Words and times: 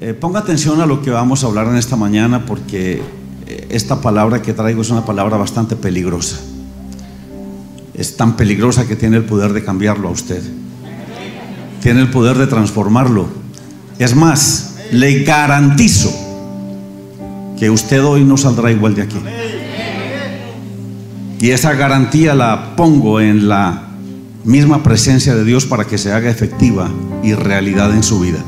Eh, 0.00 0.14
ponga 0.14 0.38
atención 0.38 0.80
a 0.80 0.86
lo 0.86 1.02
que 1.02 1.10
vamos 1.10 1.42
a 1.42 1.48
hablar 1.48 1.66
en 1.66 1.76
esta 1.76 1.96
mañana 1.96 2.46
porque 2.46 3.02
eh, 3.46 3.66
esta 3.70 4.00
palabra 4.00 4.40
que 4.40 4.52
traigo 4.52 4.82
es 4.82 4.90
una 4.90 5.04
palabra 5.04 5.36
bastante 5.36 5.74
peligrosa. 5.74 6.36
Es 7.94 8.16
tan 8.16 8.36
peligrosa 8.36 8.86
que 8.86 8.94
tiene 8.94 9.16
el 9.16 9.24
poder 9.24 9.52
de 9.52 9.64
cambiarlo 9.64 10.08
a 10.08 10.12
usted. 10.12 10.40
Tiene 11.82 12.00
el 12.00 12.10
poder 12.10 12.38
de 12.38 12.46
transformarlo. 12.46 13.26
Es 13.98 14.14
más, 14.14 14.76
le 14.92 15.24
garantizo 15.24 16.10
que 17.58 17.68
usted 17.68 18.04
hoy 18.04 18.22
no 18.22 18.36
saldrá 18.36 18.70
igual 18.70 18.94
de 18.94 19.02
aquí. 19.02 19.18
Y 21.40 21.50
esa 21.50 21.74
garantía 21.74 22.36
la 22.36 22.76
pongo 22.76 23.20
en 23.20 23.48
la 23.48 23.88
misma 24.44 24.84
presencia 24.84 25.34
de 25.34 25.44
Dios 25.44 25.66
para 25.66 25.84
que 25.86 25.98
se 25.98 26.12
haga 26.12 26.30
efectiva 26.30 26.88
y 27.24 27.34
realidad 27.34 27.92
en 27.92 28.04
su 28.04 28.20
vida. 28.20 28.38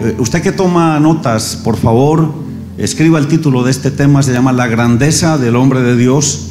Eh, 0.00 0.16
usted 0.18 0.42
que 0.42 0.50
toma 0.50 0.98
notas, 0.98 1.60
por 1.62 1.76
favor, 1.76 2.32
escriba 2.78 3.18
el 3.18 3.28
título 3.28 3.62
de 3.62 3.70
este 3.70 3.92
tema, 3.92 4.22
se 4.22 4.32
llama 4.32 4.52
La 4.52 4.66
grandeza 4.66 5.38
del 5.38 5.54
hombre 5.54 5.82
de 5.82 5.96
Dios. 5.96 6.48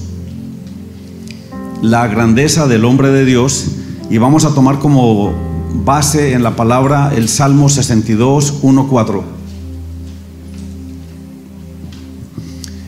La 1.82 2.08
grandeza 2.08 2.68
del 2.68 2.86
hombre 2.86 3.10
de 3.10 3.26
Dios. 3.26 3.66
Y 4.10 4.18
vamos 4.18 4.46
a 4.46 4.54
tomar 4.54 4.80
como 4.80 5.34
base 5.84 6.34
en 6.34 6.44
la 6.44 6.56
palabra 6.56 7.12
el 7.14 7.28
Salmo 7.28 7.68
62, 7.68 8.60
1, 8.62 8.88
4. 8.88 9.24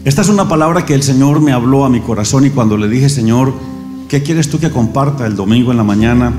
Esta 0.06 0.22
es 0.22 0.30
una 0.30 0.48
palabra 0.48 0.86
que 0.86 0.94
el 0.94 1.04
Señor 1.04 1.42
me 1.42 1.52
habló 1.52 1.84
a 1.84 1.90
mi 1.90 2.00
corazón 2.00 2.46
y 2.46 2.52
cuando 2.52 2.78
le 2.78 2.88
dije, 2.88 3.10
Señor, 3.10 3.54
¿qué 4.08 4.24
quieres 4.24 4.50
tú 4.50 4.60
que 4.60 4.72
comparta 4.72 5.26
el 5.26 5.36
domingo 5.36 5.72
en 5.72 5.78
la 5.78 5.84
mañana? 5.84 6.32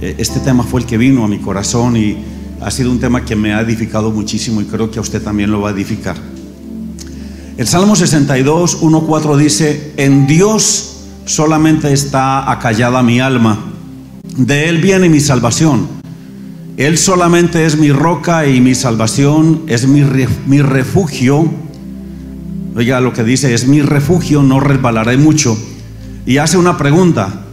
Eh, 0.00 0.14
este 0.18 0.40
tema 0.40 0.62
fue 0.62 0.80
el 0.80 0.86
que 0.86 0.96
vino 0.96 1.24
a 1.24 1.28
mi 1.28 1.38
corazón 1.38 1.96
y 1.96 2.16
ha 2.60 2.70
sido 2.70 2.90
un 2.90 3.00
tema 3.00 3.24
que 3.24 3.36
me 3.36 3.54
ha 3.54 3.60
edificado 3.60 4.10
muchísimo 4.10 4.60
y 4.60 4.64
creo 4.64 4.90
que 4.90 4.98
a 4.98 5.02
usted 5.02 5.22
también 5.22 5.50
lo 5.50 5.60
va 5.60 5.70
a 5.70 5.72
edificar. 5.72 6.16
El 7.56 7.66
Salmo 7.66 7.96
62, 7.96 8.78
1, 8.80 9.00
4 9.02 9.36
dice, 9.36 9.92
en 9.96 10.26
Dios 10.26 11.00
solamente 11.24 11.92
está 11.92 12.50
acallada 12.50 13.02
mi 13.02 13.20
alma, 13.20 13.58
de 14.36 14.68
Él 14.68 14.78
viene 14.78 15.08
mi 15.08 15.20
salvación. 15.20 15.88
Él 16.76 16.96
solamente 16.96 17.66
es 17.66 17.76
mi 17.76 17.90
roca 17.90 18.46
y 18.46 18.60
mi 18.60 18.74
salvación, 18.74 19.62
es 19.66 19.88
mi, 19.88 20.04
mi 20.46 20.62
refugio 20.62 21.50
Oiga 22.78 23.00
lo 23.00 23.12
que 23.12 23.24
dice, 23.24 23.54
es 23.54 23.66
mi 23.66 23.82
refugio, 23.82 24.40
no 24.40 24.60
resbalaré 24.60 25.16
mucho. 25.16 25.58
Y 26.24 26.36
hace 26.36 26.56
una 26.56 26.76
pregunta, 26.76 27.46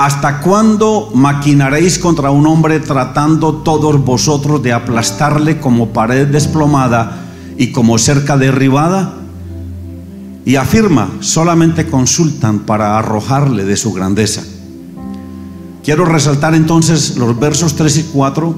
¿hasta 0.00 0.40
cuándo 0.40 1.10
maquinaréis 1.14 1.98
contra 1.98 2.30
un 2.30 2.46
hombre 2.46 2.80
tratando 2.80 3.56
todos 3.56 4.02
vosotros 4.02 4.62
de 4.62 4.72
aplastarle 4.72 5.60
como 5.60 5.90
pared 5.90 6.26
desplomada 6.26 7.26
y 7.58 7.70
como 7.70 7.98
cerca 7.98 8.38
derribada? 8.38 9.14
Y 10.46 10.56
afirma, 10.56 11.10
solamente 11.20 11.86
consultan 11.86 12.60
para 12.60 12.98
arrojarle 12.98 13.66
de 13.66 13.76
su 13.76 13.92
grandeza. 13.92 14.42
Quiero 15.84 16.06
resaltar 16.06 16.54
entonces 16.54 17.18
los 17.18 17.38
versos 17.38 17.76
3 17.76 17.98
y 17.98 18.02
4 18.04 18.54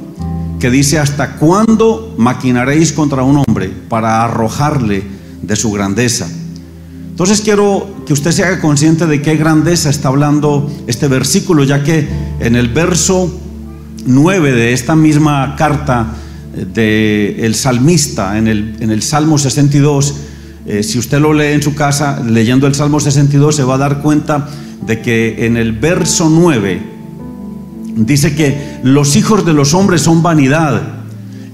que 0.60 0.70
dice, 0.70 1.00
¿hasta 1.00 1.36
cuándo 1.38 2.14
maquinaréis 2.18 2.92
contra 2.92 3.24
un 3.24 3.42
hombre 3.44 3.68
para 3.88 4.22
arrojarle 4.22 5.02
de 5.42 5.56
su 5.56 5.72
grandeza. 5.72 6.28
Entonces 7.10 7.40
quiero 7.40 8.01
que 8.12 8.20
usted 8.20 8.32
se 8.32 8.44
haga 8.44 8.60
consciente 8.60 9.06
de 9.06 9.22
qué 9.22 9.36
grandeza 9.36 9.88
está 9.88 10.08
hablando 10.08 10.70
este 10.86 11.08
versículo, 11.08 11.64
ya 11.64 11.82
que 11.82 12.06
en 12.40 12.56
el 12.56 12.68
verso 12.68 13.40
9 14.04 14.52
de 14.52 14.74
esta 14.74 14.94
misma 14.94 15.56
carta 15.56 16.08
del 16.54 17.36
el 17.38 17.54
salmista, 17.54 18.36
en 18.36 18.48
el, 18.48 18.76
en 18.80 18.90
el 18.90 19.00
Salmo 19.00 19.38
62, 19.38 20.14
eh, 20.66 20.82
si 20.82 20.98
usted 20.98 21.20
lo 21.20 21.32
lee 21.32 21.54
en 21.54 21.62
su 21.62 21.74
casa, 21.74 22.22
leyendo 22.22 22.66
el 22.66 22.74
Salmo 22.74 23.00
62, 23.00 23.56
se 23.56 23.64
va 23.64 23.76
a 23.76 23.78
dar 23.78 24.02
cuenta 24.02 24.46
de 24.86 25.00
que 25.00 25.46
en 25.46 25.56
el 25.56 25.72
verso 25.72 26.28
9 26.28 26.82
dice 27.96 28.34
que 28.34 28.76
los 28.82 29.16
hijos 29.16 29.46
de 29.46 29.54
los 29.54 29.72
hombres 29.72 30.02
son 30.02 30.22
vanidad 30.22 30.82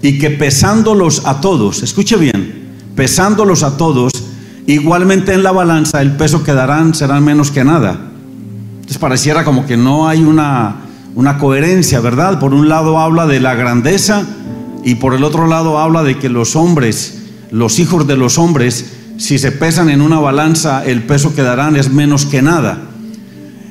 y 0.03 0.19
que 0.19 0.31
pesándolos 0.31 1.23
a 1.25 1.41
todos, 1.41 1.85
escuche 1.85 2.17
bien, 2.17 2.71
pesándolos 2.97 3.63
a 3.63 3.77
todos, 3.77 4.11
igualmente 4.75 5.33
en 5.33 5.43
la 5.43 5.53
balanza 5.53 6.03
el 6.03 6.13
peso 6.13 6.45
que 6.45 6.53
darán 6.53 6.95
serán 6.95 7.25
menos 7.25 7.51
que 7.51 7.65
nada. 7.65 7.99
Entonces 8.77 8.99
pareciera 8.99 9.45
como 9.45 9.67
que 9.67 9.77
no 9.77 10.09
hay 10.09 10.23
una, 10.23 10.77
una 11.15 11.39
coherencia, 11.39 12.01
¿verdad? 12.01 12.39
Por 12.39 12.53
un 12.53 12.69
lado 12.69 12.99
habla 12.99 13.27
de 13.27 13.41
la 13.41 13.55
grandeza 13.55 14.25
y 14.85 14.97
por 14.97 15.15
el 15.15 15.25
otro 15.25 15.47
lado 15.47 15.79
habla 15.79 16.03
de 16.03 16.19
que 16.19 16.29
los 16.29 16.55
hombres, 16.55 17.19
los 17.51 17.79
hijos 17.79 18.07
de 18.07 18.17
los 18.17 18.39
hombres, 18.39 18.93
si 19.17 19.39
se 19.39 19.53
pesan 19.53 19.89
en 19.89 20.03
una 20.03 20.21
balanza, 20.21 20.85
el 20.85 21.03
peso 21.03 21.35
que 21.35 21.43
darán 21.43 21.75
es 21.77 21.91
menos 21.91 22.27
que 22.27 22.43
nada. 22.43 22.79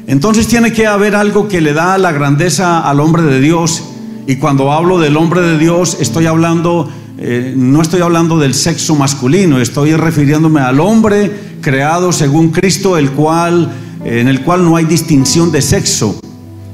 Entonces 0.08 0.48
tiene 0.48 0.74
que 0.74 0.88
haber 0.88 1.16
algo 1.16 1.48
que 1.48 1.62
le 1.62 1.74
da 1.74 1.98
la 1.98 2.12
grandeza 2.12 2.80
al 2.80 3.00
hombre 3.00 3.22
de 3.24 3.40
Dios. 3.40 3.84
Y 4.26 4.38
cuando 4.38 4.72
hablo 4.72 5.00
del 5.00 5.16
hombre 5.16 5.42
de 5.42 5.58
Dios, 5.58 5.98
estoy 6.00 6.26
hablando 6.26 6.90
eh, 7.20 7.54
no 7.56 7.82
estoy 7.82 8.02
hablando 8.02 8.38
del 8.38 8.54
sexo 8.54 8.96
masculino, 8.96 9.60
estoy 9.60 9.94
refiriéndome 9.96 10.62
al 10.62 10.80
hombre 10.80 11.32
creado 11.62 12.12
según 12.12 12.50
Cristo, 12.50 12.98
el 12.98 13.12
cual, 13.12 13.72
en 14.06 14.28
el 14.28 14.42
cual 14.42 14.64
no 14.64 14.76
hay 14.76 14.86
distinción 14.86 15.52
de 15.52 15.64
sexo. 15.64 16.20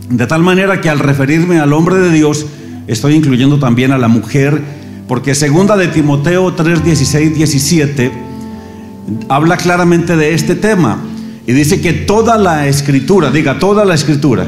De 0.09 0.28
tal 0.28 0.44
manera 0.44 0.82
que 0.82 0.90
al 0.90 1.00
referirme 1.00 1.59
al 1.59 1.72
hombre 1.72 1.96
de 1.96 2.12
Dios, 2.12 2.46
estoy 2.88 3.16
incluyendo 3.16 3.58
también 3.58 3.94
a 3.94 3.98
la 3.98 4.09
mujer, 4.09 4.62
porque 5.08 5.34
segunda 5.34 5.78
de 5.78 5.88
Timoteo 5.88 6.53
3, 6.53 6.84
16, 6.84 7.36
17, 7.36 8.12
habla 9.30 9.56
claramente 9.56 10.18
de 10.18 10.34
este 10.34 10.56
tema. 10.56 11.02
Y 11.48 11.53
dice 11.53 11.80
que 11.80 11.94
toda 11.94 12.38
la 12.38 12.68
escritura, 12.68 13.32
diga 13.32 13.59
toda 13.59 13.86
la 13.86 13.96
escritura, 13.96 14.46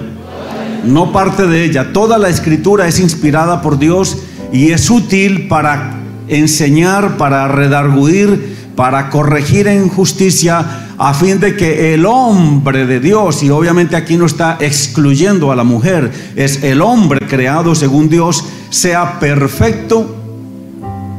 no 0.85 1.11
parte 1.13 1.47
de 1.47 1.63
ella, 1.63 1.93
toda 1.93 2.17
la 2.17 2.29
escritura 2.29 2.87
es 2.87 2.99
inspirada 2.99 3.61
por 3.61 3.79
Dios 3.79 4.17
y 4.51 4.71
es 4.71 4.89
útil 4.89 5.47
para 5.47 5.99
enseñar, 6.27 7.17
para 7.17 7.47
redarguir, 7.47 8.55
para 8.75 9.09
corregir 9.09 9.67
en 9.67 9.89
justicia, 9.89 10.87
a 10.97 11.13
fin 11.13 11.39
de 11.39 11.55
que 11.55 11.93
el 11.93 12.05
hombre 12.05 12.85
de 12.85 12.99
Dios, 12.99 13.43
y 13.43 13.49
obviamente 13.49 13.95
aquí 13.95 14.17
no 14.17 14.25
está 14.25 14.57
excluyendo 14.59 15.51
a 15.51 15.55
la 15.55 15.63
mujer, 15.63 16.11
es 16.35 16.63
el 16.63 16.81
hombre 16.81 17.19
creado 17.27 17.75
según 17.75 18.09
Dios, 18.09 18.45
sea 18.69 19.19
perfecto 19.19 20.15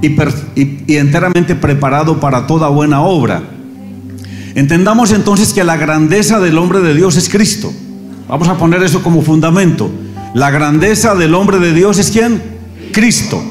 y, 0.03 0.17
y 0.87 0.97
enteramente 0.97 1.55
preparado 1.55 2.21
para 2.21 2.47
toda 2.47 2.69
buena 2.69 3.03
obra. 3.03 3.43
Entendamos 4.55 5.13
entonces 5.13 5.53
que 5.53 5.65
la 5.65 5.77
grandeza 5.77 6.41
del 6.41 6.57
hombre 6.57 6.81
de 6.81 6.95
Dios 6.95 7.17
es 7.17 7.29
Cristo. 7.29 7.73
Vamos 8.29 8.49
a 8.49 8.57
poner 8.57 8.83
eso 8.83 9.03
como 9.03 9.23
fundamento. 9.23 9.91
La 10.35 10.51
grandeza 10.51 11.15
del 11.15 11.35
hombre 11.35 11.59
de 11.59 11.73
Dios 11.73 11.99
es 11.99 12.11
quién? 12.11 12.56
Cristo. 12.97 13.45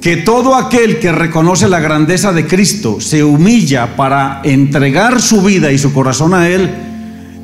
Que 0.00 0.16
todo 0.16 0.56
aquel 0.56 0.98
que 0.98 1.12
reconoce 1.12 1.68
la 1.68 1.78
grandeza 1.78 2.32
de 2.32 2.44
Cristo 2.44 3.00
se 3.00 3.22
humilla 3.22 3.94
para 3.94 4.40
entregar 4.42 5.22
su 5.22 5.42
vida 5.42 5.70
y 5.70 5.78
su 5.78 5.92
corazón 5.92 6.34
a 6.34 6.48
Él, 6.48 6.68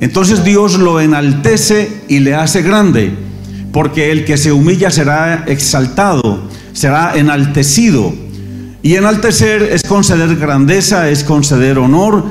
entonces 0.00 0.42
Dios 0.42 0.76
lo 0.76 1.00
enaltece 1.00 2.02
y 2.08 2.18
le 2.18 2.34
hace 2.34 2.62
grande, 2.62 3.12
porque 3.72 4.10
el 4.10 4.24
que 4.24 4.36
se 4.36 4.50
humilla 4.50 4.90
será 4.90 5.44
exaltado, 5.46 6.48
será 6.72 7.12
enaltecido. 7.14 8.12
Y 8.82 8.96
enaltecer 8.96 9.62
es 9.62 9.84
conceder 9.84 10.34
grandeza, 10.34 11.08
es 11.10 11.22
conceder 11.22 11.78
honor 11.78 12.24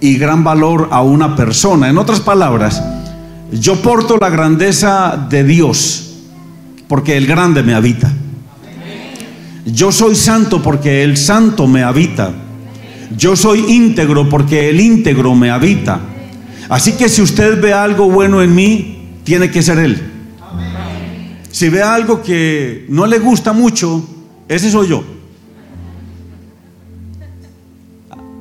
y 0.00 0.16
gran 0.16 0.44
valor 0.44 0.90
a 0.92 1.02
una 1.02 1.34
persona. 1.34 1.88
En 1.88 1.98
otras 1.98 2.20
palabras, 2.20 2.80
yo 3.50 3.82
porto 3.82 4.16
la 4.16 4.30
grandeza 4.30 5.26
de 5.28 5.42
Dios 5.42 6.11
porque 6.92 7.16
el 7.16 7.26
grande 7.26 7.62
me 7.62 7.72
habita. 7.72 8.12
Yo 9.64 9.90
soy 9.90 10.14
santo 10.14 10.62
porque 10.62 11.02
el 11.02 11.16
santo 11.16 11.66
me 11.66 11.82
habita. 11.82 12.34
Yo 13.16 13.34
soy 13.34 13.60
íntegro 13.60 14.28
porque 14.28 14.68
el 14.68 14.78
íntegro 14.78 15.34
me 15.34 15.50
habita. 15.50 16.00
Así 16.68 16.92
que 16.92 17.08
si 17.08 17.22
usted 17.22 17.58
ve 17.62 17.72
algo 17.72 18.10
bueno 18.10 18.42
en 18.42 18.54
mí, 18.54 19.08
tiene 19.24 19.50
que 19.50 19.62
ser 19.62 19.78
Él. 19.78 20.02
Si 21.50 21.70
ve 21.70 21.82
algo 21.82 22.22
que 22.22 22.84
no 22.90 23.06
le 23.06 23.18
gusta 23.18 23.54
mucho, 23.54 24.06
ese 24.46 24.70
soy 24.70 24.88
yo. 24.88 25.02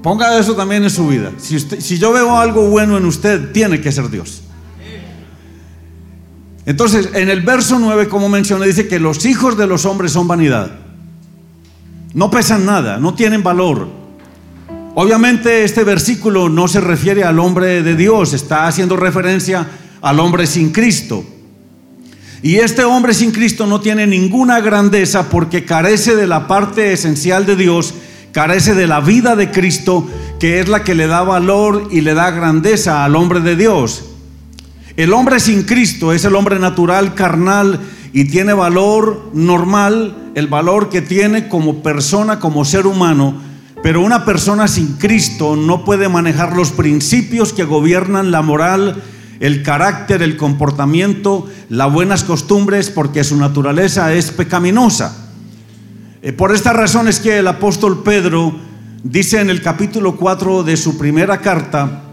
Ponga 0.04 0.38
eso 0.38 0.57
también 0.57 0.83
en 0.83 0.89
su 0.89 1.07
vida. 1.07 1.31
Si, 1.38 1.57
si 1.57 1.97
yo 1.97 2.12
veo 2.12 2.38
algo 2.38 2.68
bueno 2.68 2.97
en 2.97 3.06
usted, 3.06 3.54
tiene 3.54 3.80
que 3.80 3.94
ser 3.94 4.09
Dios. 4.09 4.42
Entonces, 6.65 7.09
en 7.13 7.29
el 7.29 7.41
verso 7.41 7.79
9, 7.79 8.07
como 8.07 8.29
mencioné, 8.29 8.67
dice 8.67 8.87
que 8.87 8.99
los 8.99 9.25
hijos 9.25 9.57
de 9.57 9.67
los 9.67 9.85
hombres 9.85 10.11
son 10.11 10.27
vanidad. 10.27 10.71
No 12.13 12.29
pesan 12.29 12.65
nada, 12.65 12.97
no 12.97 13.13
tienen 13.13 13.41
valor. 13.41 13.87
Obviamente 14.93 15.63
este 15.63 15.83
versículo 15.83 16.49
no 16.49 16.67
se 16.67 16.81
refiere 16.81 17.23
al 17.23 17.39
hombre 17.39 17.81
de 17.81 17.95
Dios, 17.95 18.33
está 18.33 18.67
haciendo 18.67 18.97
referencia 18.97 19.65
al 20.01 20.19
hombre 20.19 20.45
sin 20.45 20.71
Cristo. 20.71 21.23
Y 22.43 22.57
este 22.57 22.83
hombre 22.83 23.13
sin 23.13 23.31
Cristo 23.31 23.65
no 23.65 23.79
tiene 23.79 24.05
ninguna 24.05 24.59
grandeza 24.59 25.29
porque 25.29 25.63
carece 25.63 26.15
de 26.15 26.27
la 26.27 26.47
parte 26.47 26.91
esencial 26.91 27.45
de 27.45 27.55
Dios, 27.55 27.93
carece 28.33 28.73
de 28.73 28.87
la 28.87 28.99
vida 28.99 29.35
de 29.35 29.51
Cristo, 29.51 30.07
que 30.39 30.59
es 30.59 30.67
la 30.67 30.83
que 30.83 30.95
le 30.95 31.07
da 31.07 31.21
valor 31.21 31.87
y 31.91 32.01
le 32.01 32.13
da 32.13 32.31
grandeza 32.31 33.05
al 33.05 33.15
hombre 33.15 33.39
de 33.39 33.55
Dios. 33.55 34.10
El 35.01 35.13
hombre 35.13 35.39
sin 35.39 35.63
Cristo 35.63 36.13
es 36.13 36.25
el 36.25 36.36
hombre 36.36 36.59
natural, 36.59 37.15
carnal, 37.15 37.80
y 38.13 38.25
tiene 38.25 38.53
valor 38.53 39.31
normal, 39.33 40.15
el 40.36 40.45
valor 40.45 40.89
que 40.89 41.01
tiene 41.01 41.48
como 41.48 41.81
persona, 41.81 42.39
como 42.39 42.65
ser 42.65 42.86
humano, 42.86 43.33
pero 43.81 44.01
una 44.01 44.25
persona 44.25 44.68
sin 44.68 44.98
Cristo 44.98 45.56
no 45.56 45.86
puede 45.86 46.07
manejar 46.07 46.56
los 46.56 46.69
principios 46.69 47.51
que 47.51 47.63
gobiernan 47.63 48.30
la 48.30 48.44
moral, 48.44 49.01
el 49.39 49.63
carácter, 49.63 50.21
el 50.21 50.38
comportamiento, 50.38 51.47
las 51.69 51.92
buenas 51.92 52.24
costumbres, 52.24 52.92
porque 52.92 53.24
su 53.24 53.38
naturaleza 53.38 54.13
es 54.13 54.30
pecaminosa. 54.30 55.31
Eh, 56.21 56.31
por 56.31 56.54
esta 56.54 56.74
razón 56.74 57.07
es 57.07 57.19
que 57.19 57.39
el 57.39 57.47
apóstol 57.47 58.04
Pedro 58.04 58.54
dice 59.04 59.42
en 59.42 59.50
el 59.50 59.63
capítulo 59.63 60.15
4 60.15 60.62
de 60.62 60.77
su 60.77 61.00
primera 61.00 61.42
carta, 61.42 62.10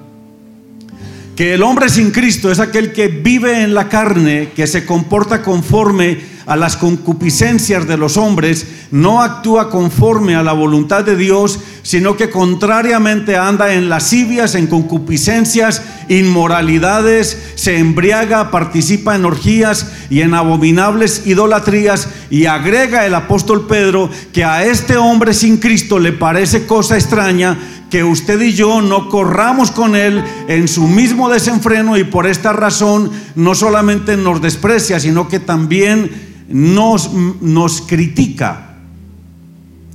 que 1.39 1.55
el 1.55 1.63
hombre 1.63 1.89
sin 1.89 2.11
Cristo 2.11 2.51
es 2.51 2.59
aquel 2.59 2.93
que 2.93 3.07
vive 3.07 3.63
en 3.63 3.73
la 3.73 3.89
carne, 3.89 4.51
que 4.57 4.67
se 4.67 4.85
comporta 4.85 5.41
conforme 5.41 6.19
a 6.47 6.57
las 6.57 6.77
concupiscencias 6.77 7.87
de 7.87 7.97
los 7.97 8.17
hombres, 8.17 8.67
no 8.91 9.23
actúa 9.23 9.71
conforme 9.71 10.35
a 10.35 10.43
la 10.43 10.53
voluntad 10.53 11.05
de 11.05 11.15
Dios, 11.15 11.61
sino 11.83 12.17
que 12.17 12.29
contrariamente 12.29 13.37
anda 13.37 13.73
en 13.73 13.89
lascivias, 13.89 14.57
en 14.57 14.67
concupiscencias, 14.67 15.83
inmoralidades, 16.09 17.39
se 17.55 17.79
embriaga, 17.79 18.51
participa 18.51 19.15
en 19.15 19.25
orgías 19.25 19.93
y 20.11 20.23
en 20.23 20.35
abominables 20.35 21.23
idolatrías, 21.25 22.09
y 22.31 22.47
agrega 22.47 23.07
el 23.07 23.15
apóstol 23.15 23.69
Pedro 23.69 24.11
que 24.33 24.43
a 24.43 24.65
este 24.65 24.97
hombre 24.97 25.35
sin 25.35 25.59
Cristo 25.59 26.01
le 26.01 26.11
parece 26.11 26.67
cosa 26.67 26.97
extraña 26.97 27.57
que 27.91 28.05
usted 28.05 28.41
y 28.41 28.53
yo 28.53 28.83
no 28.83 29.09
corramos 29.09 29.71
con 29.71 29.97
Él 29.97 30.23
en 30.49 30.69
su 30.69 30.87
mismo 30.87 31.29
desenfreno 31.29 31.97
y 31.97 32.05
por 32.05 32.27
esta 32.27 32.53
razón 32.53 33.11
no 33.35 33.55
solamente 33.55 34.17
nos 34.17 34.41
desprecia, 34.43 35.01
sino 35.01 35.29
que 35.29 35.41
también 35.41 36.11
nos, 36.49 37.13
nos 37.13 37.81
critica, 37.83 38.77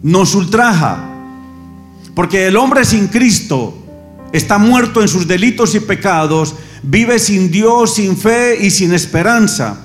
nos 0.02 0.36
ultraja. 0.36 1.10
Porque 2.16 2.48
el 2.48 2.58
hombre 2.58 2.86
sin 2.86 3.08
Cristo 3.08 3.78
está 4.32 4.58
muerto 4.58 5.02
en 5.02 5.08
sus 5.08 5.28
delitos 5.28 5.76
y 5.76 5.80
pecados, 5.80 6.56
vive 6.82 7.20
sin 7.20 7.52
Dios, 7.52 7.96
sin 7.96 8.18
fe 8.18 8.58
y 8.60 8.72
sin 8.72 8.94
esperanza. 8.94 9.83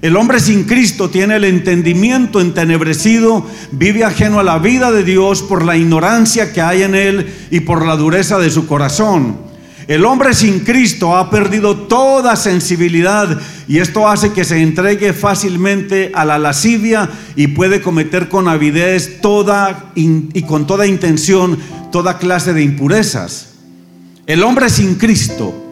El 0.00 0.16
hombre 0.16 0.38
sin 0.38 0.64
Cristo 0.64 1.10
tiene 1.10 1.36
el 1.36 1.44
entendimiento 1.44 2.40
entenebrecido, 2.40 3.44
vive 3.72 4.04
ajeno 4.04 4.38
a 4.38 4.44
la 4.44 4.58
vida 4.58 4.92
de 4.92 5.02
Dios 5.02 5.42
por 5.42 5.64
la 5.64 5.76
ignorancia 5.76 6.52
que 6.52 6.60
hay 6.60 6.82
en 6.82 6.94
él 6.94 7.34
y 7.50 7.60
por 7.60 7.84
la 7.84 7.96
dureza 7.96 8.38
de 8.38 8.50
su 8.50 8.68
corazón. 8.68 9.48
El 9.88 10.04
hombre 10.04 10.34
sin 10.34 10.60
Cristo 10.60 11.16
ha 11.16 11.30
perdido 11.30 11.74
toda 11.74 12.36
sensibilidad 12.36 13.40
y 13.66 13.78
esto 13.78 14.06
hace 14.06 14.32
que 14.32 14.44
se 14.44 14.62
entregue 14.62 15.12
fácilmente 15.14 16.12
a 16.14 16.24
la 16.24 16.38
lascivia 16.38 17.08
y 17.34 17.48
puede 17.48 17.80
cometer 17.80 18.28
con 18.28 18.46
avidez 18.46 19.20
toda 19.20 19.90
y 19.96 20.42
con 20.42 20.66
toda 20.66 20.86
intención 20.86 21.58
toda 21.90 22.18
clase 22.18 22.52
de 22.52 22.62
impurezas. 22.62 23.54
El 24.26 24.44
hombre 24.44 24.68
sin 24.68 24.96
Cristo 24.96 25.67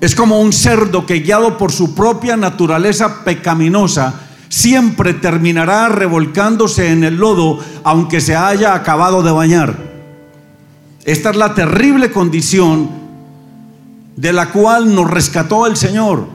es 0.00 0.14
como 0.14 0.40
un 0.40 0.52
cerdo 0.52 1.06
que 1.06 1.20
guiado 1.20 1.58
por 1.58 1.72
su 1.72 1.94
propia 1.94 2.36
naturaleza 2.36 3.24
pecaminosa, 3.24 4.14
siempre 4.48 5.14
terminará 5.14 5.88
revolcándose 5.88 6.90
en 6.90 7.04
el 7.04 7.16
lodo 7.16 7.58
aunque 7.84 8.20
se 8.20 8.36
haya 8.36 8.74
acabado 8.74 9.22
de 9.22 9.32
bañar. 9.32 9.76
Esta 11.04 11.30
es 11.30 11.36
la 11.36 11.54
terrible 11.54 12.10
condición 12.10 12.90
de 14.16 14.32
la 14.32 14.50
cual 14.50 14.94
nos 14.94 15.10
rescató 15.10 15.66
el 15.66 15.76
Señor. 15.76 16.26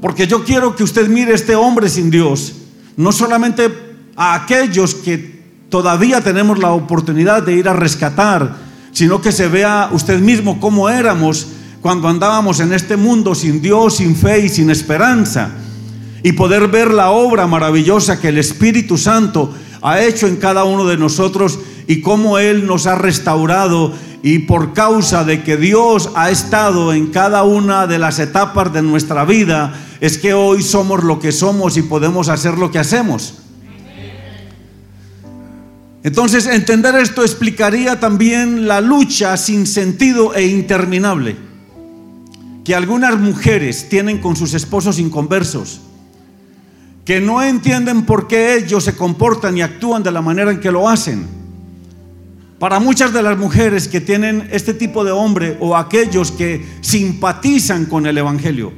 Porque 0.00 0.26
yo 0.26 0.44
quiero 0.44 0.74
que 0.74 0.84
usted 0.84 1.08
mire 1.08 1.34
este 1.34 1.54
hombre 1.54 1.88
sin 1.88 2.10
Dios, 2.10 2.54
no 2.96 3.12
solamente 3.12 3.70
a 4.16 4.34
aquellos 4.34 4.94
que 4.94 5.40
todavía 5.68 6.20
tenemos 6.20 6.58
la 6.58 6.72
oportunidad 6.72 7.42
de 7.42 7.54
ir 7.54 7.68
a 7.68 7.74
rescatar, 7.74 8.69
sino 8.92 9.20
que 9.20 9.32
se 9.32 9.48
vea 9.48 9.90
usted 9.92 10.20
mismo 10.20 10.60
cómo 10.60 10.88
éramos 10.88 11.46
cuando 11.80 12.08
andábamos 12.08 12.60
en 12.60 12.72
este 12.72 12.96
mundo 12.96 13.34
sin 13.34 13.62
Dios, 13.62 13.96
sin 13.96 14.14
fe 14.14 14.46
y 14.46 14.48
sin 14.48 14.70
esperanza. 14.70 15.50
Y 16.22 16.32
poder 16.32 16.68
ver 16.68 16.90
la 16.92 17.10
obra 17.10 17.46
maravillosa 17.46 18.20
que 18.20 18.28
el 18.28 18.38
Espíritu 18.38 18.98
Santo 18.98 19.54
ha 19.80 20.00
hecho 20.00 20.26
en 20.26 20.36
cada 20.36 20.64
uno 20.64 20.84
de 20.86 20.98
nosotros 20.98 21.58
y 21.86 22.02
cómo 22.02 22.38
Él 22.38 22.66
nos 22.66 22.86
ha 22.86 22.94
restaurado 22.94 23.94
y 24.22 24.40
por 24.40 24.74
causa 24.74 25.24
de 25.24 25.42
que 25.42 25.56
Dios 25.56 26.10
ha 26.14 26.30
estado 26.30 26.92
en 26.92 27.06
cada 27.06 27.42
una 27.42 27.86
de 27.86 27.98
las 27.98 28.18
etapas 28.18 28.72
de 28.72 28.82
nuestra 28.82 29.24
vida, 29.24 29.72
es 30.00 30.18
que 30.18 30.34
hoy 30.34 30.62
somos 30.62 31.02
lo 31.02 31.18
que 31.18 31.32
somos 31.32 31.78
y 31.78 31.82
podemos 31.82 32.28
hacer 32.28 32.58
lo 32.58 32.70
que 32.70 32.78
hacemos. 32.78 33.39
Entonces, 36.02 36.46
entender 36.46 36.94
esto 36.94 37.22
explicaría 37.22 38.00
también 38.00 38.66
la 38.66 38.80
lucha 38.80 39.36
sin 39.36 39.66
sentido 39.66 40.34
e 40.34 40.46
interminable 40.46 41.36
que 42.64 42.74
algunas 42.74 43.18
mujeres 43.18 43.88
tienen 43.88 44.18
con 44.18 44.36
sus 44.36 44.54
esposos 44.54 44.98
inconversos, 44.98 45.80
que 47.04 47.20
no 47.20 47.42
entienden 47.42 48.06
por 48.06 48.28
qué 48.28 48.56
ellos 48.56 48.84
se 48.84 48.96
comportan 48.96 49.56
y 49.56 49.62
actúan 49.62 50.02
de 50.02 50.12
la 50.12 50.22
manera 50.22 50.50
en 50.50 50.60
que 50.60 50.70
lo 50.70 50.88
hacen. 50.88 51.26
Para 52.58 52.78
muchas 52.78 53.12
de 53.12 53.22
las 53.22 53.38
mujeres 53.38 53.88
que 53.88 54.00
tienen 54.00 54.48
este 54.52 54.74
tipo 54.74 55.02
de 55.04 55.10
hombre 55.10 55.56
o 55.60 55.76
aquellos 55.76 56.30
que 56.30 56.64
simpatizan 56.82 57.86
con 57.86 58.06
el 58.06 58.18
Evangelio, 58.18 58.72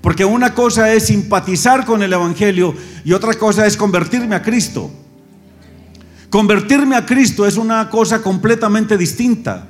porque 0.00 0.24
una 0.24 0.54
cosa 0.54 0.92
es 0.92 1.06
simpatizar 1.06 1.84
con 1.84 2.02
el 2.02 2.12
Evangelio 2.12 2.74
y 3.04 3.12
otra 3.12 3.34
cosa 3.34 3.66
es 3.66 3.76
convertirme 3.76 4.34
a 4.34 4.42
Cristo. 4.42 4.90
Convertirme 6.30 6.94
a 6.94 7.06
Cristo 7.06 7.46
es 7.46 7.56
una 7.56 7.88
cosa 7.88 8.22
completamente 8.22 8.98
distinta. 8.98 9.66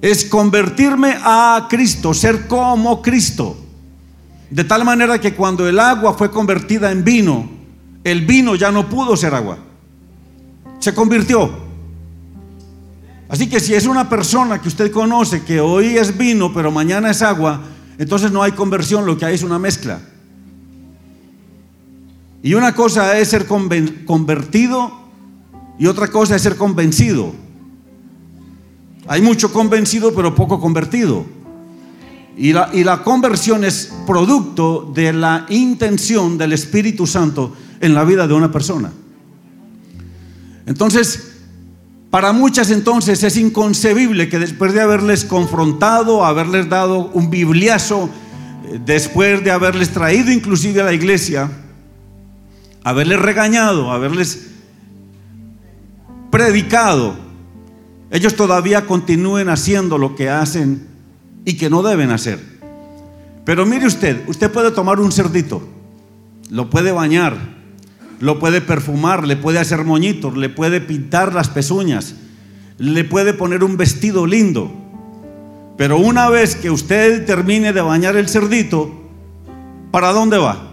Es 0.00 0.24
convertirme 0.24 1.14
a 1.22 1.66
Cristo, 1.68 2.12
ser 2.14 2.48
como 2.48 3.00
Cristo. 3.00 3.56
De 4.50 4.64
tal 4.64 4.84
manera 4.84 5.20
que 5.20 5.34
cuando 5.34 5.68
el 5.68 5.78
agua 5.78 6.14
fue 6.14 6.30
convertida 6.30 6.90
en 6.90 7.04
vino, 7.04 7.48
el 8.02 8.26
vino 8.26 8.56
ya 8.56 8.72
no 8.72 8.88
pudo 8.88 9.16
ser 9.16 9.34
agua. 9.34 9.58
Se 10.80 10.94
convirtió. 10.94 11.50
Así 13.28 13.48
que 13.48 13.60
si 13.60 13.74
es 13.74 13.86
una 13.86 14.08
persona 14.08 14.60
que 14.60 14.66
usted 14.66 14.90
conoce 14.90 15.44
que 15.44 15.60
hoy 15.60 15.96
es 15.96 16.18
vino, 16.18 16.52
pero 16.52 16.72
mañana 16.72 17.10
es 17.10 17.22
agua, 17.22 17.60
entonces 17.96 18.32
no 18.32 18.42
hay 18.42 18.52
conversión, 18.52 19.06
lo 19.06 19.16
que 19.16 19.26
hay 19.26 19.36
es 19.36 19.44
una 19.44 19.60
mezcla. 19.60 20.00
Y 22.42 22.54
una 22.54 22.74
cosa 22.74 23.16
es 23.18 23.28
ser 23.28 23.46
convertido 23.46 24.99
y 25.80 25.86
otra 25.86 26.08
cosa 26.08 26.36
es 26.36 26.42
ser 26.42 26.56
convencido. 26.56 27.32
Hay 29.08 29.22
mucho 29.22 29.50
convencido 29.50 30.14
pero 30.14 30.34
poco 30.34 30.60
convertido. 30.60 31.24
Y 32.36 32.52
la, 32.52 32.68
y 32.74 32.84
la 32.84 33.02
conversión 33.02 33.64
es 33.64 33.90
producto 34.06 34.92
de 34.94 35.14
la 35.14 35.46
intención 35.48 36.36
del 36.36 36.52
Espíritu 36.52 37.06
Santo 37.06 37.56
en 37.80 37.94
la 37.94 38.04
vida 38.04 38.28
de 38.28 38.34
una 38.34 38.52
persona. 38.52 38.92
Entonces, 40.66 41.38
para 42.10 42.34
muchas 42.34 42.70
entonces 42.70 43.22
es 43.22 43.38
inconcebible 43.38 44.28
que 44.28 44.38
después 44.38 44.74
de 44.74 44.82
haberles 44.82 45.24
confrontado, 45.24 46.26
haberles 46.26 46.68
dado 46.68 47.10
un 47.14 47.30
bibliazo, 47.30 48.10
después 48.84 49.42
de 49.42 49.50
haberles 49.50 49.88
traído 49.88 50.30
inclusive 50.30 50.82
a 50.82 50.84
la 50.84 50.92
iglesia, 50.92 51.50
haberles 52.84 53.18
regañado, 53.18 53.90
haberles 53.90 54.49
predicado, 56.30 57.14
ellos 58.10 58.34
todavía 58.34 58.86
continúen 58.86 59.48
haciendo 59.48 59.98
lo 59.98 60.16
que 60.16 60.28
hacen 60.28 60.86
y 61.44 61.54
que 61.54 61.70
no 61.70 61.82
deben 61.82 62.10
hacer. 62.10 62.40
Pero 63.44 63.66
mire 63.66 63.86
usted, 63.86 64.28
usted 64.28 64.50
puede 64.50 64.70
tomar 64.70 65.00
un 65.00 65.12
cerdito, 65.12 65.62
lo 66.50 66.70
puede 66.70 66.92
bañar, 66.92 67.36
lo 68.20 68.38
puede 68.38 68.60
perfumar, 68.60 69.26
le 69.26 69.36
puede 69.36 69.58
hacer 69.58 69.84
moñitos, 69.84 70.36
le 70.36 70.48
puede 70.48 70.80
pintar 70.80 71.34
las 71.34 71.48
pezuñas, 71.48 72.14
le 72.78 73.04
puede 73.04 73.32
poner 73.32 73.64
un 73.64 73.76
vestido 73.76 74.26
lindo. 74.26 74.70
Pero 75.76 75.98
una 75.98 76.28
vez 76.28 76.56
que 76.56 76.70
usted 76.70 77.24
termine 77.24 77.72
de 77.72 77.80
bañar 77.80 78.16
el 78.16 78.28
cerdito, 78.28 78.90
¿para 79.90 80.12
dónde 80.12 80.36
va? 80.36 80.68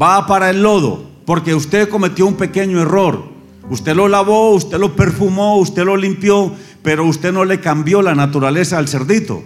Va 0.00 0.26
para 0.26 0.48
el 0.50 0.62
lodo, 0.62 1.04
porque 1.26 1.54
usted 1.54 1.88
cometió 1.88 2.26
un 2.26 2.36
pequeño 2.36 2.80
error. 2.80 3.24
Usted 3.70 3.94
lo 3.94 4.08
lavó, 4.08 4.50
usted 4.50 4.78
lo 4.78 4.96
perfumó, 4.96 5.56
usted 5.56 5.84
lo 5.84 5.96
limpió, 5.96 6.52
pero 6.82 7.06
usted 7.06 7.32
no 7.32 7.44
le 7.44 7.60
cambió 7.60 8.02
la 8.02 8.16
naturaleza 8.16 8.78
al 8.78 8.88
cerdito. 8.88 9.44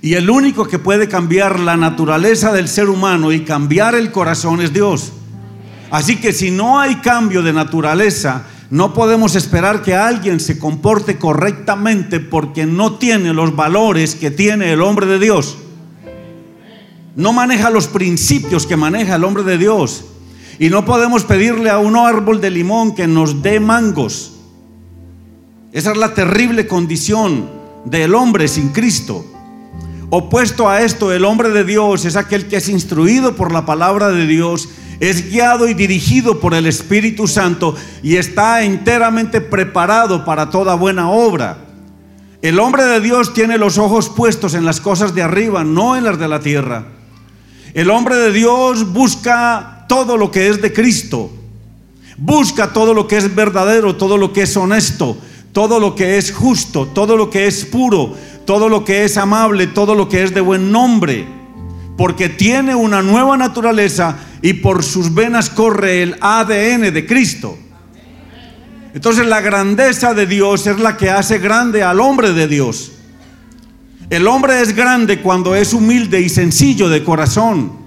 Y 0.00 0.14
el 0.14 0.30
único 0.30 0.66
que 0.66 0.78
puede 0.78 1.08
cambiar 1.08 1.60
la 1.60 1.76
naturaleza 1.76 2.52
del 2.52 2.68
ser 2.68 2.88
humano 2.88 3.32
y 3.32 3.40
cambiar 3.40 3.96
el 3.96 4.12
corazón 4.12 4.60
es 4.60 4.72
Dios. 4.72 5.12
Así 5.90 6.16
que 6.16 6.32
si 6.32 6.50
no 6.50 6.78
hay 6.78 6.96
cambio 6.96 7.42
de 7.42 7.52
naturaleza, 7.52 8.44
no 8.70 8.94
podemos 8.94 9.34
esperar 9.34 9.82
que 9.82 9.94
alguien 9.94 10.40
se 10.40 10.58
comporte 10.58 11.18
correctamente 11.18 12.20
porque 12.20 12.66
no 12.66 12.94
tiene 12.94 13.34
los 13.34 13.54
valores 13.54 14.14
que 14.14 14.30
tiene 14.30 14.72
el 14.72 14.80
hombre 14.80 15.06
de 15.06 15.18
Dios. 15.18 15.58
No 17.14 17.32
maneja 17.32 17.68
los 17.68 17.88
principios 17.88 18.66
que 18.66 18.76
maneja 18.76 19.16
el 19.16 19.24
hombre 19.24 19.42
de 19.42 19.58
Dios. 19.58 20.04
Y 20.58 20.70
no 20.70 20.84
podemos 20.84 21.24
pedirle 21.24 21.70
a 21.70 21.78
un 21.78 21.96
árbol 21.96 22.40
de 22.40 22.50
limón 22.50 22.94
que 22.94 23.06
nos 23.06 23.42
dé 23.42 23.60
mangos. 23.60 24.32
Esa 25.72 25.92
es 25.92 25.96
la 25.96 26.14
terrible 26.14 26.66
condición 26.66 27.48
del 27.84 28.14
hombre 28.14 28.48
sin 28.48 28.68
Cristo. 28.68 29.24
Opuesto 30.10 30.68
a 30.68 30.82
esto, 30.82 31.12
el 31.12 31.24
hombre 31.24 31.50
de 31.50 31.64
Dios 31.64 32.04
es 32.04 32.16
aquel 32.16 32.46
que 32.46 32.56
es 32.56 32.68
instruido 32.68 33.34
por 33.34 33.52
la 33.52 33.64
palabra 33.64 34.10
de 34.10 34.26
Dios 34.26 34.68
es 35.02 35.32
guiado 35.32 35.66
y 35.66 35.74
dirigido 35.74 36.38
por 36.38 36.54
el 36.54 36.64
Espíritu 36.64 37.26
Santo 37.26 37.74
y 38.04 38.18
está 38.18 38.62
enteramente 38.62 39.40
preparado 39.40 40.24
para 40.24 40.48
toda 40.48 40.76
buena 40.76 41.10
obra. 41.10 41.58
El 42.40 42.60
hombre 42.60 42.84
de 42.84 43.00
Dios 43.00 43.34
tiene 43.34 43.58
los 43.58 43.78
ojos 43.78 44.08
puestos 44.08 44.54
en 44.54 44.64
las 44.64 44.80
cosas 44.80 45.12
de 45.12 45.22
arriba, 45.22 45.64
no 45.64 45.96
en 45.96 46.04
las 46.04 46.20
de 46.20 46.28
la 46.28 46.38
tierra. 46.38 46.84
El 47.74 47.90
hombre 47.90 48.14
de 48.14 48.30
Dios 48.30 48.92
busca 48.92 49.81
todo 49.92 50.16
lo 50.16 50.30
que 50.30 50.48
es 50.48 50.62
de 50.62 50.72
Cristo. 50.72 51.30
Busca 52.16 52.72
todo 52.72 52.94
lo 52.94 53.06
que 53.06 53.18
es 53.18 53.34
verdadero, 53.34 53.94
todo 53.94 54.16
lo 54.16 54.32
que 54.32 54.44
es 54.44 54.56
honesto, 54.56 55.18
todo 55.52 55.78
lo 55.78 55.94
que 55.94 56.16
es 56.16 56.32
justo, 56.32 56.86
todo 56.86 57.14
lo 57.14 57.28
que 57.28 57.46
es 57.46 57.66
puro, 57.66 58.16
todo 58.46 58.70
lo 58.70 58.86
que 58.86 59.04
es 59.04 59.18
amable, 59.18 59.66
todo 59.66 59.94
lo 59.94 60.08
que 60.08 60.22
es 60.22 60.32
de 60.32 60.40
buen 60.40 60.72
nombre. 60.72 61.26
Porque 61.98 62.30
tiene 62.30 62.74
una 62.74 63.02
nueva 63.02 63.36
naturaleza 63.36 64.16
y 64.40 64.54
por 64.54 64.82
sus 64.82 65.12
venas 65.12 65.50
corre 65.50 66.02
el 66.02 66.16
ADN 66.22 66.90
de 66.90 67.06
Cristo. 67.06 67.58
Entonces 68.94 69.26
la 69.26 69.42
grandeza 69.42 70.14
de 70.14 70.24
Dios 70.24 70.66
es 70.66 70.78
la 70.78 70.96
que 70.96 71.10
hace 71.10 71.36
grande 71.38 71.82
al 71.82 72.00
hombre 72.00 72.32
de 72.32 72.48
Dios. 72.48 72.92
El 74.08 74.26
hombre 74.26 74.62
es 74.62 74.74
grande 74.74 75.20
cuando 75.20 75.54
es 75.54 75.74
humilde 75.74 76.18
y 76.22 76.30
sencillo 76.30 76.88
de 76.88 77.04
corazón. 77.04 77.81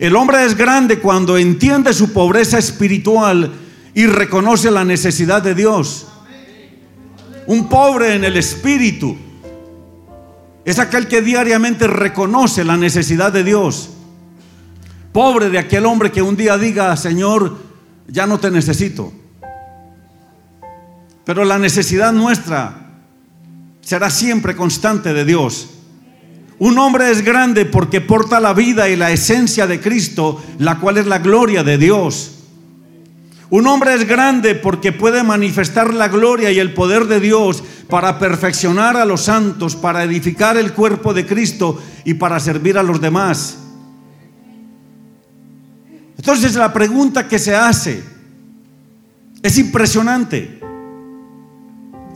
El 0.00 0.16
hombre 0.16 0.46
es 0.46 0.56
grande 0.56 0.98
cuando 0.98 1.36
entiende 1.36 1.92
su 1.92 2.14
pobreza 2.14 2.56
espiritual 2.56 3.52
y 3.92 4.06
reconoce 4.06 4.70
la 4.70 4.82
necesidad 4.82 5.42
de 5.42 5.54
Dios. 5.54 6.06
Un 7.46 7.68
pobre 7.68 8.14
en 8.14 8.24
el 8.24 8.38
espíritu 8.38 9.14
es 10.64 10.78
aquel 10.78 11.06
que 11.06 11.20
diariamente 11.20 11.86
reconoce 11.86 12.64
la 12.64 12.78
necesidad 12.78 13.30
de 13.30 13.44
Dios. 13.44 13.90
Pobre 15.12 15.50
de 15.50 15.58
aquel 15.58 15.84
hombre 15.84 16.10
que 16.10 16.22
un 16.22 16.34
día 16.34 16.56
diga, 16.56 16.96
Señor, 16.96 17.58
ya 18.08 18.26
no 18.26 18.40
te 18.40 18.50
necesito. 18.50 19.12
Pero 21.26 21.44
la 21.44 21.58
necesidad 21.58 22.14
nuestra 22.14 23.02
será 23.82 24.08
siempre 24.08 24.56
constante 24.56 25.12
de 25.12 25.26
Dios. 25.26 25.79
Un 26.60 26.78
hombre 26.78 27.10
es 27.10 27.24
grande 27.24 27.64
porque 27.64 28.02
porta 28.02 28.38
la 28.38 28.52
vida 28.52 28.90
y 28.90 28.94
la 28.94 29.10
esencia 29.10 29.66
de 29.66 29.80
Cristo, 29.80 30.42
la 30.58 30.78
cual 30.78 30.98
es 30.98 31.06
la 31.06 31.18
gloria 31.18 31.64
de 31.64 31.78
Dios. 31.78 32.32
Un 33.48 33.66
hombre 33.66 33.94
es 33.94 34.06
grande 34.06 34.54
porque 34.54 34.92
puede 34.92 35.22
manifestar 35.22 35.94
la 35.94 36.08
gloria 36.08 36.50
y 36.50 36.58
el 36.58 36.74
poder 36.74 37.06
de 37.06 37.18
Dios 37.18 37.64
para 37.88 38.18
perfeccionar 38.18 38.98
a 38.98 39.06
los 39.06 39.22
santos, 39.22 39.74
para 39.74 40.04
edificar 40.04 40.58
el 40.58 40.74
cuerpo 40.74 41.14
de 41.14 41.24
Cristo 41.24 41.82
y 42.04 42.12
para 42.12 42.38
servir 42.38 42.76
a 42.76 42.82
los 42.82 43.00
demás. 43.00 43.56
Entonces 46.18 46.54
la 46.56 46.74
pregunta 46.74 47.26
que 47.26 47.38
se 47.38 47.56
hace 47.56 48.04
es 49.42 49.56
impresionante. 49.56 50.60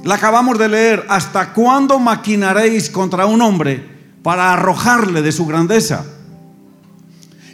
La 0.03 0.17
acabamos 0.17 0.59
de 0.59 0.69
leer. 0.69 1.07
¿Hasta 1.09 1.55
cuándo 1.55 1.99
maquinaréis 1.99 2.91
contra 2.91 3.25
un 3.25 3.41
hombre 3.41 3.94
para 4.25 4.53
arrojarle 4.53 5.23
de 5.23 5.31
su 5.31 5.47
grandeza? 5.47 6.05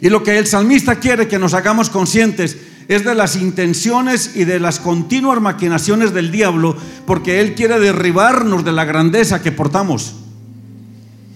Y 0.01 0.09
lo 0.09 0.23
que 0.23 0.39
el 0.39 0.47
salmista 0.47 0.95
quiere 0.95 1.27
que 1.27 1.37
nos 1.37 1.53
hagamos 1.53 1.91
conscientes 1.91 2.57
es 2.87 3.05
de 3.05 3.13
las 3.13 3.35
intenciones 3.35 4.35
y 4.35 4.45
de 4.45 4.59
las 4.59 4.79
continuas 4.79 5.39
maquinaciones 5.39 6.13
del 6.13 6.31
diablo, 6.31 6.75
porque 7.05 7.39
él 7.39 7.53
quiere 7.53 7.79
derribarnos 7.79 8.65
de 8.65 8.71
la 8.71 8.85
grandeza 8.85 9.43
que 9.43 9.51
portamos. 9.51 10.15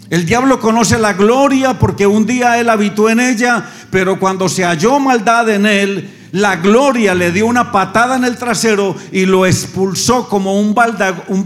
El 0.09 0.25
diablo 0.25 0.59
conoce 0.59 0.97
la 0.97 1.13
gloria 1.13 1.77
porque 1.77 2.07
un 2.07 2.25
día 2.25 2.59
él 2.59 2.69
habitó 2.69 3.09
en 3.09 3.19
ella, 3.19 3.69
pero 3.91 4.19
cuando 4.19 4.49
se 4.49 4.63
halló 4.63 4.99
maldad 4.99 5.49
en 5.49 5.65
él, 5.65 6.09
la 6.31 6.57
gloria 6.57 7.15
le 7.15 7.31
dio 7.31 7.45
una 7.45 7.71
patada 7.71 8.15
en 8.15 8.23
el 8.23 8.37
trasero 8.37 8.95
y 9.11 9.25
lo 9.25 9.45
expulsó 9.45 10.27
como 10.27 10.59
un, 10.59 10.75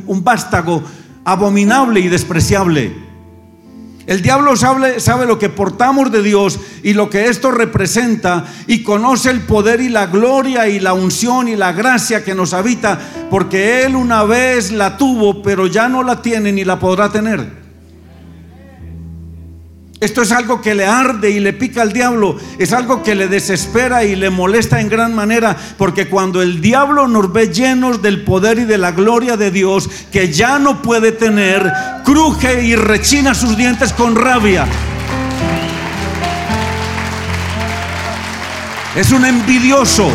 un, 0.08 0.24
vástago 0.24 0.84
abominable 1.24 2.00
y 2.00 2.08
despreciable. 2.08 3.09
El 4.10 4.24
diablo 4.24 4.58
sabe, 4.58 5.00
sabe, 5.00 5.28
lo 5.28 5.38
que 5.38 5.50
portamos 5.50 6.12
de 6.12 6.24
Dios 6.24 6.60
y 6.82 6.94
lo 6.94 7.12
que 7.12 7.28
esto 7.28 7.52
representa 7.52 8.44
y 8.66 8.82
conoce 8.82 9.30
el 9.30 9.42
poder 9.42 9.82
y 9.82 9.90
la 9.90 10.08
gloria 10.08 10.68
y 10.68 10.80
la 10.80 10.94
unción 10.94 11.48
y 11.48 11.56
la 11.56 11.74
gracia 11.74 12.24
que 12.24 12.34
nos 12.34 12.56
habita, 12.56 12.98
porque 13.30 13.84
Él 13.84 13.96
una 13.96 14.24
vez 14.24 14.72
la 14.72 14.98
tuvo, 14.98 15.44
pero 15.44 15.68
ya 15.68 15.88
no 15.88 16.02
la 16.02 16.24
tiene 16.24 16.52
ni 16.52 16.66
la 16.66 16.80
podrá 16.80 17.12
tener. 17.12 17.59
Esto 20.02 20.22
es 20.22 20.32
algo 20.32 20.62
que 20.62 20.76
le 20.76 20.86
arde 20.86 21.30
y 21.30 21.42
le 21.42 21.52
pica 21.52 21.82
al 21.82 21.92
diablo, 21.92 22.38
es 22.58 22.72
algo 22.72 23.04
que 23.04 23.16
le 23.16 23.28
desespera 23.28 24.06
y 24.06 24.16
le 24.16 24.30
molesta 24.30 24.80
en 24.80 24.88
gran 24.88 25.14
manera, 25.14 25.58
porque 25.78 26.08
cuando 26.08 26.42
el 26.42 26.62
diablo 26.62 27.06
nos 27.10 27.34
ve 27.34 27.52
llenos 27.52 28.02
del 28.02 28.24
poder 28.24 28.60
y 28.60 28.64
de 28.64 28.78
la 28.78 28.92
gloria 28.92 29.36
de 29.36 29.52
Dios, 29.52 29.90
que 30.10 30.32
ya 30.32 30.58
no 30.58 30.82
puede 30.82 31.12
tener, 31.12 31.70
cruje 32.06 32.64
y 32.64 32.78
rechina 32.78 33.34
sus 33.34 33.58
dientes 33.58 33.92
con 33.92 34.16
rabia. 34.16 34.66
Es 38.96 39.12
un 39.12 39.26
envidioso. 39.26 40.10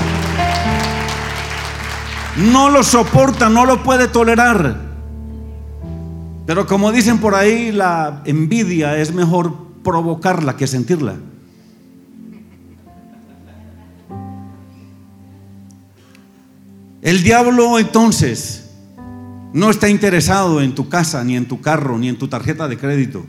No 2.36 2.70
lo 2.70 2.82
soporta, 2.82 3.50
no 3.50 3.66
lo 3.66 3.82
puede 3.82 4.08
tolerar. 4.08 4.76
Pero 6.46 6.66
como 6.66 6.90
dicen 6.90 7.18
por 7.18 7.34
ahí, 7.34 7.70
la 7.70 8.22
envidia 8.24 8.96
es 8.96 9.12
mejor 9.12 9.63
provocarla 9.84 10.56
que 10.56 10.66
sentirla. 10.66 11.16
El 17.02 17.22
diablo 17.22 17.78
entonces 17.78 18.70
no 19.52 19.70
está 19.70 19.88
interesado 19.88 20.62
en 20.62 20.74
tu 20.74 20.88
casa, 20.88 21.22
ni 21.22 21.36
en 21.36 21.46
tu 21.46 21.60
carro, 21.60 21.98
ni 21.98 22.08
en 22.08 22.16
tu 22.16 22.26
tarjeta 22.28 22.66
de 22.66 22.78
crédito. 22.78 23.24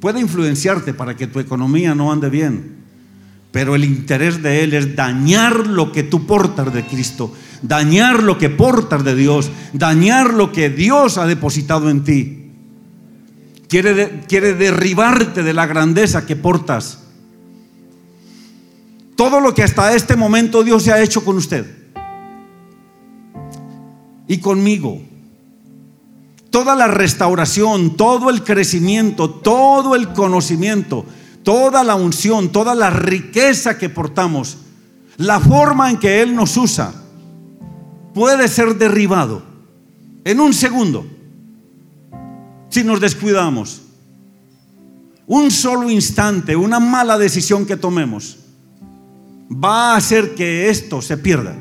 Puede 0.00 0.20
influenciarte 0.20 0.94
para 0.94 1.16
que 1.16 1.26
tu 1.26 1.40
economía 1.40 1.94
no 1.94 2.12
ande 2.12 2.30
bien, 2.30 2.76
pero 3.50 3.74
el 3.74 3.84
interés 3.84 4.42
de 4.42 4.64
él 4.64 4.74
es 4.74 4.96
dañar 4.96 5.66
lo 5.66 5.92
que 5.92 6.04
tú 6.04 6.24
portas 6.24 6.72
de 6.72 6.86
Cristo, 6.86 7.34
dañar 7.62 8.22
lo 8.22 8.38
que 8.38 8.48
portas 8.48 9.04
de 9.04 9.16
Dios, 9.16 9.50
dañar 9.72 10.32
lo 10.32 10.52
que 10.52 10.70
Dios 10.70 11.18
ha 11.18 11.26
depositado 11.26 11.90
en 11.90 12.04
ti. 12.04 12.41
Quiere, 13.72 14.52
derribarte 14.52 15.42
de 15.42 15.54
la 15.54 15.64
grandeza 15.64 16.26
que 16.26 16.36
portas. 16.36 16.98
Todo 19.16 19.40
lo 19.40 19.54
que 19.54 19.62
hasta 19.62 19.94
este 19.94 20.14
momento 20.14 20.62
Dios 20.62 20.82
se 20.82 20.92
ha 20.92 21.00
hecho 21.00 21.24
con 21.24 21.38
usted 21.38 21.64
y 24.28 24.36
conmigo. 24.40 25.00
Toda 26.50 26.76
la 26.76 26.86
restauración, 26.86 27.96
todo 27.96 28.28
el 28.28 28.44
crecimiento, 28.44 29.30
todo 29.30 29.96
el 29.96 30.12
conocimiento, 30.12 31.06
toda 31.42 31.82
la 31.82 31.94
unción, 31.94 32.52
toda 32.52 32.74
la 32.74 32.90
riqueza 32.90 33.78
que 33.78 33.88
portamos, 33.88 34.58
la 35.16 35.40
forma 35.40 35.88
en 35.88 35.96
que 35.96 36.20
Él 36.20 36.36
nos 36.36 36.58
usa, 36.58 36.92
puede 38.12 38.48
ser 38.48 38.76
derribado 38.76 39.42
en 40.26 40.40
un 40.40 40.52
segundo 40.52 41.06
si 42.72 42.82
nos 42.82 43.00
descuidamos. 43.00 43.82
Un 45.26 45.50
solo 45.50 45.90
instante, 45.90 46.56
una 46.56 46.80
mala 46.80 47.18
decisión 47.18 47.66
que 47.66 47.76
tomemos, 47.76 48.38
va 49.52 49.92
a 49.92 49.96
hacer 49.96 50.34
que 50.34 50.70
esto 50.70 51.02
se 51.02 51.18
pierda. 51.18 51.54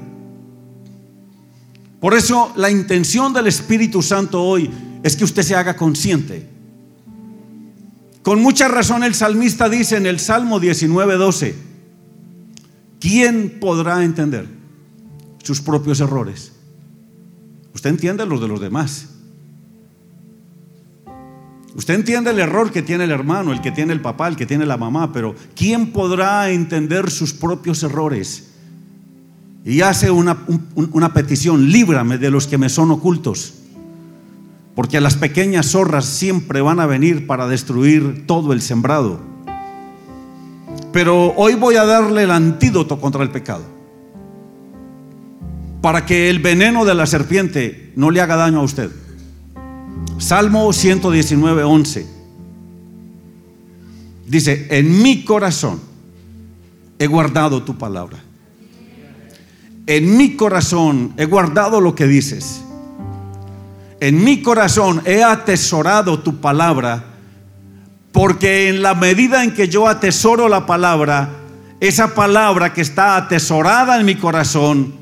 Por 2.00 2.14
eso 2.14 2.54
la 2.56 2.72
intención 2.72 3.34
del 3.34 3.48
Espíritu 3.48 4.02
Santo 4.02 4.42
hoy 4.42 4.72
es 5.04 5.18
que 5.18 5.26
usted 5.26 5.44
se 5.44 5.54
haga 5.54 5.76
consciente. 5.76 6.48
Con 8.24 8.42
mucha 8.42 8.70
razón 8.70 9.04
el 9.04 9.14
salmista 9.14 9.68
dice 9.68 9.98
en 9.98 10.06
el 10.06 10.18
Salmo 10.18 10.62
19:12, 10.62 11.54
¿quién 13.02 13.60
podrá 13.60 14.06
entender 14.06 14.48
sus 15.44 15.60
propios 15.60 16.00
errores? 16.00 16.54
Usted 17.74 17.90
entiende 17.90 18.26
los 18.26 18.40
de 18.40 18.48
los 18.48 18.62
demás. 18.62 19.11
Usted 21.76 21.94
entiende 21.94 22.32
el 22.32 22.40
error 22.40 22.72
que 22.72 22.82
tiene 22.82 23.06
el 23.06 23.12
hermano, 23.12 23.54
el 23.54 23.62
que 23.62 23.72
tiene 23.72 23.94
el 23.94 24.02
papá, 24.02 24.28
el 24.28 24.36
que 24.36 24.46
tiene 24.46 24.66
la 24.66 24.78
mamá, 24.78 25.14
pero 25.14 25.36
¿quién 25.56 25.94
podrá 25.94 26.50
entender 26.50 27.10
sus 27.10 27.34
propios 27.34 27.82
errores? 27.84 28.50
Y 29.64 29.82
hace 29.82 30.12
una, 30.12 30.38
una 30.76 31.14
petición, 31.14 31.70
líbrame 31.70 32.18
de 32.18 32.30
los 32.30 32.48
que 32.48 32.58
me 32.58 32.68
son 32.68 32.92
ocultos, 32.92 33.54
porque 34.76 35.00
las 35.00 35.16
pequeñas 35.16 35.68
zorras 35.68 36.06
siempre 36.06 36.62
van 36.62 36.80
a 36.80 36.88
venir 36.88 37.26
para 37.26 37.48
destruir 37.48 38.26
todo 38.26 38.52
el 38.52 38.62
sembrado. 38.62 39.22
Pero 40.92 41.34
hoy 41.38 41.54
voy 41.54 41.76
a 41.76 41.86
darle 41.86 42.24
el 42.24 42.32
antídoto 42.32 43.00
contra 43.00 43.24
el 43.24 43.30
pecado, 43.30 43.64
para 45.82 46.06
que 46.06 46.30
el 46.30 46.40
veneno 46.40 46.84
de 46.84 46.96
la 46.96 47.06
serpiente 47.06 47.94
no 47.96 48.12
le 48.12 48.20
haga 48.20 48.36
daño 48.36 48.60
a 48.60 48.64
usted. 48.64 48.92
Salmo 50.18 50.72
119, 50.72 51.64
11. 51.64 52.06
Dice, 54.28 54.68
en 54.70 55.02
mi 55.02 55.26
corazón 55.26 55.82
he 57.00 57.08
guardado 57.08 57.64
tu 57.64 57.78
palabra. 57.78 58.20
En 59.88 60.16
mi 60.16 60.36
corazón 60.36 61.14
he 61.18 61.26
guardado 61.26 61.82
lo 61.82 61.96
que 61.96 62.08
dices. 62.08 62.62
En 64.00 64.24
mi 64.24 64.42
corazón 64.42 65.02
he 65.06 65.24
atesorado 65.24 66.20
tu 66.20 66.40
palabra, 66.40 67.04
porque 68.12 68.70
en 68.70 68.82
la 68.82 68.96
medida 68.96 69.44
en 69.44 69.54
que 69.54 69.68
yo 69.68 69.88
atesoro 69.88 70.48
la 70.48 70.66
palabra, 70.66 71.30
esa 71.80 72.14
palabra 72.14 72.74
que 72.74 72.82
está 72.82 73.18
atesorada 73.18 74.00
en 74.00 74.06
mi 74.06 74.16
corazón, 74.16 74.94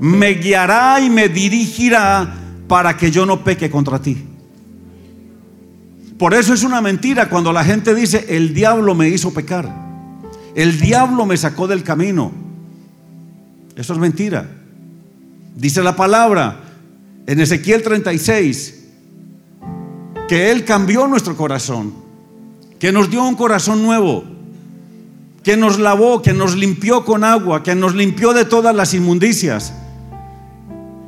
me 0.00 0.34
guiará 0.34 1.00
y 1.00 1.08
me 1.08 1.28
dirigirá 1.28 2.39
para 2.70 2.96
que 2.96 3.10
yo 3.10 3.26
no 3.26 3.42
peque 3.42 3.68
contra 3.68 4.00
ti. 4.00 4.16
Por 6.16 6.34
eso 6.34 6.54
es 6.54 6.62
una 6.62 6.80
mentira 6.80 7.28
cuando 7.28 7.52
la 7.52 7.64
gente 7.64 7.96
dice, 7.96 8.26
el 8.28 8.54
diablo 8.54 8.94
me 8.94 9.08
hizo 9.08 9.34
pecar. 9.34 9.68
El 10.54 10.78
diablo 10.78 11.26
me 11.26 11.36
sacó 11.36 11.66
del 11.66 11.82
camino. 11.82 12.30
Eso 13.74 13.92
es 13.92 13.98
mentira. 13.98 14.48
Dice 15.56 15.82
la 15.82 15.96
palabra 15.96 16.60
en 17.26 17.40
Ezequiel 17.40 17.82
36 17.82 18.84
que 20.28 20.52
Él 20.52 20.64
cambió 20.64 21.08
nuestro 21.08 21.36
corazón, 21.36 21.92
que 22.78 22.92
nos 22.92 23.10
dio 23.10 23.24
un 23.24 23.34
corazón 23.34 23.82
nuevo, 23.82 24.22
que 25.42 25.56
nos 25.56 25.80
lavó, 25.80 26.22
que 26.22 26.34
nos 26.34 26.54
limpió 26.54 27.04
con 27.04 27.24
agua, 27.24 27.64
que 27.64 27.74
nos 27.74 27.96
limpió 27.96 28.32
de 28.32 28.44
todas 28.44 28.76
las 28.76 28.94
inmundicias, 28.94 29.74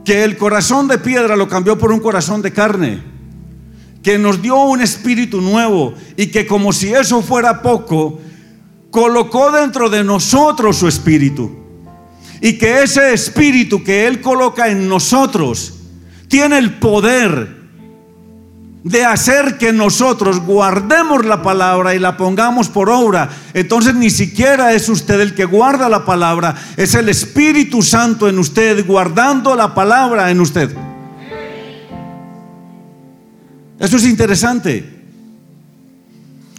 que 0.05 0.25
el 0.25 0.37
corazón 0.37 0.89
de 0.89 0.99
piedra 0.99 1.37
lo 1.37 1.49
cambió 1.49 1.79
por 1.79 1.93
un 1.93 2.01
corazón 2.01 2.43
de 2.43 2.53
carne 2.53 3.13
que 4.03 4.19
nos 4.19 4.43
dio 4.43 4.61
un 4.65 4.81
espíritu 4.81 5.41
nuevo 5.41 5.95
y 6.17 6.27
que 6.27 6.47
como 6.47 6.73
si 6.73 6.93
eso 6.93 7.23
fuera 7.23 7.63
poco, 7.63 8.19
colocó 8.91 9.53
dentro 9.53 9.89
de 9.89 10.03
nosotros 10.03 10.77
su 10.77 10.89
espíritu. 10.89 11.51
Y 12.41 12.59
que 12.59 12.83
ese 12.83 13.13
espíritu 13.15 13.85
que 13.85 14.09
Él 14.09 14.21
coloca 14.21 14.69
en 14.69 14.89
nosotros 14.89 15.75
tiene 16.27 16.59
el 16.59 16.79
poder 16.79 17.62
de 18.85 19.05
hacer 19.05 19.59
que 19.59 19.73
nosotros 19.73 20.41
guardemos 20.41 21.25
la 21.25 21.43
palabra 21.43 21.95
y 21.95 21.99
la 21.99 22.17
pongamos 22.17 22.69
por 22.69 22.91
obra. 22.91 23.31
Entonces 23.55 23.95
ni 23.95 24.11
siquiera 24.11 24.73
es 24.73 24.89
usted 24.89 25.21
el 25.21 25.35
que 25.35 25.45
guarda 25.45 25.89
la 25.89 26.05
palabra, 26.05 26.57
es 26.77 26.95
el 26.95 27.09
Espíritu 27.09 27.83
Santo 27.83 28.29
en 28.29 28.39
usted, 28.39 28.85
guardando 28.87 29.55
la 29.55 29.75
palabra 29.75 30.31
en 30.31 30.41
usted. 30.41 30.75
Eso 33.79 33.97
es 33.97 34.05
interesante. 34.05 35.03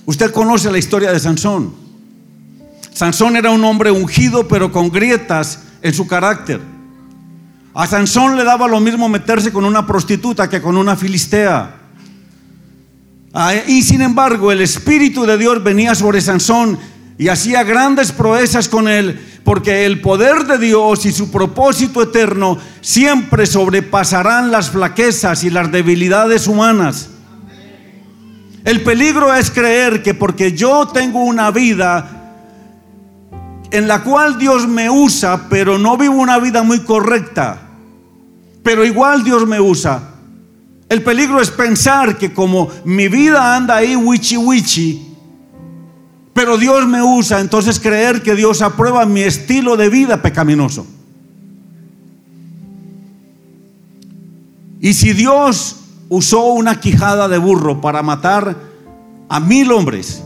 Usted 0.05 0.31
conoce 0.31 0.71
la 0.71 0.77
historia 0.77 1.11
de 1.11 1.19
Sansón. 1.19 1.73
Sansón 2.93 3.35
era 3.35 3.49
un 3.49 3.63
hombre 3.63 3.91
ungido 3.91 4.47
pero 4.47 4.71
con 4.71 4.89
grietas 4.89 5.63
en 5.81 5.93
su 5.93 6.07
carácter. 6.07 6.61
A 7.73 7.87
Sansón 7.87 8.37
le 8.37 8.43
daba 8.43 8.67
lo 8.67 8.79
mismo 8.79 9.09
meterse 9.09 9.51
con 9.51 9.65
una 9.65 9.87
prostituta 9.87 10.49
que 10.49 10.61
con 10.61 10.77
una 10.77 10.95
filistea. 10.95 11.82
Ah, 13.33 13.55
y 13.65 13.81
sin 13.81 14.03
embargo, 14.03 14.51
el 14.51 14.61
Espíritu 14.61 15.25
de 15.25 15.39
Dios 15.39 15.63
venía 15.63 15.95
sobre 15.95 16.21
Sansón 16.21 16.77
y 17.17 17.29
hacía 17.29 17.63
grandes 17.63 18.11
proezas 18.11 18.69
con 18.69 18.87
él, 18.87 19.19
porque 19.43 19.87
el 19.87 20.01
poder 20.01 20.45
de 20.45 20.59
Dios 20.59 21.05
y 21.07 21.11
su 21.11 21.31
propósito 21.31 22.03
eterno 22.03 22.59
siempre 22.81 23.47
sobrepasarán 23.47 24.51
las 24.51 24.69
flaquezas 24.69 25.43
y 25.43 25.49
las 25.49 25.71
debilidades 25.71 26.47
humanas. 26.47 27.09
El 28.63 28.81
peligro 28.83 29.33
es 29.33 29.49
creer 29.49 30.03
que 30.03 30.13
porque 30.13 30.53
yo 30.53 30.87
tengo 30.87 31.23
una 31.23 31.49
vida 31.49 32.35
en 33.71 33.87
la 33.87 34.03
cual 34.03 34.37
Dios 34.37 34.67
me 34.67 34.91
usa, 34.91 35.49
pero 35.49 35.79
no 35.79 35.97
vivo 35.97 36.13
una 36.13 36.37
vida 36.37 36.61
muy 36.61 36.81
correcta, 36.81 37.57
pero 38.61 38.85
igual 38.85 39.23
Dios 39.23 39.47
me 39.47 39.59
usa. 39.59 40.12
El 40.93 41.01
peligro 41.01 41.41
es 41.41 41.49
pensar 41.49 42.19
que 42.19 42.35
como 42.35 42.69
mi 42.85 43.07
vida 43.07 43.55
anda 43.55 43.77
ahí 43.77 43.95
wichi 43.95 44.37
wichi, 44.37 45.15
pero 46.35 46.55
Dios 46.55 46.87
me 46.87 47.01
usa, 47.01 47.39
entonces 47.39 47.79
creer 47.79 48.21
que 48.21 48.35
Dios 48.35 48.61
aprueba 48.61 49.03
mi 49.07 49.21
estilo 49.21 49.75
de 49.75 49.89
vida 49.89 50.21
pecaminoso. 50.21 50.85
Y 54.81 54.93
si 54.93 55.13
Dios 55.13 55.77
usó 56.09 56.43
una 56.53 56.79
quijada 56.79 57.27
de 57.27 57.39
burro 57.39 57.81
para 57.81 58.03
matar 58.03 58.55
a 59.29 59.39
mil 59.39 59.71
hombres, 59.71 60.21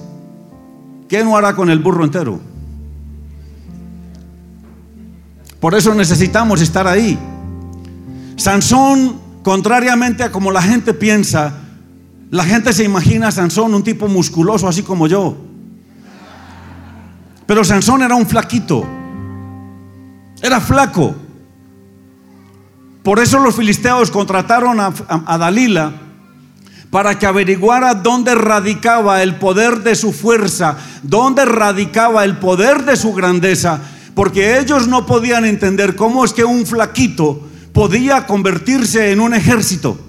¿qué 1.07 1.23
no 1.23 1.37
hará 1.37 1.55
con 1.55 1.69
el 1.69 1.79
burro 1.79 2.03
entero? 2.03 2.41
Por 5.61 5.75
eso 5.75 5.95
necesitamos 5.95 6.59
estar 6.59 6.87
ahí. 6.87 7.17
Sansón, 8.35 9.26
contrariamente 9.47 10.23
a 10.25 10.29
como 10.29 10.51
la 10.51 10.61
gente 10.61 10.93
piensa, 10.93 11.53
la 12.31 12.43
gente 12.43 12.73
se 12.73 12.83
imagina 12.83 13.29
a 13.29 13.31
Sansón 13.31 13.73
un 13.73 13.81
tipo 13.81 14.09
musculoso 14.09 14.67
así 14.67 14.83
como 14.83 15.07
yo. 15.07 15.37
Pero 17.45 17.63
Sansón 17.63 18.01
era 18.03 18.13
un 18.15 18.27
flaquito. 18.27 18.85
Era 20.41 20.59
flaco. 20.59 21.15
Por 23.03 23.19
eso 23.19 23.39
los 23.39 23.55
filisteos 23.55 24.11
contrataron 24.11 24.81
a, 24.81 25.37
Dalila 25.37 25.93
para 26.91 27.17
que 27.17 27.25
averiguara 27.25 27.93
dónde 27.93 28.35
radicaba 28.35 29.23
el 29.23 29.35
poder 29.35 29.81
de 29.81 29.95
su 29.95 30.11
fuerza, 30.11 30.75
dónde 31.03 31.45
radicaba 31.45 32.25
el 32.25 32.35
poder 32.35 32.83
de 32.83 32.97
su 32.97 33.13
grandeza, 33.13 33.79
porque 34.13 34.59
ellos 34.59 34.89
no 34.89 35.05
podían 35.05 35.45
entender 35.45 35.95
cómo 35.95 36.25
es 36.25 36.33
que 36.33 36.43
un 36.43 36.65
flaquito 36.65 37.47
podía 37.77 38.25
convertirse 38.25 39.11
en 39.11 39.19
un 39.19 39.35
ejército. 39.35 39.99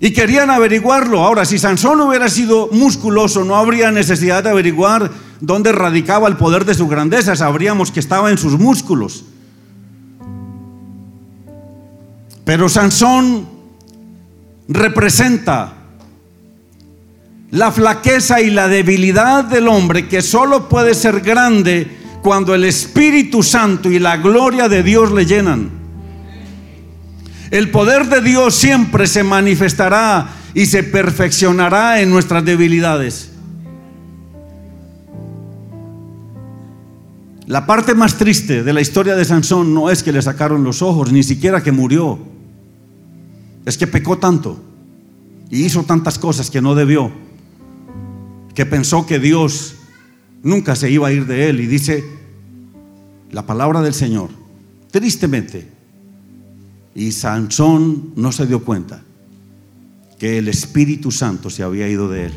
Y 0.00 0.12
querían 0.12 0.50
averiguarlo. 0.50 1.24
Ahora, 1.24 1.44
si 1.44 1.60
Sansón 1.60 2.00
hubiera 2.00 2.28
sido 2.28 2.68
musculoso, 2.72 3.44
no 3.44 3.54
habría 3.54 3.92
necesidad 3.92 4.42
de 4.42 4.50
averiguar 4.50 5.12
dónde 5.40 5.70
radicaba 5.70 6.26
el 6.26 6.36
poder 6.36 6.64
de 6.64 6.74
su 6.74 6.88
grandeza. 6.88 7.36
Sabríamos 7.36 7.92
que 7.92 8.00
estaba 8.00 8.32
en 8.32 8.38
sus 8.38 8.58
músculos. 8.58 9.26
Pero 12.44 12.68
Sansón 12.68 13.46
representa 14.66 15.74
la 17.52 17.70
flaqueza 17.70 18.40
y 18.40 18.50
la 18.50 18.66
debilidad 18.66 19.44
del 19.44 19.68
hombre 19.68 20.08
que 20.08 20.20
solo 20.20 20.68
puede 20.68 20.96
ser 20.96 21.20
grande 21.20 21.97
cuando 22.22 22.54
el 22.54 22.64
Espíritu 22.64 23.42
Santo 23.42 23.90
y 23.90 23.98
la 23.98 24.16
gloria 24.16 24.68
de 24.68 24.82
Dios 24.82 25.12
le 25.12 25.26
llenan. 25.26 25.70
El 27.50 27.70
poder 27.70 28.06
de 28.08 28.20
Dios 28.20 28.54
siempre 28.54 29.06
se 29.06 29.22
manifestará 29.22 30.28
y 30.54 30.66
se 30.66 30.82
perfeccionará 30.82 32.00
en 32.00 32.10
nuestras 32.10 32.44
debilidades. 32.44 33.32
La 37.46 37.64
parte 37.64 37.94
más 37.94 38.18
triste 38.18 38.62
de 38.62 38.72
la 38.74 38.82
historia 38.82 39.16
de 39.16 39.24
Sansón 39.24 39.72
no 39.72 39.90
es 39.90 40.02
que 40.02 40.12
le 40.12 40.20
sacaron 40.20 40.64
los 40.64 40.82
ojos, 40.82 41.12
ni 41.12 41.22
siquiera 41.22 41.62
que 41.62 41.72
murió 41.72 42.18
es 43.68 43.76
que 43.76 43.86
pecó 43.86 44.16
tanto 44.16 44.58
y 45.50 45.64
hizo 45.64 45.82
tantas 45.82 46.18
cosas 46.18 46.50
que 46.50 46.62
no 46.62 46.74
debió, 46.74 47.10
que 48.54 48.64
pensó 48.64 49.04
que 49.04 49.18
Dios 49.18 49.74
nunca 50.42 50.76
se 50.76 50.90
iba 50.90 51.08
a 51.08 51.12
ir 51.12 51.26
de 51.26 51.48
él. 51.48 51.60
Y 51.60 51.66
dice 51.66 52.04
la 53.30 53.46
palabra 53.46 53.82
del 53.82 53.94
Señor, 53.94 54.30
tristemente, 54.90 55.68
y 56.94 57.12
Sansón 57.12 58.12
no 58.16 58.32
se 58.32 58.46
dio 58.46 58.64
cuenta 58.64 59.02
que 60.18 60.38
el 60.38 60.48
Espíritu 60.48 61.10
Santo 61.10 61.48
se 61.48 61.62
había 61.62 61.88
ido 61.88 62.08
de 62.08 62.26
él. 62.26 62.32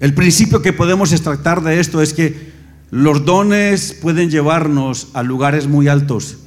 El 0.00 0.14
principio 0.14 0.62
que 0.62 0.72
podemos 0.72 1.12
extractar 1.12 1.62
de 1.62 1.78
esto 1.78 2.00
es 2.00 2.14
que 2.14 2.50
los 2.90 3.24
dones 3.24 3.92
pueden 3.92 4.30
llevarnos 4.30 5.08
a 5.12 5.22
lugares 5.22 5.68
muy 5.68 5.88
altos, 5.88 6.38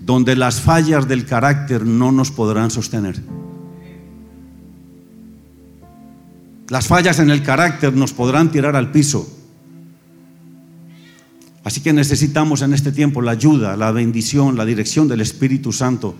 donde 0.00 0.36
las 0.36 0.60
fallas 0.60 1.08
del 1.08 1.26
carácter 1.26 1.84
no 1.84 2.12
nos 2.12 2.30
podrán 2.30 2.70
sostener. 2.70 3.20
Las 6.68 6.86
fallas 6.86 7.18
en 7.18 7.30
el 7.30 7.42
carácter 7.42 7.94
nos 7.94 8.12
podrán 8.12 8.50
tirar 8.50 8.76
al 8.76 8.90
piso. 8.90 9.28
Así 11.62 11.80
que 11.80 11.92
necesitamos 11.92 12.62
en 12.62 12.74
este 12.74 12.92
tiempo 12.92 13.22
la 13.22 13.32
ayuda, 13.32 13.76
la 13.76 13.90
bendición, 13.90 14.56
la 14.56 14.64
dirección 14.64 15.08
del 15.08 15.20
Espíritu 15.20 15.72
Santo 15.72 16.14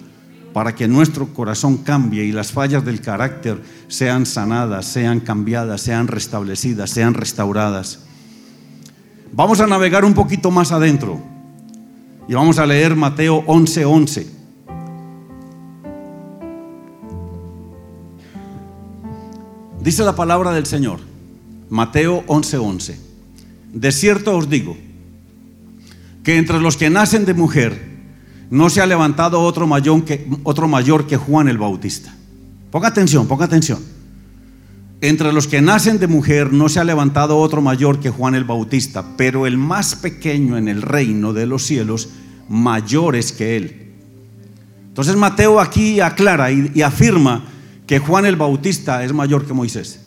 para 0.54 0.74
que 0.74 0.86
nuestro 0.86 1.34
corazón 1.34 1.78
cambie 1.78 2.24
y 2.24 2.32
las 2.32 2.52
fallas 2.52 2.84
del 2.84 3.00
carácter 3.00 3.60
sean 3.88 4.24
sanadas, 4.24 4.86
sean 4.86 5.18
cambiadas, 5.18 5.80
sean 5.80 6.06
restablecidas, 6.06 6.90
sean 6.90 7.14
restauradas. 7.14 8.04
Vamos 9.32 9.60
a 9.60 9.66
navegar 9.66 10.04
un 10.04 10.14
poquito 10.14 10.52
más 10.52 10.70
adentro 10.70 11.20
y 12.28 12.34
vamos 12.34 12.58
a 12.58 12.66
leer 12.66 12.94
Mateo 12.94 13.44
11:11. 13.46 13.84
11. 13.84 14.33
Dice 19.84 20.02
la 20.02 20.16
palabra 20.16 20.52
del 20.52 20.64
Señor, 20.64 21.00
Mateo 21.68 22.24
11:11. 22.26 22.58
11. 22.58 22.98
De 23.74 23.92
cierto 23.92 24.34
os 24.34 24.48
digo 24.48 24.78
que 26.22 26.38
entre 26.38 26.58
los 26.58 26.78
que 26.78 26.88
nacen 26.88 27.26
de 27.26 27.34
mujer, 27.34 27.92
no 28.48 28.70
se 28.70 28.80
ha 28.80 28.86
levantado 28.86 29.42
otro 29.42 29.66
mayor 29.66 30.06
que, 30.06 30.26
otro 30.42 30.68
mayor 30.68 31.06
que 31.06 31.18
Juan 31.18 31.48
el 31.48 31.58
Bautista. 31.58 32.14
Ponga 32.70 32.88
atención, 32.88 33.28
ponga 33.28 33.44
atención. 33.44 33.78
Entre 35.02 35.34
los 35.34 35.46
que 35.46 35.60
nacen 35.60 35.98
de 35.98 36.06
mujer 36.06 36.50
no 36.50 36.70
se 36.70 36.80
ha 36.80 36.84
levantado 36.84 37.36
otro 37.36 37.60
mayor 37.60 38.00
que 38.00 38.08
Juan 38.08 38.34
el 38.34 38.44
Bautista, 38.44 39.04
pero 39.18 39.46
el 39.46 39.58
más 39.58 39.96
pequeño 39.96 40.56
en 40.56 40.68
el 40.68 40.80
reino 40.80 41.34
de 41.34 41.44
los 41.44 41.62
cielos, 41.62 42.08
mayor 42.48 43.16
es 43.16 43.32
que 43.32 43.58
él. 43.58 43.92
Entonces 44.88 45.14
Mateo 45.14 45.60
aquí 45.60 46.00
aclara 46.00 46.50
y 46.50 46.80
afirma 46.80 47.44
que 47.86 47.98
Juan 47.98 48.26
el 48.26 48.36
Bautista 48.36 49.04
es 49.04 49.12
mayor 49.12 49.46
que 49.46 49.52
Moisés. 49.52 50.00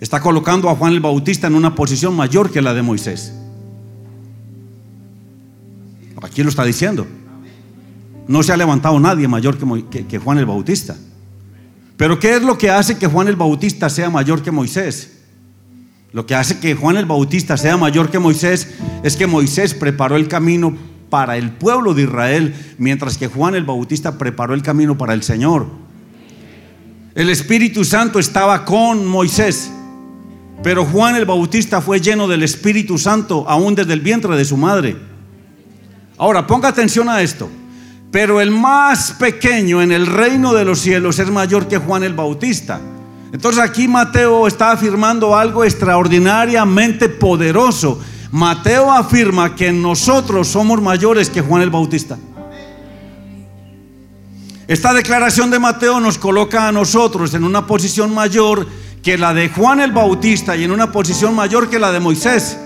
Está 0.00 0.20
colocando 0.20 0.68
a 0.68 0.76
Juan 0.76 0.92
el 0.92 1.00
Bautista 1.00 1.46
en 1.46 1.54
una 1.54 1.74
posición 1.74 2.14
mayor 2.14 2.50
que 2.50 2.62
la 2.62 2.74
de 2.74 2.82
Moisés. 2.82 3.32
Aquí 6.22 6.42
lo 6.42 6.48
está 6.48 6.64
diciendo. 6.64 7.06
No 8.26 8.42
se 8.42 8.52
ha 8.52 8.56
levantado 8.56 8.98
nadie 9.00 9.26
mayor 9.26 9.56
que, 9.56 10.18
Juan 10.18 10.38
el 10.38 10.46
Bautista. 10.46 10.96
Pero 11.96 12.18
¿qué 12.20 12.36
es 12.36 12.42
lo 12.42 12.58
que 12.58 12.70
hace 12.70 12.98
que 12.98 13.06
Juan 13.06 13.28
el 13.28 13.36
Bautista 13.36 13.88
sea 13.88 14.10
mayor 14.10 14.42
que 14.42 14.50
Moisés? 14.50 15.18
Lo 16.12 16.26
que 16.26 16.34
hace 16.34 16.58
que 16.58 16.74
Juan 16.74 16.96
el 16.96 17.06
Bautista 17.06 17.56
sea 17.56 17.76
mayor 17.76 18.10
que 18.10 18.18
Moisés 18.18 18.74
es 19.02 19.16
que 19.16 19.26
Moisés 19.26 19.74
preparó 19.74 20.16
el 20.16 20.28
camino 20.28 20.76
para 21.10 21.36
el 21.36 21.50
pueblo 21.50 21.94
de 21.94 22.02
Israel, 22.02 22.54
mientras 22.78 23.18
que 23.18 23.28
Juan 23.28 23.54
el 23.54 23.64
Bautista 23.64 24.18
preparó 24.18 24.54
el 24.54 24.62
camino 24.62 24.98
para 24.98 25.14
el 25.14 25.22
Señor. 25.22 25.66
El 27.14 27.30
Espíritu 27.30 27.84
Santo 27.84 28.18
estaba 28.18 28.64
con 28.64 29.06
Moisés, 29.06 29.70
pero 30.62 30.84
Juan 30.84 31.16
el 31.16 31.24
Bautista 31.24 31.80
fue 31.80 32.00
lleno 32.00 32.28
del 32.28 32.42
Espíritu 32.42 32.98
Santo 32.98 33.44
aún 33.48 33.74
desde 33.74 33.92
el 33.92 34.00
vientre 34.00 34.36
de 34.36 34.44
su 34.44 34.56
madre. 34.56 34.96
Ahora, 36.16 36.46
ponga 36.46 36.68
atención 36.68 37.08
a 37.08 37.22
esto. 37.22 37.48
Pero 38.10 38.40
el 38.40 38.50
más 38.50 39.12
pequeño 39.12 39.82
en 39.82 39.92
el 39.92 40.06
reino 40.06 40.54
de 40.54 40.64
los 40.64 40.80
cielos 40.80 41.18
es 41.18 41.30
mayor 41.30 41.68
que 41.68 41.78
Juan 41.78 42.04
el 42.04 42.14
Bautista. 42.14 42.80
Entonces 43.32 43.62
aquí 43.62 43.86
Mateo 43.86 44.46
está 44.46 44.70
afirmando 44.70 45.36
algo 45.36 45.62
extraordinariamente 45.62 47.10
poderoso. 47.10 48.00
Mateo 48.30 48.90
afirma 48.90 49.56
que 49.56 49.72
nosotros 49.72 50.48
somos 50.48 50.82
mayores 50.82 51.30
que 51.30 51.40
Juan 51.40 51.62
el 51.62 51.70
Bautista. 51.70 52.18
Esta 54.66 54.92
declaración 54.92 55.50
de 55.50 55.58
Mateo 55.58 55.98
nos 55.98 56.18
coloca 56.18 56.68
a 56.68 56.72
nosotros 56.72 57.32
en 57.32 57.42
una 57.42 57.66
posición 57.66 58.12
mayor 58.12 58.66
que 59.02 59.16
la 59.16 59.32
de 59.32 59.48
Juan 59.48 59.80
el 59.80 59.92
Bautista 59.92 60.56
y 60.56 60.64
en 60.64 60.72
una 60.72 60.92
posición 60.92 61.34
mayor 61.34 61.70
que 61.70 61.78
la 61.78 61.90
de 61.90 62.00
Moisés. 62.00 62.58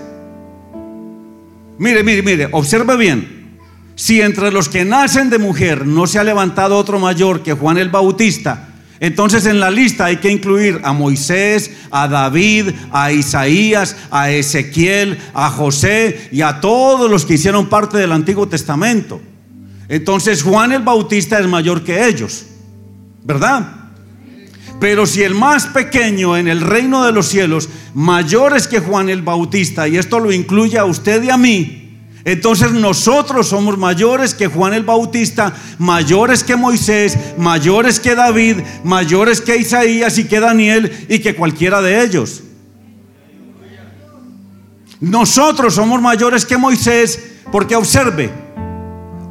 Mire, 1.77 2.03
mire, 2.03 2.21
mire, 2.21 2.49
observe 2.51 2.97
bien. 2.97 3.57
Si 3.95 4.21
entre 4.21 4.51
los 4.51 4.67
que 4.67 4.83
nacen 4.83 5.29
de 5.29 5.37
mujer 5.37 5.87
no 5.87 6.07
se 6.07 6.19
ha 6.19 6.25
levantado 6.25 6.77
otro 6.77 6.99
mayor 6.99 7.41
que 7.41 7.53
Juan 7.53 7.77
el 7.77 7.89
Bautista, 7.89 8.72
entonces 8.99 9.45
en 9.45 9.59
la 9.59 9.69
lista 9.71 10.05
hay 10.05 10.17
que 10.17 10.31
incluir 10.31 10.79
a 10.83 10.93
Moisés, 10.93 11.71
a 11.91 12.07
David, 12.07 12.69
a 12.91 13.11
Isaías, 13.11 13.95
a 14.11 14.31
Ezequiel, 14.31 15.17
a 15.33 15.49
José 15.49 16.29
y 16.31 16.41
a 16.41 16.61
todos 16.61 17.09
los 17.09 17.25
que 17.25 17.33
hicieron 17.33 17.67
parte 17.67 17.97
del 17.97 18.11
Antiguo 18.11 18.47
Testamento. 18.47 19.21
Entonces 19.89 20.43
Juan 20.43 20.71
el 20.71 20.83
Bautista 20.83 21.39
es 21.39 21.47
mayor 21.47 21.83
que 21.83 22.07
ellos, 22.07 22.45
¿verdad? 23.23 23.83
Pero 24.79 25.05
si 25.05 25.23
el 25.23 25.35
más 25.35 25.67
pequeño 25.67 26.35
en 26.35 26.47
el 26.47 26.61
reino 26.61 27.05
de 27.05 27.11
los 27.11 27.27
cielos, 27.27 27.69
mayor 27.93 28.55
es 28.55 28.67
que 28.67 28.79
Juan 28.79 29.09
el 29.09 29.21
Bautista, 29.21 29.87
y 29.87 29.97
esto 29.97 30.19
lo 30.19 30.31
incluye 30.31 30.77
a 30.77 30.85
usted 30.85 31.23
y 31.23 31.29
a 31.29 31.37
mí, 31.37 31.82
entonces 32.25 32.71
nosotros 32.71 33.49
somos 33.49 33.77
mayores 33.77 34.33
que 34.33 34.47
Juan 34.47 34.73
el 34.73 34.83
Bautista, 34.83 35.53
mayores 35.77 36.43
que 36.43 36.55
Moisés, 36.55 37.17
mayores 37.37 37.99
que 37.99 38.15
David, 38.15 38.59
mayores 38.83 39.41
que 39.41 39.57
Isaías 39.57 40.17
y 40.17 40.25
que 40.25 40.39
Daniel 40.39 41.05
y 41.09 41.19
que 41.19 41.35
cualquiera 41.35 41.81
de 41.81 42.03
ellos. 42.03 42.43
Nosotros 45.01 45.75
somos 45.75 46.01
mayores 46.01 46.45
que 46.45 46.55
Moisés 46.55 47.19
porque 47.51 47.75
observe, 47.75 48.31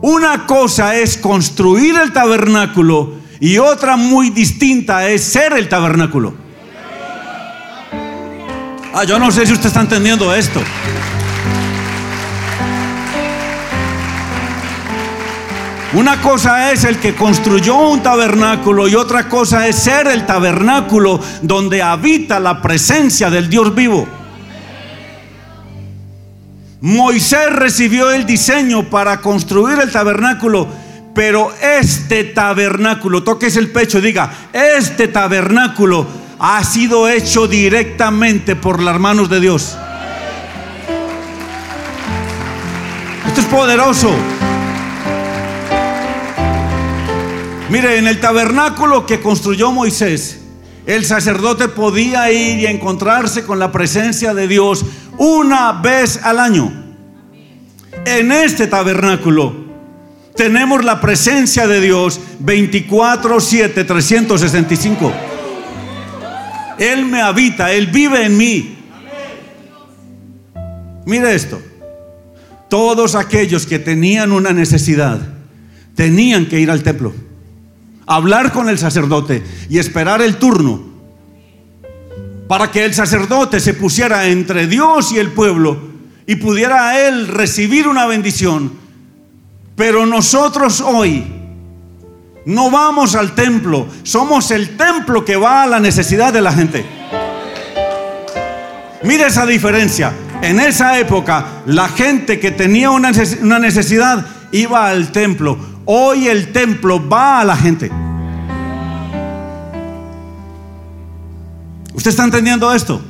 una 0.02 0.46
cosa 0.46 0.96
es 0.96 1.16
construir 1.16 1.96
el 1.96 2.12
tabernáculo 2.12 3.14
y 3.40 3.56
otra 3.56 3.96
muy 3.96 4.28
distinta 4.28 5.08
es 5.08 5.24
ser 5.24 5.54
el 5.54 5.68
tabernáculo. 5.68 6.34
Ah, 8.92 9.04
yo 9.04 9.18
no 9.18 9.30
sé 9.30 9.46
si 9.46 9.54
usted 9.54 9.68
está 9.68 9.80
entendiendo 9.80 10.34
esto. 10.34 10.60
Una 15.94 16.22
cosa 16.22 16.72
es 16.72 16.84
el 16.84 16.98
que 16.98 17.14
construyó 17.14 17.76
un 17.76 18.02
tabernáculo 18.02 18.88
y 18.88 18.94
otra 18.94 19.28
cosa 19.28 19.68
es 19.68 19.76
ser 19.76 20.06
el 20.06 20.24
tabernáculo 20.24 21.20
donde 21.42 21.82
habita 21.82 22.40
la 22.40 22.62
presencia 22.62 23.28
del 23.28 23.50
Dios 23.50 23.74
vivo. 23.74 24.08
Moisés 26.80 27.52
recibió 27.52 28.10
el 28.10 28.24
diseño 28.24 28.84
para 28.84 29.20
construir 29.20 29.78
el 29.80 29.92
tabernáculo, 29.92 30.66
pero 31.14 31.52
este 31.60 32.24
tabernáculo, 32.24 33.22
toques 33.22 33.56
el 33.56 33.70
pecho, 33.70 34.00
diga, 34.00 34.32
este 34.52 35.08
tabernáculo 35.08 36.06
ha 36.38 36.64
sido 36.64 37.06
hecho 37.06 37.46
directamente 37.46 38.56
por 38.56 38.82
las 38.82 38.98
manos 38.98 39.28
de 39.28 39.40
Dios. 39.40 39.76
Esto 43.26 43.40
es 43.42 43.46
poderoso. 43.46 44.10
Mire, 47.70 47.98
en 47.98 48.06
el 48.06 48.20
tabernáculo 48.20 49.06
que 49.06 49.20
construyó 49.20 49.72
Moisés, 49.72 50.40
el 50.86 51.04
sacerdote 51.04 51.68
podía 51.68 52.30
ir 52.32 52.58
y 52.60 52.66
encontrarse 52.66 53.44
con 53.44 53.58
la 53.58 53.70
presencia 53.70 54.34
de 54.34 54.48
Dios 54.48 54.84
una 55.16 55.72
vez 55.72 56.20
al 56.22 56.38
año. 56.38 56.72
En 58.04 58.32
este 58.32 58.66
tabernáculo 58.66 59.54
tenemos 60.34 60.84
la 60.84 61.00
presencia 61.00 61.68
de 61.68 61.80
Dios 61.80 62.20
24, 62.40 63.40
7, 63.40 63.84
365. 63.84 65.12
Él 66.78 67.06
me 67.06 67.22
habita, 67.22 67.72
Él 67.72 67.86
vive 67.86 68.26
en 68.26 68.36
mí. 68.36 68.78
Mire 71.06 71.34
esto. 71.34 71.62
Todos 72.68 73.14
aquellos 73.14 73.66
que 73.66 73.78
tenían 73.78 74.32
una 74.32 74.52
necesidad 74.52 75.20
tenían 75.94 76.46
que 76.46 76.58
ir 76.58 76.70
al 76.70 76.82
templo 76.82 77.14
hablar 78.06 78.52
con 78.52 78.68
el 78.68 78.78
sacerdote 78.78 79.42
y 79.68 79.78
esperar 79.78 80.22
el 80.22 80.36
turno 80.36 80.92
para 82.48 82.70
que 82.70 82.84
el 82.84 82.92
sacerdote 82.92 83.60
se 83.60 83.72
pusiera 83.72 84.26
entre 84.26 84.66
Dios 84.66 85.12
y 85.12 85.18
el 85.18 85.30
pueblo 85.30 85.78
y 86.26 86.36
pudiera 86.36 86.90
a 86.90 87.00
él 87.08 87.28
recibir 87.28 87.88
una 87.88 88.06
bendición. 88.06 88.72
Pero 89.74 90.04
nosotros 90.04 90.80
hoy 90.80 91.24
no 92.44 92.70
vamos 92.70 93.14
al 93.14 93.34
templo, 93.34 93.86
somos 94.02 94.50
el 94.50 94.76
templo 94.76 95.24
que 95.24 95.36
va 95.36 95.62
a 95.62 95.66
la 95.66 95.80
necesidad 95.80 96.32
de 96.32 96.40
la 96.42 96.52
gente. 96.52 96.84
Mire 99.04 99.26
esa 99.26 99.46
diferencia. 99.46 100.12
En 100.42 100.60
esa 100.60 100.98
época, 100.98 101.62
la 101.66 101.88
gente 101.88 102.38
que 102.38 102.50
tenía 102.50 102.90
una 102.90 103.12
necesidad 103.12 104.26
iba 104.50 104.88
al 104.88 105.10
templo. 105.10 105.56
Hoy 105.84 106.28
el 106.28 106.52
templo 106.52 107.08
va 107.08 107.40
a 107.40 107.44
la 107.44 107.56
gente. 107.56 107.90
¿Usted 111.94 112.10
está 112.10 112.24
entendiendo 112.24 112.72
esto? 112.72 113.00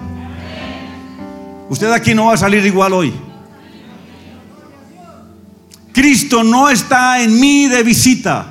Usted 1.68 1.90
aquí 1.92 2.14
no 2.14 2.26
va 2.26 2.34
a 2.34 2.36
salir 2.36 2.64
igual 2.64 2.92
hoy. 2.92 3.12
Cristo 5.92 6.42
no 6.42 6.68
está 6.70 7.22
en 7.22 7.38
mí 7.38 7.68
de 7.68 7.82
visita. 7.82 8.46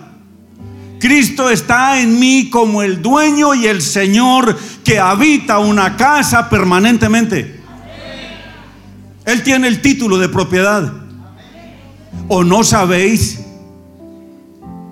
Cristo 1.00 1.50
está 1.50 2.00
en 2.00 2.20
mí 2.20 2.50
como 2.52 2.84
el 2.84 3.02
dueño 3.02 3.56
y 3.56 3.66
el 3.66 3.82
Señor 3.82 4.58
que 4.84 5.00
habita 5.00 5.58
una 5.58 5.98
casa 5.98 6.48
permanentemente. 6.48 7.60
Él 9.26 9.44
tiene 9.44 9.68
el 9.68 9.82
título 9.82 10.20
de 10.20 10.30
propiedad. 10.30 10.94
¿O 12.28 12.44
no 12.44 12.64
sabéis 12.64 13.40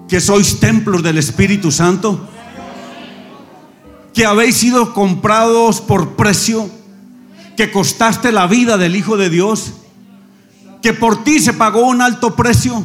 que 0.10 0.20
sois 0.20 0.60
templos 0.60 1.04
del 1.04 1.20
Espíritu 1.20 1.72
Santo? 1.72 2.28
Que 4.12 4.26
habéis 4.26 4.58
sido 4.58 4.94
comprados 4.94 5.82
por 5.82 6.16
precio, 6.16 6.70
que 7.56 7.72
costaste 7.72 8.32
la 8.32 8.48
vida 8.48 8.78
del 8.78 8.96
Hijo 8.96 9.18
de 9.18 9.30
Dios, 9.30 9.74
que 10.82 10.94
por 10.94 11.24
ti 11.24 11.40
se 11.40 11.54
pagó 11.54 11.88
un 11.88 12.02
alto 12.02 12.36
precio, 12.36 12.84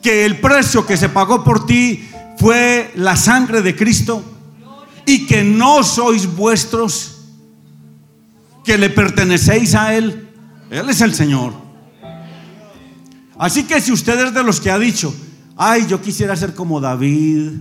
que 0.00 0.24
el 0.24 0.38
precio 0.38 0.86
que 0.86 0.96
se 0.96 1.08
pagó 1.08 1.42
por 1.42 1.66
ti 1.66 2.08
fue 2.38 2.92
la 2.94 3.16
sangre 3.16 3.60
de 3.60 3.74
Cristo 3.74 4.22
y 5.06 5.26
que 5.26 5.42
no 5.42 5.82
sois 5.82 6.26
vuestros, 6.36 7.16
que 8.64 8.78
le 8.78 8.90
pertenecéis 8.90 9.74
a 9.74 9.94
Él. 9.94 10.28
Él 10.70 10.88
es 10.88 11.00
el 11.00 11.14
Señor. 11.14 11.52
Así 13.38 13.64
que 13.64 13.80
si 13.80 13.90
usted 13.90 14.26
es 14.26 14.34
de 14.34 14.42
los 14.44 14.60
que 14.60 14.70
ha 14.70 14.78
dicho, 14.78 15.12
ay, 15.56 15.86
yo 15.86 16.00
quisiera 16.00 16.36
ser 16.36 16.54
como 16.54 16.80
David, 16.80 17.52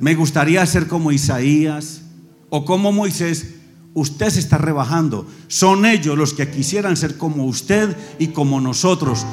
me 0.00 0.14
gustaría 0.14 0.64
ser 0.64 0.88
como 0.88 1.12
Isaías 1.12 2.02
o 2.48 2.64
como 2.64 2.90
Moisés, 2.90 3.54
usted 3.94 4.30
se 4.30 4.40
está 4.40 4.58
rebajando. 4.58 5.26
Son 5.46 5.84
ellos 5.84 6.16
los 6.16 6.32
que 6.32 6.50
quisieran 6.50 6.96
ser 6.96 7.18
como 7.18 7.44
usted 7.44 7.96
y 8.18 8.28
como 8.28 8.60
nosotros. 8.60 9.26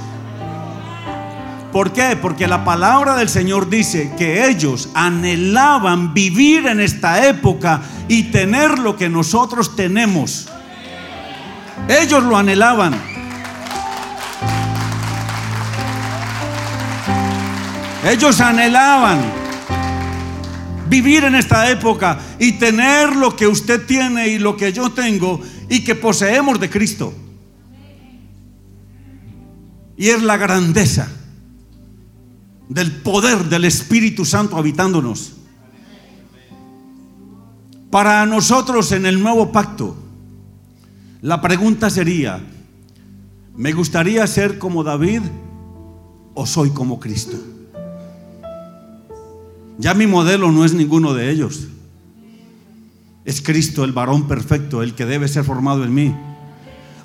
¿Por 1.71 1.93
qué? 1.93 2.17
Porque 2.21 2.47
la 2.47 2.65
palabra 2.65 3.15
del 3.15 3.29
Señor 3.29 3.69
dice 3.69 4.11
que 4.17 4.49
ellos 4.49 4.89
anhelaban 4.93 6.13
vivir 6.13 6.65
en 6.65 6.79
esta 6.79 7.27
época 7.27 7.81
y 8.07 8.23
tener 8.23 8.79
lo 8.79 8.97
que 8.97 9.09
nosotros 9.09 9.75
tenemos. 9.75 10.47
Ellos 11.87 12.23
lo 12.23 12.35
anhelaban. 12.35 13.16
Ellos 18.07 18.39
anhelaban 18.39 19.19
vivir 20.89 21.25
en 21.25 21.35
esta 21.35 21.69
época 21.69 22.17
y 22.39 22.53
tener 22.53 23.13
lo 23.13 23.35
que 23.35 23.47
usted 23.47 23.85
tiene 23.85 24.29
y 24.29 24.39
lo 24.39 24.55
que 24.55 24.71
yo 24.71 24.91
tengo 24.91 25.41
y 25.67 25.83
que 25.83 25.93
poseemos 25.93 26.57
de 26.57 26.69
Cristo. 26.69 27.13
Y 29.97 30.07
es 30.07 30.23
la 30.23 30.37
grandeza 30.37 31.09
del 32.69 32.93
poder 32.93 33.49
del 33.49 33.65
Espíritu 33.65 34.23
Santo 34.23 34.55
habitándonos. 34.55 35.33
Para 37.91 38.25
nosotros 38.25 38.93
en 38.93 39.05
el 39.05 39.21
nuevo 39.21 39.51
pacto, 39.51 39.97
la 41.21 41.41
pregunta 41.41 41.89
sería, 41.89 42.41
¿me 43.53 43.73
gustaría 43.73 44.25
ser 44.27 44.59
como 44.59 44.85
David 44.85 45.23
o 46.35 46.45
soy 46.45 46.69
como 46.69 47.01
Cristo? 47.01 47.56
Ya 49.79 49.93
mi 49.93 50.07
modelo 50.07 50.51
no 50.51 50.65
es 50.65 50.73
ninguno 50.73 51.13
de 51.13 51.29
ellos. 51.29 51.67
Es 53.25 53.41
Cristo, 53.41 53.83
el 53.83 53.91
varón 53.91 54.27
perfecto, 54.27 54.81
el 54.81 54.95
que 54.95 55.05
debe 55.05 55.27
ser 55.27 55.43
formado 55.43 55.83
en 55.83 55.93
mí. 55.93 56.15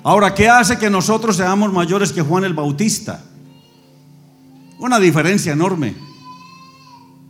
Ahora, 0.03 0.33
¿qué 0.33 0.49
hace 0.49 0.77
que 0.77 0.89
nosotros 0.89 1.37
seamos 1.37 1.71
mayores 1.71 2.11
que 2.11 2.21
Juan 2.21 2.43
el 2.43 2.53
Bautista? 2.53 3.23
Una 4.79 4.99
diferencia 4.99 5.53
enorme. 5.53 5.95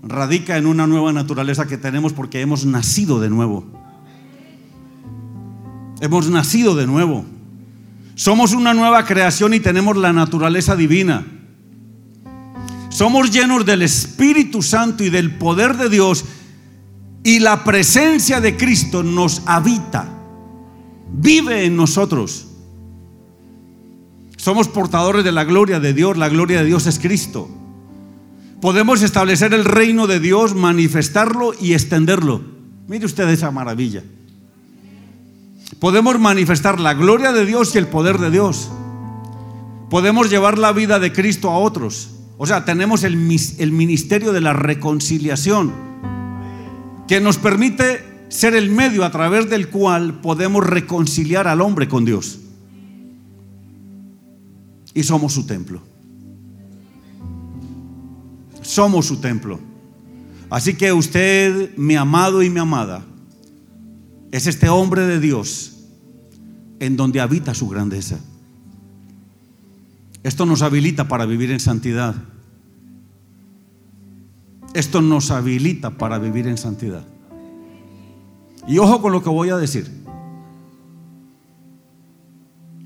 Radica 0.02 0.58
en 0.58 0.66
una 0.66 0.88
nueva 0.88 1.14
naturaleza 1.14 1.68
que 1.68 1.78
tenemos 1.78 2.14
porque 2.14 2.42
hemos 2.42 2.66
nacido 2.66 3.20
de 3.20 3.30
nuevo. 3.30 3.66
Hemos 6.02 6.30
nacido 6.30 6.76
de 6.76 6.88
nuevo. 6.88 7.26
Somos 8.16 8.54
una 8.54 8.74
nueva 8.74 9.06
creación 9.06 9.54
y 9.54 9.60
tenemos 9.60 9.98
la 9.98 10.14
naturaleza 10.14 10.76
divina. 10.76 11.26
Somos 12.94 13.32
llenos 13.32 13.66
del 13.66 13.82
Espíritu 13.82 14.62
Santo 14.62 15.04
y 15.04 15.10
del 15.10 15.36
poder 15.36 15.78
de 15.78 15.90
Dios 15.90 16.26
y 17.24 17.40
la 17.40 17.64
presencia 17.64 18.40
de 18.40 18.56
Cristo 18.56 19.02
nos 19.02 19.42
habita, 19.48 20.08
vive 21.12 21.66
en 21.66 21.76
nosotros. 21.76 22.50
Somos 24.38 24.68
portadores 24.68 25.24
de 25.24 25.32
la 25.32 25.44
gloria 25.44 25.80
de 25.80 25.96
Dios, 25.96 26.18
la 26.18 26.30
gloria 26.30 26.60
de 26.60 26.66
Dios 26.66 26.86
es 26.86 27.00
Cristo. 27.00 27.50
Podemos 28.62 29.02
establecer 29.02 29.56
el 29.56 29.66
reino 29.66 30.06
de 30.06 30.20
Dios, 30.20 30.54
manifestarlo 30.54 31.54
y 31.60 31.74
extenderlo. 31.74 32.42
Mire 32.88 33.08
usted 33.08 33.28
esa 33.30 33.50
maravilla. 33.50 34.04
Podemos 35.80 36.20
manifestar 36.20 36.80
la 36.80 36.94
gloria 36.94 37.32
de 37.32 37.48
Dios 37.48 37.74
y 37.74 37.80
el 37.80 37.88
poder 37.88 38.20
de 38.20 38.30
Dios. 38.30 38.70
Podemos 39.90 40.30
llevar 40.30 40.60
la 40.60 40.72
vida 40.74 41.00
de 41.00 41.12
Cristo 41.12 41.50
a 41.50 41.58
otros. 41.58 42.13
O 42.38 42.48
sea, 42.48 42.66
tenemos 42.66 43.04
el, 43.04 43.16
ministerio 43.16 44.34
de 44.34 44.42
la 44.42 44.54
reconciliación 44.54 45.72
que 47.08 47.22
nos 47.22 47.38
permite 47.38 48.26
ser 48.30 48.56
el 48.56 48.72
medio 48.72 49.06
a 49.06 49.12
través 49.12 49.50
del 49.50 49.70
cual 49.70 50.20
podemos 50.22 50.66
reconciliar 50.66 51.48
al 51.48 51.62
hombre 51.62 51.88
con 51.88 52.06
Dios. 52.06 52.40
Y 54.94 55.04
somos 55.04 55.34
su 55.34 55.46
templo. 55.46 55.82
Somos 58.62 59.06
su 59.06 59.18
templo. 59.18 59.60
Así 60.50 60.76
que 60.76 60.94
usted, 60.94 61.76
mi 61.78 61.96
amado 61.96 62.42
y 62.42 62.50
mi 62.50 62.60
amada, 62.60 63.06
es 64.32 64.48
este 64.48 64.70
hombre 64.70 65.04
de 65.04 65.20
Dios 65.20 65.74
en 66.80 66.98
donde 66.98 67.22
habita 67.22 67.54
su 67.54 67.68
grandeza. 67.70 68.20
Esto 70.24 70.46
nos 70.46 70.62
habilita 70.62 71.08
para 71.08 71.26
vivir 71.26 71.52
en 71.52 71.60
santidad. 71.60 72.16
Esto 74.74 75.02
nos 75.02 75.30
habilita 75.32 75.92
para 75.98 76.18
vivir 76.18 76.48
en 76.48 76.58
santidad. 76.58 77.06
Y 78.68 78.78
ojo 78.78 79.02
con 79.02 79.12
lo 79.12 79.22
que 79.22 79.30
voy 79.30 79.50
a 79.50 79.58
decir. 79.58 80.04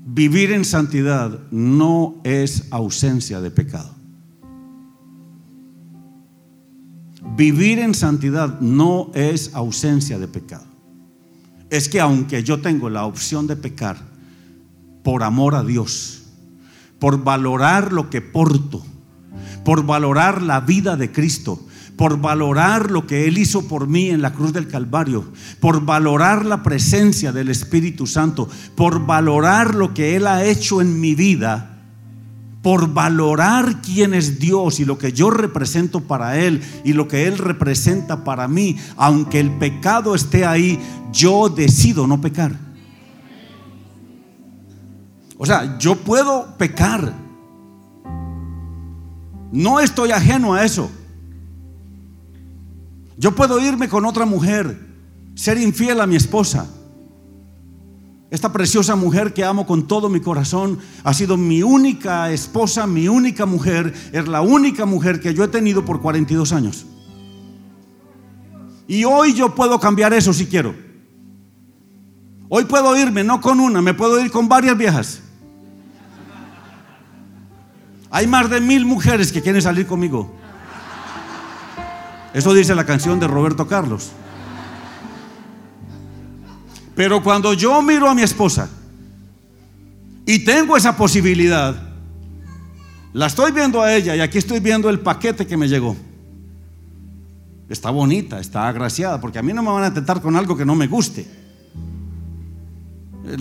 Vivir 0.04 0.52
en 0.52 0.64
santidad 0.64 1.38
no 1.52 2.16
es 2.24 2.64
ausencia 2.72 3.40
de 3.40 3.50
pecado. 3.50 3.94
Vivir 7.36 7.78
en 7.78 7.94
santidad 7.94 8.58
no 8.60 9.12
es 9.14 9.54
ausencia 9.54 10.18
de 10.18 10.26
pecado. 10.26 10.66
Es 11.70 11.88
que 11.88 12.00
aunque 12.00 12.42
yo 12.42 12.60
tengo 12.60 12.90
la 12.90 13.04
opción 13.04 13.46
de 13.46 13.54
pecar 13.54 13.96
por 15.04 15.22
amor 15.22 15.54
a 15.54 15.62
Dios, 15.62 16.17
por 16.98 17.22
valorar 17.22 17.92
lo 17.92 18.10
que 18.10 18.20
porto, 18.20 18.84
por 19.64 19.84
valorar 19.84 20.42
la 20.42 20.60
vida 20.60 20.96
de 20.96 21.12
Cristo, 21.12 21.60
por 21.96 22.20
valorar 22.20 22.90
lo 22.90 23.06
que 23.06 23.26
Él 23.26 23.38
hizo 23.38 23.66
por 23.66 23.88
mí 23.88 24.08
en 24.10 24.22
la 24.22 24.32
cruz 24.32 24.52
del 24.52 24.68
Calvario, 24.68 25.24
por 25.60 25.84
valorar 25.84 26.44
la 26.44 26.62
presencia 26.62 27.32
del 27.32 27.48
Espíritu 27.48 28.06
Santo, 28.06 28.48
por 28.76 29.04
valorar 29.04 29.74
lo 29.74 29.94
que 29.94 30.16
Él 30.16 30.26
ha 30.26 30.44
hecho 30.44 30.80
en 30.80 31.00
mi 31.00 31.14
vida, 31.16 31.78
por 32.62 32.92
valorar 32.92 33.82
quién 33.82 34.14
es 34.14 34.38
Dios 34.38 34.78
y 34.78 34.84
lo 34.84 34.96
que 34.96 35.12
yo 35.12 35.30
represento 35.30 36.00
para 36.00 36.38
Él 36.38 36.62
y 36.84 36.92
lo 36.92 37.08
que 37.08 37.26
Él 37.26 37.36
representa 37.38 38.24
para 38.24 38.46
mí, 38.46 38.76
aunque 38.96 39.40
el 39.40 39.50
pecado 39.58 40.14
esté 40.14 40.46
ahí, 40.46 40.78
yo 41.12 41.48
decido 41.48 42.06
no 42.06 42.20
pecar. 42.20 42.67
O 45.38 45.46
sea, 45.46 45.78
yo 45.78 45.94
puedo 45.94 46.56
pecar. 46.58 47.14
No 49.52 49.80
estoy 49.80 50.10
ajeno 50.10 50.52
a 50.52 50.64
eso. 50.64 50.90
Yo 53.16 53.34
puedo 53.34 53.58
irme 53.60 53.88
con 53.88 54.04
otra 54.04 54.26
mujer, 54.26 54.78
ser 55.34 55.58
infiel 55.58 56.00
a 56.00 56.06
mi 56.06 56.16
esposa. 56.16 56.68
Esta 58.30 58.52
preciosa 58.52 58.94
mujer 58.94 59.32
que 59.32 59.44
amo 59.44 59.66
con 59.66 59.88
todo 59.88 60.08
mi 60.10 60.20
corazón 60.20 60.78
ha 61.02 61.14
sido 61.14 61.36
mi 61.36 61.62
única 61.62 62.30
esposa, 62.30 62.86
mi 62.86 63.08
única 63.08 63.46
mujer, 63.46 63.94
es 64.12 64.28
la 64.28 64.42
única 64.42 64.84
mujer 64.84 65.20
que 65.20 65.32
yo 65.32 65.44
he 65.44 65.48
tenido 65.48 65.84
por 65.84 66.02
42 66.02 66.52
años. 66.52 66.84
Y 68.86 69.04
hoy 69.04 69.34
yo 69.34 69.54
puedo 69.54 69.80
cambiar 69.80 70.12
eso 70.12 70.32
si 70.32 70.46
quiero. 70.46 70.74
Hoy 72.48 72.64
puedo 72.64 72.96
irme 72.96 73.24
no 73.24 73.40
con 73.40 73.60
una, 73.60 73.80
me 73.80 73.94
puedo 73.94 74.20
ir 74.20 74.30
con 74.30 74.48
varias 74.48 74.76
viejas. 74.76 75.22
Hay 78.10 78.26
más 78.26 78.48
de 78.48 78.60
mil 78.60 78.86
mujeres 78.86 79.32
que 79.32 79.42
quieren 79.42 79.60
salir 79.60 79.86
conmigo. 79.86 80.34
Eso 82.32 82.54
dice 82.54 82.74
la 82.74 82.84
canción 82.84 83.18
de 83.20 83.26
Roberto 83.26 83.66
Carlos. 83.66 84.10
Pero 86.94 87.22
cuando 87.22 87.54
yo 87.54 87.80
miro 87.82 88.08
a 88.08 88.14
mi 88.14 88.22
esposa 88.22 88.68
y 90.26 90.44
tengo 90.44 90.76
esa 90.76 90.96
posibilidad, 90.96 91.88
La 93.12 93.26
estoy 93.26 93.52
viendo 93.52 93.82
a 93.82 93.94
ella 93.94 94.14
y 94.14 94.20
aquí 94.20 94.38
estoy 94.38 94.60
viendo 94.60 94.90
el 94.90 95.00
paquete 95.00 95.46
que 95.46 95.56
me 95.56 95.66
llegó. 95.66 95.96
Está 97.68 97.90
bonita, 97.90 98.38
está 98.38 98.68
agraciada, 98.68 99.20
porque 99.20 99.38
a 99.38 99.42
mí 99.42 99.52
no 99.52 99.62
me 99.62 99.70
van 99.70 99.84
a 99.84 99.92
tentar 99.94 100.20
con 100.20 100.36
algo 100.36 100.56
que 100.56 100.64
no 100.64 100.74
me 100.74 100.86
guste. 100.86 101.26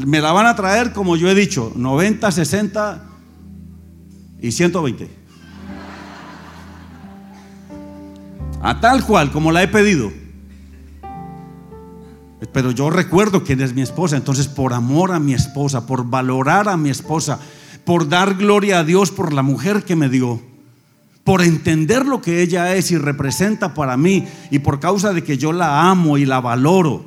Me 0.05 0.19
la 0.19 0.31
van 0.31 0.47
a 0.47 0.55
traer, 0.55 0.93
como 0.93 1.15
yo 1.15 1.29
he 1.29 1.35
dicho, 1.35 1.71
90, 1.75 2.31
60 2.31 3.06
y 4.41 4.51
120. 4.51 5.09
A 8.61 8.79
tal 8.79 9.05
cual, 9.05 9.31
como 9.31 9.51
la 9.51 9.63
he 9.63 9.67
pedido. 9.67 10.11
Pero 12.53 12.71
yo 12.71 12.89
recuerdo 12.89 13.43
quién 13.43 13.61
es 13.61 13.73
mi 13.73 13.81
esposa, 13.81 14.15
entonces 14.15 14.47
por 14.47 14.73
amor 14.73 15.11
a 15.11 15.19
mi 15.19 15.33
esposa, 15.33 15.85
por 15.85 16.09
valorar 16.09 16.69
a 16.69 16.77
mi 16.77 16.89
esposa, 16.89 17.39
por 17.83 18.09
dar 18.09 18.35
gloria 18.35 18.79
a 18.79 18.83
Dios 18.83 19.11
por 19.11 19.33
la 19.33 19.41
mujer 19.41 19.83
que 19.83 19.95
me 19.95 20.09
dio, 20.09 20.41
por 21.23 21.41
entender 21.41 22.05
lo 22.05 22.21
que 22.21 22.41
ella 22.41 22.75
es 22.75 22.91
y 22.91 22.97
representa 22.97 23.73
para 23.73 23.97
mí 23.97 24.27
y 24.51 24.59
por 24.59 24.79
causa 24.79 25.13
de 25.13 25.23
que 25.23 25.37
yo 25.37 25.51
la 25.51 25.89
amo 25.89 26.17
y 26.17 26.25
la 26.25 26.39
valoro, 26.39 27.05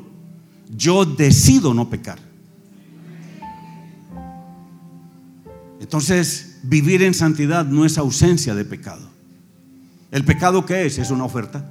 yo 0.68 1.04
decido 1.04 1.74
no 1.74 1.88
pecar. 1.88 2.18
Entonces, 5.80 6.49
vivir 6.62 7.02
en 7.02 7.14
santidad 7.14 7.64
no 7.66 7.84
es 7.84 7.98
ausencia 7.98 8.54
de 8.54 8.64
pecado. 8.64 9.08
¿El 10.10 10.24
pecado 10.24 10.66
qué 10.66 10.86
es? 10.86 10.98
Es 10.98 11.10
una 11.10 11.24
oferta. 11.24 11.64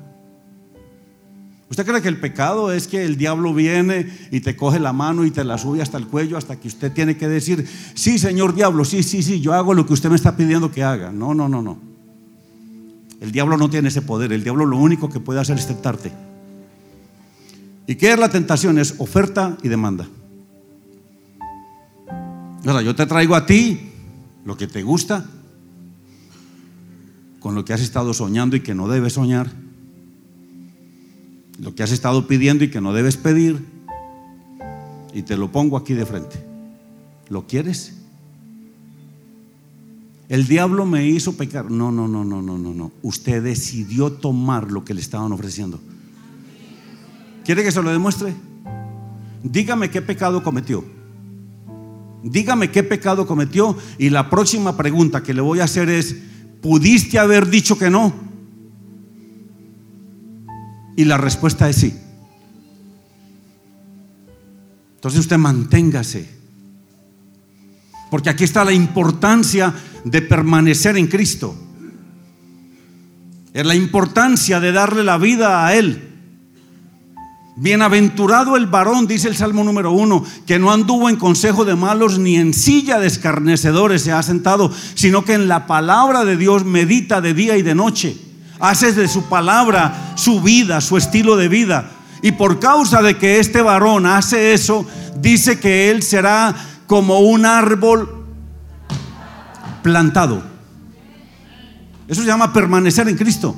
¿Usted 1.69 1.86
cree 1.86 2.02
que 2.02 2.08
el 2.08 2.19
pecado 2.19 2.71
es 2.71 2.88
que 2.88 3.06
el 3.06 3.15
diablo 3.15 3.54
viene 3.54 4.08
y 4.32 4.39
te 4.39 4.56
coge 4.56 4.80
la 4.80 4.91
mano 4.91 5.23
y 5.23 5.32
te 5.32 5.43
la 5.43 5.58
sube 5.60 5.84
hasta 5.84 5.97
el 5.99 6.08
cuello 6.08 6.36
hasta 6.36 6.60
que 6.60 6.67
usted 6.67 6.91
tiene 6.91 7.15
que 7.15 7.28
decir, 7.28 7.67
sí, 7.93 8.17
señor 8.17 8.56
diablo, 8.56 8.84
sí, 8.86 9.04
sí, 9.04 9.21
sí, 9.21 9.39
yo 9.39 9.54
hago 9.54 9.75
lo 9.75 9.86
que 9.86 9.93
usted 9.93 10.10
me 10.10 10.15
está 10.15 10.36
pidiendo 10.36 10.71
que 10.71 10.84
haga? 10.84 11.12
No, 11.12 11.36
no, 11.36 11.47
no, 11.47 11.62
no. 11.62 11.78
El 13.21 13.32
diablo 13.32 13.58
no 13.58 13.69
tiene 13.69 13.89
ese 13.89 14.02
poder. 14.02 14.32
El 14.32 14.43
diablo 14.43 14.65
lo 14.65 14.78
único 14.78 15.10
que 15.10 15.19
puede 15.19 15.41
hacer 15.41 15.58
es 15.58 15.67
tentarte. 15.67 16.12
¿Y 17.86 17.95
qué 17.95 18.13
es 18.13 18.19
la 18.19 18.30
tentación? 18.30 18.80
Es 18.80 18.95
oferta 18.97 19.58
y 19.62 19.67
demanda. 19.67 20.08
O 22.65 22.71
sea, 22.71 22.82
yo 22.82 22.95
te 22.95 23.06
traigo 23.06 23.36
a 23.36 23.45
ti 23.45 23.88
lo 24.45 24.58
que 24.58 24.67
te 24.67 24.84
gusta, 24.84 25.25
con 27.39 27.56
lo 27.56 27.65
que 27.65 27.73
has 27.73 27.82
estado 27.82 28.13
soñando 28.13 28.56
y 28.56 28.62
que 28.62 28.75
no 28.75 28.88
debes 28.88 29.13
soñar 29.13 29.52
lo 31.62 31.75
que 31.75 31.84
has 31.84 31.91
estado 31.91 32.28
pidiendo 32.28 32.63
y 32.63 32.69
que 32.69 32.82
no 32.82 32.93
debes 32.93 33.17
pedir, 33.17 33.63
y 35.13 35.23
te 35.23 35.38
lo 35.38 35.52
pongo 35.52 35.78
aquí 35.78 35.93
de 35.93 36.06
frente. 36.06 36.43
¿Lo 37.30 37.47
quieres? 37.47 37.95
El 40.30 40.47
diablo 40.47 40.86
me 40.86 41.08
hizo 41.08 41.36
pecar. 41.36 41.69
No, 41.69 41.91
no, 41.91 42.08
no, 42.08 42.23
no, 42.23 42.41
no, 42.41 42.58
no, 42.58 42.73
no. 42.73 42.91
Usted 43.02 43.43
decidió 43.43 44.12
tomar 44.12 44.71
lo 44.71 44.86
que 44.86 44.93
le 44.93 45.02
estaban 45.02 45.32
ofreciendo. 45.32 45.80
¿Quiere 47.43 47.63
que 47.63 47.71
se 47.71 47.82
lo 47.82 47.89
demuestre? 47.89 48.34
Dígame 49.43 49.89
qué 49.89 50.02
pecado 50.02 50.43
cometió. 50.43 50.84
Dígame 52.24 52.72
qué 52.72 52.84
pecado 52.84 53.26
cometió 53.26 53.78
y 53.98 54.10
la 54.10 54.30
próxima 54.30 54.76
pregunta 54.76 55.24
que 55.24 55.34
le 55.34 55.42
voy 55.42 55.60
a 55.60 55.66
hacer 55.66 55.90
es, 55.90 56.16
¿pudiste 56.62 57.18
haber 57.18 57.50
dicho 57.50 57.78
que 57.78 57.90
no? 57.90 58.14
Y 60.98 61.06
la 61.06 61.18
respuesta 61.18 61.70
es 61.70 61.78
sí. 61.78 61.94
Entonces 64.96 65.22
usted 65.22 65.38
manténgase. 65.38 66.30
Porque 68.12 68.30
aquí 68.30 68.44
está 68.44 68.66
la 68.66 68.74
importancia 68.74 69.74
de 70.04 70.22
permanecer 70.22 70.98
en 70.98 71.08
Cristo. 71.08 71.56
Es 73.54 73.66
la 73.66 73.76
importancia 73.76 74.60
de 74.60 74.74
darle 74.74 75.04
la 75.04 75.18
vida 75.18 75.66
a 75.66 75.76
Él. 75.76 76.19
Bienaventurado 77.62 78.56
el 78.56 78.67
varón, 78.67 79.06
dice 79.06 79.28
el 79.28 79.36
Salmo 79.36 79.65
número 79.65 79.91
uno, 79.91 80.24
que 80.48 80.58
no 80.58 80.72
anduvo 80.72 81.10
en 81.10 81.17
consejo 81.17 81.65
de 81.65 81.76
malos 81.76 82.17
ni 82.17 82.38
en 82.38 82.54
silla 82.54 83.00
de 83.00 83.08
escarnecedores 83.08 84.02
se 84.02 84.13
ha 84.13 84.24
sentado, 84.24 84.72
sino 84.95 85.26
que 85.26 85.34
en 85.34 85.50
la 85.50 85.67
palabra 85.67 86.24
de 86.24 86.38
Dios 86.38 86.63
medita 86.63 87.19
de 87.19 87.34
día 87.34 87.58
y 87.58 87.62
de 87.62 87.76
noche 87.76 88.17
hace 88.62 88.93
de 88.93 89.10
su 89.10 89.24
palabra 89.24 90.13
su 90.15 90.39
vida, 90.39 90.80
su 90.80 90.95
estilo 90.95 91.36
de 91.36 91.50
vida. 91.50 91.91
Y 92.22 92.32
por 92.32 92.60
causa 92.60 93.02
de 93.02 93.17
que 93.17 93.39
este 93.39 93.62
varón 93.62 94.06
hace 94.06 94.54
eso, 94.54 94.88
dice 95.19 95.60
que 95.60 95.91
él 95.91 96.02
será 96.02 96.56
como 96.88 97.19
un 97.19 97.45
árbol 97.45 98.26
plantado. 99.84 100.41
Eso 102.08 102.22
se 102.22 102.28
llama 102.28 102.54
permanecer 102.54 103.10
en 103.10 103.17
Cristo. 103.17 103.54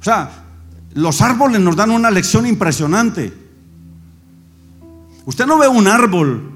O 0.00 0.04
sea, 0.04 0.41
los 0.94 1.22
árboles 1.22 1.60
nos 1.60 1.76
dan 1.76 1.90
una 1.90 2.10
lección 2.10 2.46
impresionante. 2.46 3.32
Usted 5.24 5.46
no 5.46 5.58
ve 5.58 5.68
un 5.68 5.86
árbol 5.86 6.50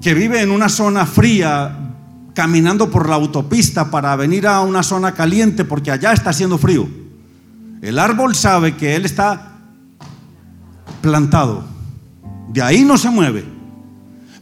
que 0.00 0.14
vive 0.14 0.40
en 0.40 0.50
una 0.50 0.68
zona 0.68 1.06
fría, 1.06 1.92
caminando 2.34 2.90
por 2.90 3.08
la 3.08 3.14
autopista 3.14 3.90
para 3.90 4.16
venir 4.16 4.46
a 4.46 4.60
una 4.60 4.82
zona 4.82 5.12
caliente 5.12 5.64
porque 5.64 5.90
allá 5.90 6.12
está 6.12 6.30
haciendo 6.30 6.58
frío. 6.58 6.88
El 7.80 7.98
árbol 7.98 8.34
sabe 8.34 8.76
que 8.76 8.96
él 8.96 9.04
está 9.04 9.52
plantado. 11.00 11.64
De 12.48 12.62
ahí 12.62 12.84
no 12.84 12.96
se 12.96 13.10
mueve. 13.10 13.44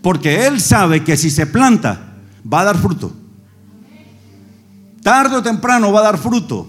Porque 0.01 0.47
él 0.47 0.61
sabe 0.61 1.05
que 1.05 1.17
si 1.17 1.31
se 1.31 1.47
planta, 1.47 2.15
va 2.51 2.61
a 2.61 2.65
dar 2.65 2.79
fruto. 2.79 3.13
Tarde 5.03 5.37
o 5.37 5.43
temprano 5.43 5.93
va 5.93 6.01
a 6.01 6.05
dar 6.05 6.19
fruto. 6.19 6.69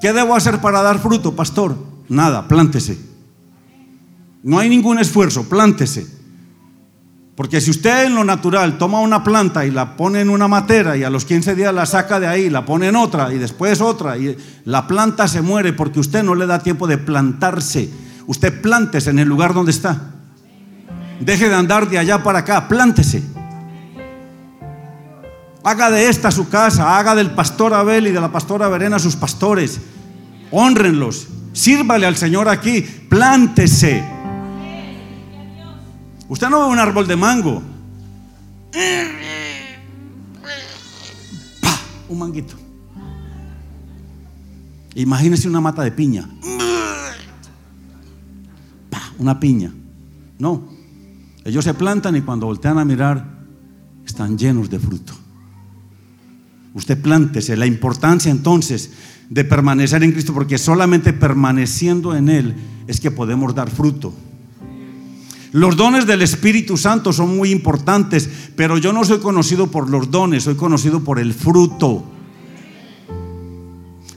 ¿Qué 0.00 0.12
debo 0.12 0.34
hacer 0.34 0.60
para 0.60 0.82
dar 0.82 0.98
fruto, 0.98 1.34
pastor? 1.34 1.76
Nada, 2.08 2.46
plántese. 2.46 2.98
No 4.42 4.58
hay 4.58 4.68
ningún 4.68 4.98
esfuerzo, 4.98 5.48
plántese. 5.48 6.06
Porque 7.34 7.60
si 7.60 7.70
usted 7.70 8.06
en 8.06 8.14
lo 8.14 8.24
natural 8.24 8.78
toma 8.78 9.00
una 9.00 9.22
planta 9.22 9.66
y 9.66 9.70
la 9.70 9.94
pone 9.96 10.22
en 10.22 10.30
una 10.30 10.48
matera 10.48 10.96
y 10.96 11.04
a 11.04 11.10
los 11.10 11.26
15 11.26 11.54
días 11.54 11.74
la 11.74 11.84
saca 11.84 12.18
de 12.18 12.26
ahí, 12.26 12.48
la 12.48 12.64
pone 12.64 12.88
en 12.88 12.96
otra 12.96 13.32
y 13.32 13.38
después 13.38 13.82
otra 13.82 14.16
y 14.16 14.36
la 14.64 14.86
planta 14.86 15.28
se 15.28 15.42
muere 15.42 15.74
porque 15.74 16.00
usted 16.00 16.22
no 16.22 16.34
le 16.34 16.46
da 16.46 16.60
tiempo 16.60 16.86
de 16.86 16.96
plantarse. 16.96 17.90
Usted 18.26 18.62
plántese 18.62 19.10
en 19.10 19.18
el 19.18 19.28
lugar 19.28 19.52
donde 19.52 19.70
está. 19.70 20.14
Deje 21.20 21.50
de 21.50 21.54
andar 21.54 21.90
de 21.90 21.98
allá 21.98 22.22
para 22.22 22.38
acá, 22.38 22.68
plántese. 22.68 23.22
Haga 25.66 25.90
de 25.90 26.08
esta 26.08 26.30
su 26.30 26.48
casa, 26.48 26.96
haga 26.96 27.16
del 27.16 27.32
pastor 27.32 27.74
Abel 27.74 28.06
y 28.06 28.12
de 28.12 28.20
la 28.20 28.30
pastora 28.30 28.68
Verena 28.68 29.00
sus 29.00 29.16
pastores. 29.16 29.80
Honrenlos, 30.52 31.26
sírvale 31.52 32.06
al 32.06 32.14
Señor 32.14 32.48
aquí, 32.48 32.82
plántese. 32.82 34.04
Usted 36.28 36.48
no 36.50 36.60
ve 36.60 36.66
un 36.66 36.78
árbol 36.78 37.08
de 37.08 37.16
mango. 37.16 37.60
Un 42.08 42.16
manguito. 42.16 42.54
Imagínese 44.94 45.48
una 45.48 45.60
mata 45.60 45.82
de 45.82 45.90
piña. 45.90 46.28
Una 49.18 49.40
piña. 49.40 49.72
No. 50.38 50.68
Ellos 51.44 51.64
se 51.64 51.74
plantan 51.74 52.14
y 52.14 52.20
cuando 52.20 52.46
voltean 52.46 52.78
a 52.78 52.84
mirar, 52.84 53.26
están 54.04 54.38
llenos 54.38 54.70
de 54.70 54.78
fruto. 54.78 55.15
Usted 56.76 57.00
plántese. 57.00 57.56
La 57.56 57.64
importancia 57.64 58.30
entonces 58.30 58.90
de 59.30 59.44
permanecer 59.44 60.04
en 60.04 60.12
Cristo, 60.12 60.34
porque 60.34 60.58
solamente 60.58 61.14
permaneciendo 61.14 62.14
en 62.14 62.28
Él 62.28 62.54
es 62.86 63.00
que 63.00 63.10
podemos 63.10 63.54
dar 63.54 63.70
fruto. 63.70 64.12
Los 65.52 65.78
dones 65.78 66.06
del 66.06 66.20
Espíritu 66.20 66.76
Santo 66.76 67.14
son 67.14 67.34
muy 67.34 67.50
importantes, 67.50 68.28
pero 68.56 68.76
yo 68.76 68.92
no 68.92 69.06
soy 69.06 69.20
conocido 69.20 69.68
por 69.68 69.88
los 69.88 70.10
dones, 70.10 70.42
soy 70.42 70.56
conocido 70.56 71.02
por 71.02 71.18
el 71.18 71.32
fruto. 71.32 72.04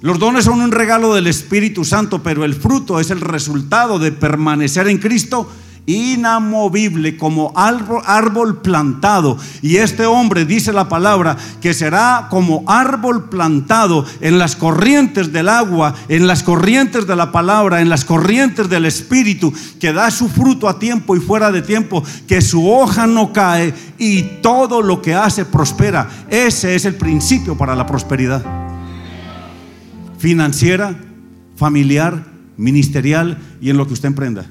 Los 0.02 0.20
dones 0.20 0.44
son 0.44 0.60
un 0.60 0.74
regalo 0.74 1.14
del 1.14 1.28
Espíritu 1.28 1.86
Santo, 1.86 2.22
pero 2.22 2.44
el 2.44 2.56
fruto 2.56 3.00
es 3.00 3.10
el 3.10 3.22
resultado 3.22 4.00
de 4.00 4.12
permanecer 4.12 4.90
en 4.90 4.98
Cristo 4.98 5.50
inamovible 5.90 7.18
como 7.18 7.52
árbol 7.56 8.62
plantado. 8.62 9.38
Y 9.62 9.78
este 9.78 10.06
hombre 10.06 10.46
dice 10.46 10.72
la 10.72 10.88
palabra 10.88 11.36
que 11.62 11.74
será 11.74 12.28
como 12.30 12.64
árbol 12.68 13.30
plantado 13.30 14.06
en 14.22 14.38
las 14.38 14.56
corrientes 14.56 15.34
del 15.34 15.50
agua, 15.50 15.96
en 16.08 16.28
las 16.28 16.44
corrientes 16.44 17.08
de 17.08 17.16
la 17.16 17.32
palabra, 17.32 17.82
en 17.82 17.90
las 17.90 18.06
corrientes 18.06 18.70
del 18.70 18.86
Espíritu, 18.86 19.52
que 19.80 19.92
da 19.92 20.12
su 20.12 20.30
fruto 20.30 20.70
a 20.70 20.78
tiempo 20.78 21.16
y 21.16 21.20
fuera 21.20 21.52
de 21.52 21.64
tiempo, 21.64 22.04
que 22.28 22.42
su 22.42 22.70
hoja 22.70 23.08
no 23.08 23.34
cae 23.34 23.74
y 23.98 24.22
todo 24.42 24.84
lo 24.84 25.02
que 25.02 25.16
hace 25.16 25.46
prospera. 25.46 26.08
Ese 26.30 26.76
es 26.76 26.86
el 26.86 26.96
principio 26.96 27.58
para 27.58 27.76
la 27.76 27.88
prosperidad. 27.88 28.46
Financiera, 30.20 30.96
familiar, 31.56 32.26
ministerial 32.58 33.38
y 33.62 33.70
en 33.70 33.78
lo 33.78 33.88
que 33.88 33.94
usted 33.94 34.10
emprenda. 34.10 34.46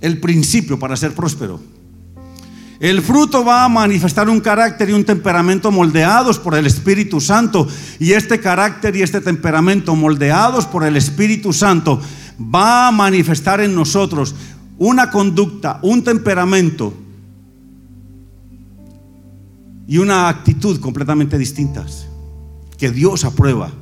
El 0.00 0.18
principio 0.18 0.78
para 0.78 0.96
ser 0.96 1.14
próspero. 1.14 1.60
El 2.80 3.02
fruto 3.02 3.44
va 3.44 3.64
a 3.64 3.68
manifestar 3.68 4.30
un 4.30 4.40
carácter 4.40 4.88
y 4.88 4.94
un 4.94 5.04
temperamento 5.04 5.70
moldeados 5.70 6.38
por 6.38 6.54
el 6.54 6.66
Espíritu 6.66 7.20
Santo. 7.20 7.68
Y 7.98 8.12
este 8.12 8.40
carácter 8.40 8.96
y 8.96 9.02
este 9.02 9.20
temperamento 9.20 9.94
moldeados 9.94 10.66
por 10.66 10.84
el 10.84 10.96
Espíritu 10.96 11.52
Santo 11.52 12.00
va 12.42 12.88
a 12.88 12.90
manifestar 12.90 13.60
en 13.60 13.74
nosotros 13.74 14.34
una 14.78 15.10
conducta, 15.10 15.78
un 15.82 16.02
temperamento 16.02 16.94
y 19.86 19.98
una 19.98 20.30
actitud 20.30 20.80
completamente 20.80 21.36
distintas 21.36 22.06
que 22.78 22.90
Dios 22.90 23.26
aprueba. 23.26 23.72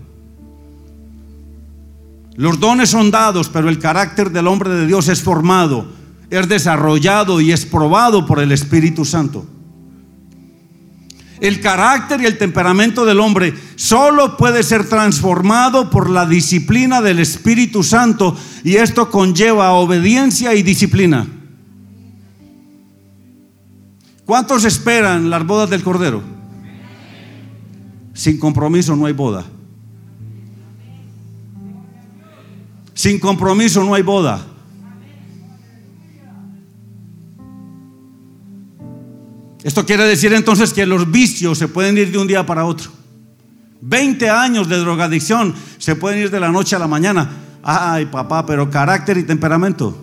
Los 2.35 2.59
dones 2.59 2.91
son 2.91 3.13
dados, 3.13 3.49
pero 3.49 3.69
el 3.69 3.79
carácter 3.79 4.33
del 4.33 4.49
hombre 4.49 4.71
de 4.71 4.87
Dios 4.89 5.07
es 5.09 5.23
formado, 5.23 5.98
es 6.31 6.49
desarrollado 6.49 7.41
y 7.41 7.53
es 7.53 7.65
probado 7.65 8.27
por 8.27 8.41
el 8.41 8.53
Espíritu 8.53 9.05
Santo. 9.05 9.47
El 11.41 11.61
carácter 11.61 12.21
y 12.21 12.27
el 12.27 12.37
temperamento 12.37 13.05
del 13.05 13.21
hombre 13.21 13.55
solo 13.77 14.37
puede 14.37 14.63
ser 14.63 14.89
transformado 14.89 15.89
por 15.89 16.11
la 16.11 16.27
disciplina 16.27 17.01
del 17.01 17.21
Espíritu 17.21 17.85
Santo 17.85 18.37
y 18.65 18.75
esto 18.77 19.09
conlleva 19.11 19.73
obediencia 19.73 20.55
y 20.55 20.63
disciplina. 20.63 21.27
¿Cuántos 24.25 24.65
esperan 24.65 25.31
las 25.31 25.47
bodas 25.47 25.71
del 25.71 25.83
Cordero? 25.83 26.23
Sin 28.13 28.39
compromiso 28.39 28.97
no 28.97 29.07
hay 29.07 29.13
boda. 29.13 29.47
Sin 32.95 33.21
compromiso 33.21 33.85
no 33.85 33.95
hay 33.95 34.03
boda. 34.03 34.45
Esto 39.69 39.85
quiere 39.85 40.05
decir 40.05 40.33
entonces 40.33 40.73
que 40.73 40.87
los 40.87 41.11
vicios 41.11 41.59
se 41.59 41.69
pueden 41.69 41.99
ir 41.99 42.11
de 42.11 42.17
un 42.17 42.27
día 42.27 42.47
para 42.47 42.65
otro. 42.65 42.91
20 43.83 44.31
años 44.31 44.67
de 44.67 44.79
drogadicción 44.79 45.55
se 45.77 45.95
pueden 45.95 46.21
ir 46.21 46.31
de 46.31 46.41
la 46.41 46.49
noche 46.49 46.75
a 46.75 46.79
la 46.79 46.87
mañana. 46.87 47.31
Ay, 47.63 48.07
papá, 48.07 48.47
pero 48.47 48.71
carácter 48.71 49.19
y 49.19 49.25
temperamento. 49.25 49.95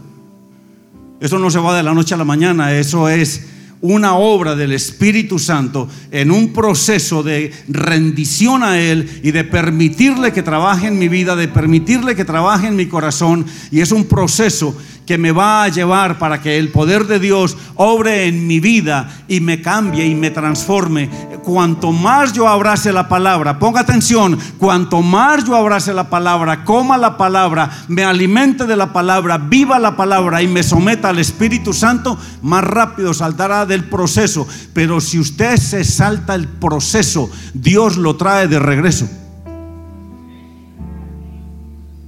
Eso 1.19 1.39
no 1.39 1.49
se 1.49 1.57
va 1.57 1.75
de 1.75 1.81
la 1.81 1.95
noche 1.95 2.13
a 2.13 2.17
la 2.17 2.23
mañana, 2.23 2.73
eso 2.73 3.09
es 3.09 3.47
una 3.81 4.15
obra 4.15 4.55
del 4.55 4.71
Espíritu 4.71 5.39
Santo 5.39 5.87
en 6.11 6.29
un 6.29 6.53
proceso 6.53 7.23
de 7.23 7.51
rendición 7.67 8.61
a 8.61 8.79
Él 8.79 9.21
y 9.23 9.31
de 9.31 9.45
permitirle 9.45 10.31
que 10.31 10.43
trabaje 10.43 10.87
en 10.87 10.99
mi 10.99 11.07
vida, 11.07 11.35
de 11.35 11.47
permitirle 11.47 12.15
que 12.15 12.23
trabaje 12.23 12.67
en 12.67 12.75
mi 12.75 12.85
corazón. 12.85 13.47
Y 13.71 13.81
es 13.81 13.91
un 13.91 14.05
proceso 14.05 14.77
que 15.05 15.17
me 15.17 15.31
va 15.31 15.63
a 15.63 15.69
llevar 15.69 16.17
para 16.17 16.41
que 16.41 16.57
el 16.57 16.71
poder 16.71 17.05
de 17.05 17.19
Dios 17.19 17.57
obre 17.75 18.27
en 18.27 18.47
mi 18.47 18.59
vida 18.59 19.09
y 19.27 19.39
me 19.39 19.61
cambie 19.61 20.05
y 20.05 20.15
me 20.15 20.31
transforme. 20.31 21.09
Cuanto 21.43 21.91
más 21.91 22.33
yo 22.33 22.47
abrace 22.47 22.91
la 22.91 23.07
palabra, 23.07 23.59
ponga 23.59 23.81
atención, 23.81 24.37
cuanto 24.57 25.01
más 25.01 25.45
yo 25.45 25.55
abrace 25.55 25.93
la 25.93 26.09
palabra, 26.09 26.63
coma 26.63 26.97
la 26.97 27.17
palabra, 27.17 27.69
me 27.87 28.03
alimente 28.03 28.65
de 28.65 28.75
la 28.75 28.91
palabra, 28.91 29.37
viva 29.37 29.77
la 29.77 29.95
palabra 29.95 30.41
y 30.41 30.47
me 30.47 30.63
someta 30.63 31.09
al 31.09 31.19
Espíritu 31.19 31.71
Santo, 31.71 32.17
más 32.41 32.63
rápido 32.63 33.13
saltará 33.13 33.65
del 33.65 33.83
proceso. 33.83 34.47
Pero 34.73 34.99
si 35.01 35.19
usted 35.19 35.57
se 35.57 35.83
salta 35.83 36.33
el 36.33 36.47
proceso, 36.47 37.29
Dios 37.53 37.97
lo 37.97 38.15
trae 38.15 38.47
de 38.47 38.59
regreso. 38.59 39.07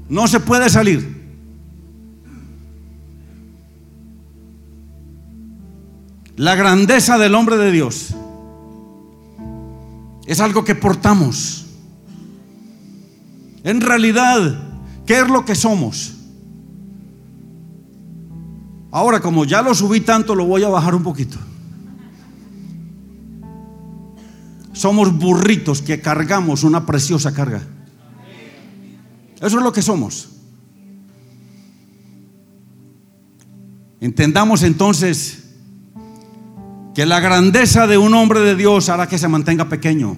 No 0.09 0.27
se 0.27 0.39
puede 0.39 0.69
salir. 0.69 1.16
La 6.37 6.53
grandeza 6.53 7.17
del 7.17 7.33
hombre 7.33 7.57
de 7.57 7.71
Dios 7.71 8.13
es 10.27 10.39
algo 10.39 10.63
que 10.63 10.75
portamos. 10.75 11.65
En 13.63 13.81
realidad, 13.81 14.59
¿qué 15.07 15.19
es 15.19 15.27
lo 15.27 15.45
que 15.45 15.55
somos? 15.55 16.13
Ahora, 18.91 19.19
como 19.19 19.45
ya 19.45 19.63
lo 19.63 19.73
subí 19.73 20.01
tanto, 20.01 20.35
lo 20.35 20.45
voy 20.45 20.63
a 20.63 20.69
bajar 20.69 20.93
un 20.93 21.01
poquito. 21.01 21.39
Somos 24.73 25.17
burritos 25.17 25.81
que 25.81 26.01
cargamos 26.01 26.63
una 26.63 26.85
preciosa 26.85 27.33
carga. 27.33 27.63
Eso 29.37 29.57
es 29.57 29.63
lo 29.63 29.73
que 29.73 29.81
somos. 29.81 30.29
Entendamos 33.99 34.61
entonces 34.61 35.46
que 36.97 37.05
la 37.05 37.19
grandeza 37.19 37.85
de 37.85 37.99
un 37.99 38.15
hombre 38.15 38.39
de 38.39 38.55
Dios 38.55 38.89
hará 38.89 39.07
que 39.07 39.19
se 39.19 39.27
mantenga 39.27 39.69
pequeño. 39.69 40.17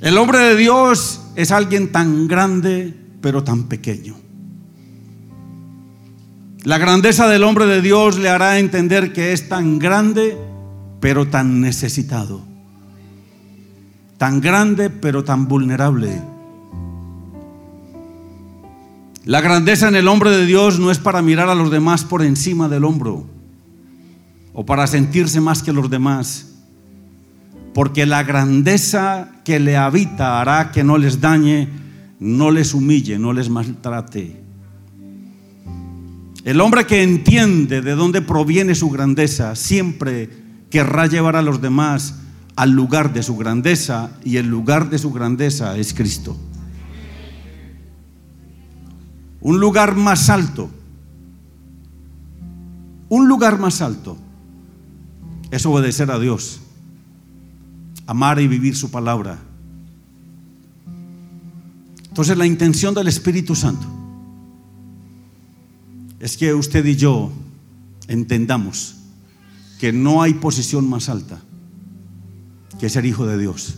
El 0.00 0.18
hombre 0.18 0.40
de 0.40 0.56
Dios 0.56 1.20
es 1.36 1.52
alguien 1.52 1.92
tan 1.92 2.26
grande, 2.26 2.92
pero 3.20 3.44
tan 3.44 3.68
pequeño. 3.68 4.16
La 6.64 6.78
grandeza 6.78 7.28
del 7.28 7.44
hombre 7.44 7.66
de 7.66 7.80
Dios 7.80 8.18
le 8.18 8.30
hará 8.30 8.58
entender 8.58 9.12
que 9.12 9.32
es 9.32 9.48
tan 9.48 9.78
grande, 9.78 10.36
pero 10.98 11.28
tan 11.28 11.60
necesitado. 11.60 12.42
Tan 14.18 14.40
grande, 14.40 14.90
pero 14.90 15.22
tan 15.22 15.46
vulnerable. 15.46 16.20
La 19.24 19.40
grandeza 19.40 19.86
en 19.86 19.94
el 19.94 20.08
hombre 20.08 20.32
de 20.32 20.46
Dios 20.46 20.80
no 20.80 20.90
es 20.90 20.98
para 20.98 21.22
mirar 21.22 21.48
a 21.48 21.54
los 21.54 21.70
demás 21.70 22.02
por 22.02 22.22
encima 22.22 22.68
del 22.68 22.84
hombro 22.84 23.38
o 24.52 24.64
para 24.66 24.86
sentirse 24.86 25.40
más 25.40 25.62
que 25.62 25.72
los 25.72 25.90
demás, 25.90 26.46
porque 27.72 28.06
la 28.06 28.22
grandeza 28.22 29.30
que 29.44 29.60
le 29.60 29.76
habita 29.76 30.40
hará 30.40 30.72
que 30.72 30.82
no 30.82 30.98
les 30.98 31.20
dañe, 31.20 31.68
no 32.18 32.50
les 32.50 32.74
humille, 32.74 33.18
no 33.18 33.32
les 33.32 33.48
maltrate. 33.48 34.40
El 36.44 36.60
hombre 36.60 36.86
que 36.86 37.02
entiende 37.02 37.80
de 37.80 37.94
dónde 37.94 38.22
proviene 38.22 38.74
su 38.74 38.90
grandeza 38.90 39.54
siempre 39.54 40.30
querrá 40.70 41.06
llevar 41.06 41.36
a 41.36 41.42
los 41.42 41.60
demás 41.60 42.16
al 42.56 42.70
lugar 42.70 43.12
de 43.12 43.22
su 43.22 43.36
grandeza 43.36 44.10
y 44.24 44.36
el 44.36 44.46
lugar 44.48 44.90
de 44.90 44.98
su 44.98 45.12
grandeza 45.12 45.76
es 45.76 45.94
Cristo. 45.94 46.36
Un 49.42 49.60
lugar 49.60 49.94
más 49.96 50.28
alto. 50.28 50.70
Un 53.08 53.28
lugar 53.28 53.58
más 53.58 53.80
alto 53.80 54.16
es 55.50 55.66
obedecer 55.66 56.10
a 56.10 56.18
Dios, 56.18 56.60
amar 58.06 58.40
y 58.40 58.48
vivir 58.48 58.76
su 58.76 58.90
palabra. 58.90 59.38
Entonces 62.08 62.36
la 62.36 62.46
intención 62.46 62.94
del 62.94 63.08
Espíritu 63.08 63.54
Santo 63.54 63.86
es 66.18 66.36
que 66.36 66.52
usted 66.54 66.84
y 66.84 66.96
yo 66.96 67.32
entendamos 68.08 68.96
que 69.78 69.92
no 69.92 70.20
hay 70.20 70.34
posición 70.34 70.88
más 70.88 71.08
alta 71.08 71.40
que 72.78 72.88
ser 72.88 73.06
hijo 73.06 73.26
de 73.26 73.38
Dios. 73.38 73.76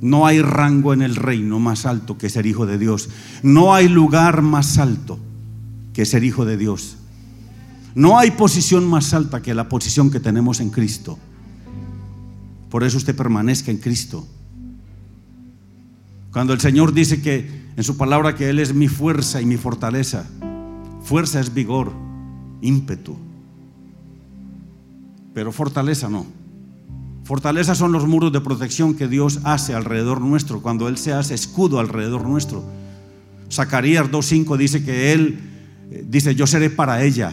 No 0.00 0.26
hay 0.26 0.40
rango 0.42 0.92
en 0.92 1.02
el 1.02 1.16
reino 1.16 1.58
más 1.58 1.86
alto 1.86 2.18
que 2.18 2.30
ser 2.30 2.46
hijo 2.46 2.66
de 2.66 2.78
Dios. 2.78 3.08
No 3.42 3.74
hay 3.74 3.88
lugar 3.88 4.42
más 4.42 4.78
alto 4.78 5.18
que 5.92 6.04
ser 6.04 6.24
hijo 6.24 6.44
de 6.44 6.56
Dios. 6.56 6.96
No 7.94 8.18
hay 8.18 8.32
posición 8.32 8.86
más 8.86 9.14
alta 9.14 9.40
que 9.40 9.54
la 9.54 9.68
posición 9.68 10.10
que 10.10 10.20
tenemos 10.20 10.60
en 10.60 10.70
Cristo. 10.70 11.18
Por 12.68 12.82
eso 12.82 12.96
usted 12.96 13.14
permanezca 13.14 13.70
en 13.70 13.78
Cristo. 13.78 14.26
Cuando 16.32 16.52
el 16.52 16.60
Señor 16.60 16.92
dice 16.92 17.22
que 17.22 17.62
en 17.76 17.84
su 17.84 17.96
palabra 17.96 18.34
que 18.34 18.50
Él 18.50 18.58
es 18.58 18.74
mi 18.74 18.88
fuerza 18.88 19.40
y 19.40 19.46
mi 19.46 19.56
fortaleza, 19.56 20.24
fuerza 21.02 21.38
es 21.38 21.54
vigor, 21.54 21.92
ímpetu, 22.62 23.16
pero 25.32 25.52
fortaleza 25.52 26.08
no. 26.08 26.26
Fortaleza 27.22 27.76
son 27.76 27.92
los 27.92 28.08
muros 28.08 28.32
de 28.32 28.40
protección 28.40 28.94
que 28.94 29.06
Dios 29.06 29.38
hace 29.44 29.72
alrededor 29.72 30.20
nuestro, 30.20 30.60
cuando 30.60 30.88
Él 30.88 30.98
se 30.98 31.12
hace 31.12 31.34
escudo 31.34 31.78
alrededor 31.78 32.26
nuestro. 32.26 32.64
Zacarías 33.52 34.10
2.5 34.10 34.56
dice 34.56 34.84
que 34.84 35.12
Él 35.12 35.38
eh, 35.92 36.04
dice, 36.08 36.34
yo 36.34 36.48
seré 36.48 36.70
para 36.70 37.04
ella 37.04 37.32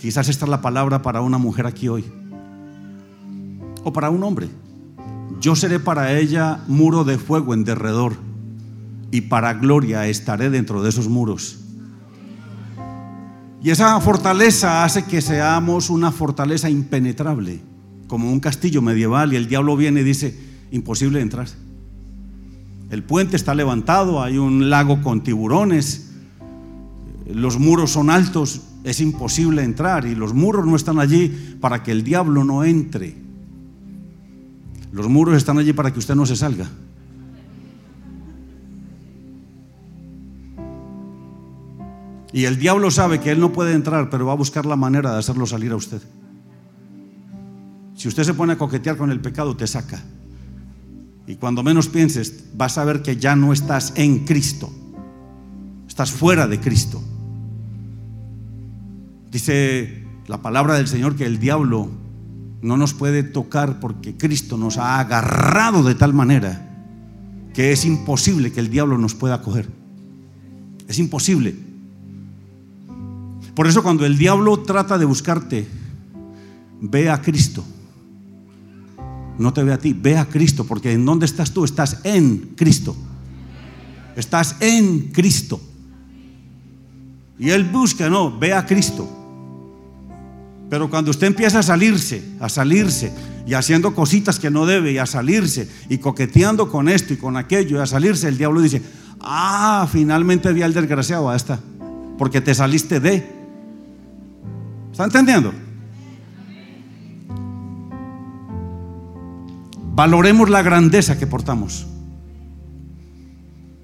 Quizás 0.00 0.28
esta 0.28 0.44
es 0.44 0.50
la 0.50 0.60
palabra 0.60 1.02
para 1.02 1.20
una 1.20 1.38
mujer 1.38 1.66
aquí 1.66 1.88
hoy. 1.88 2.04
O 3.84 3.92
para 3.92 4.10
un 4.10 4.22
hombre. 4.22 4.48
Yo 5.40 5.56
seré 5.56 5.80
para 5.80 6.18
ella 6.18 6.60
muro 6.66 7.04
de 7.04 7.18
fuego 7.18 7.54
en 7.54 7.64
derredor. 7.64 8.14
Y 9.10 9.22
para 9.22 9.54
gloria 9.54 10.06
estaré 10.06 10.50
dentro 10.50 10.82
de 10.82 10.88
esos 10.90 11.08
muros. 11.08 11.58
Y 13.62 13.70
esa 13.70 14.00
fortaleza 14.00 14.84
hace 14.84 15.04
que 15.04 15.20
seamos 15.20 15.90
una 15.90 16.12
fortaleza 16.12 16.68
impenetrable, 16.70 17.60
como 18.06 18.30
un 18.30 18.40
castillo 18.40 18.82
medieval. 18.82 19.32
Y 19.32 19.36
el 19.36 19.48
diablo 19.48 19.76
viene 19.76 20.02
y 20.02 20.04
dice, 20.04 20.38
imposible 20.70 21.20
entrar. 21.20 21.48
El 22.90 23.02
puente 23.02 23.34
está 23.34 23.54
levantado, 23.54 24.22
hay 24.22 24.38
un 24.38 24.70
lago 24.70 25.02
con 25.02 25.22
tiburones, 25.22 26.12
los 27.26 27.58
muros 27.58 27.90
son 27.90 28.10
altos, 28.10 28.62
es 28.86 29.00
imposible 29.00 29.64
entrar 29.64 30.06
y 30.06 30.14
los 30.14 30.32
muros 30.32 30.64
no 30.64 30.76
están 30.76 31.00
allí 31.00 31.56
para 31.60 31.82
que 31.82 31.90
el 31.90 32.04
diablo 32.04 32.44
no 32.44 32.62
entre. 32.62 33.16
Los 34.92 35.08
muros 35.08 35.36
están 35.36 35.58
allí 35.58 35.72
para 35.72 35.92
que 35.92 35.98
usted 35.98 36.14
no 36.14 36.24
se 36.24 36.36
salga. 36.36 36.70
Y 42.32 42.44
el 42.44 42.58
diablo 42.58 42.92
sabe 42.92 43.18
que 43.18 43.32
él 43.32 43.40
no 43.40 43.52
puede 43.52 43.74
entrar, 43.74 44.08
pero 44.08 44.26
va 44.26 44.34
a 44.34 44.36
buscar 44.36 44.64
la 44.64 44.76
manera 44.76 45.10
de 45.10 45.18
hacerlo 45.18 45.46
salir 45.46 45.72
a 45.72 45.76
usted. 45.76 46.00
Si 47.96 48.06
usted 48.06 48.22
se 48.22 48.34
pone 48.34 48.52
a 48.52 48.58
coquetear 48.58 48.96
con 48.96 49.10
el 49.10 49.18
pecado, 49.18 49.56
te 49.56 49.66
saca. 49.66 50.00
Y 51.26 51.34
cuando 51.34 51.64
menos 51.64 51.88
pienses, 51.88 52.50
vas 52.54 52.78
a 52.78 52.84
ver 52.84 53.02
que 53.02 53.16
ya 53.16 53.34
no 53.34 53.52
estás 53.52 53.94
en 53.96 54.24
Cristo. 54.24 54.70
Estás 55.88 56.12
fuera 56.12 56.46
de 56.46 56.60
Cristo. 56.60 57.02
Dice 59.36 60.02
la 60.28 60.40
palabra 60.40 60.76
del 60.76 60.88
Señor 60.88 61.14
que 61.14 61.26
el 61.26 61.38
diablo 61.38 61.90
no 62.62 62.78
nos 62.78 62.94
puede 62.94 63.22
tocar 63.22 63.80
porque 63.80 64.16
Cristo 64.16 64.56
nos 64.56 64.78
ha 64.78 64.98
agarrado 64.98 65.82
de 65.82 65.94
tal 65.94 66.14
manera 66.14 66.86
que 67.52 67.70
es 67.70 67.84
imposible 67.84 68.50
que 68.50 68.60
el 68.60 68.70
diablo 68.70 68.96
nos 68.96 69.14
pueda 69.14 69.42
coger. 69.42 69.68
Es 70.88 70.98
imposible. 70.98 71.54
Por 73.54 73.66
eso 73.66 73.82
cuando 73.82 74.06
el 74.06 74.16
diablo 74.16 74.60
trata 74.60 74.96
de 74.96 75.04
buscarte, 75.04 75.68
ve 76.80 77.10
a 77.10 77.20
Cristo. 77.20 77.62
No 79.38 79.52
te 79.52 79.62
ve 79.64 79.74
a 79.74 79.78
ti, 79.78 79.92
ve 79.92 80.16
a 80.16 80.24
Cristo, 80.24 80.64
porque 80.64 80.94
¿en 80.94 81.04
dónde 81.04 81.26
estás 81.26 81.52
tú? 81.52 81.66
Estás 81.66 82.00
en 82.04 82.54
Cristo. 82.56 82.96
Estás 84.16 84.56
en 84.60 85.12
Cristo. 85.12 85.60
Y 87.38 87.50
él 87.50 87.64
busca, 87.64 88.08
no, 88.08 88.38
ve 88.38 88.54
a 88.54 88.64
Cristo. 88.64 89.24
Pero 90.68 90.90
cuando 90.90 91.10
usted 91.10 91.28
empieza 91.28 91.60
a 91.60 91.62
salirse, 91.62 92.22
a 92.40 92.48
salirse 92.48 93.12
y 93.46 93.54
haciendo 93.54 93.94
cositas 93.94 94.40
que 94.40 94.50
no 94.50 94.66
debe 94.66 94.92
y 94.92 94.98
a 94.98 95.06
salirse 95.06 95.68
y 95.88 95.98
coqueteando 95.98 96.70
con 96.70 96.88
esto 96.88 97.12
y 97.12 97.16
con 97.16 97.36
aquello 97.36 97.78
y 97.78 97.80
a 97.80 97.86
salirse, 97.86 98.28
el 98.28 98.36
diablo 98.36 98.60
dice, 98.60 98.82
ah, 99.20 99.88
finalmente 99.90 100.52
vi 100.52 100.62
al 100.62 100.74
desgraciado, 100.74 101.30
a 101.30 101.36
esta, 101.36 101.60
porque 102.18 102.40
te 102.40 102.54
saliste 102.54 102.98
de. 102.98 103.36
¿Está 104.90 105.04
entendiendo? 105.04 105.52
Valoremos 109.94 110.50
la 110.50 110.62
grandeza 110.62 111.16
que 111.16 111.26
portamos. 111.26 111.86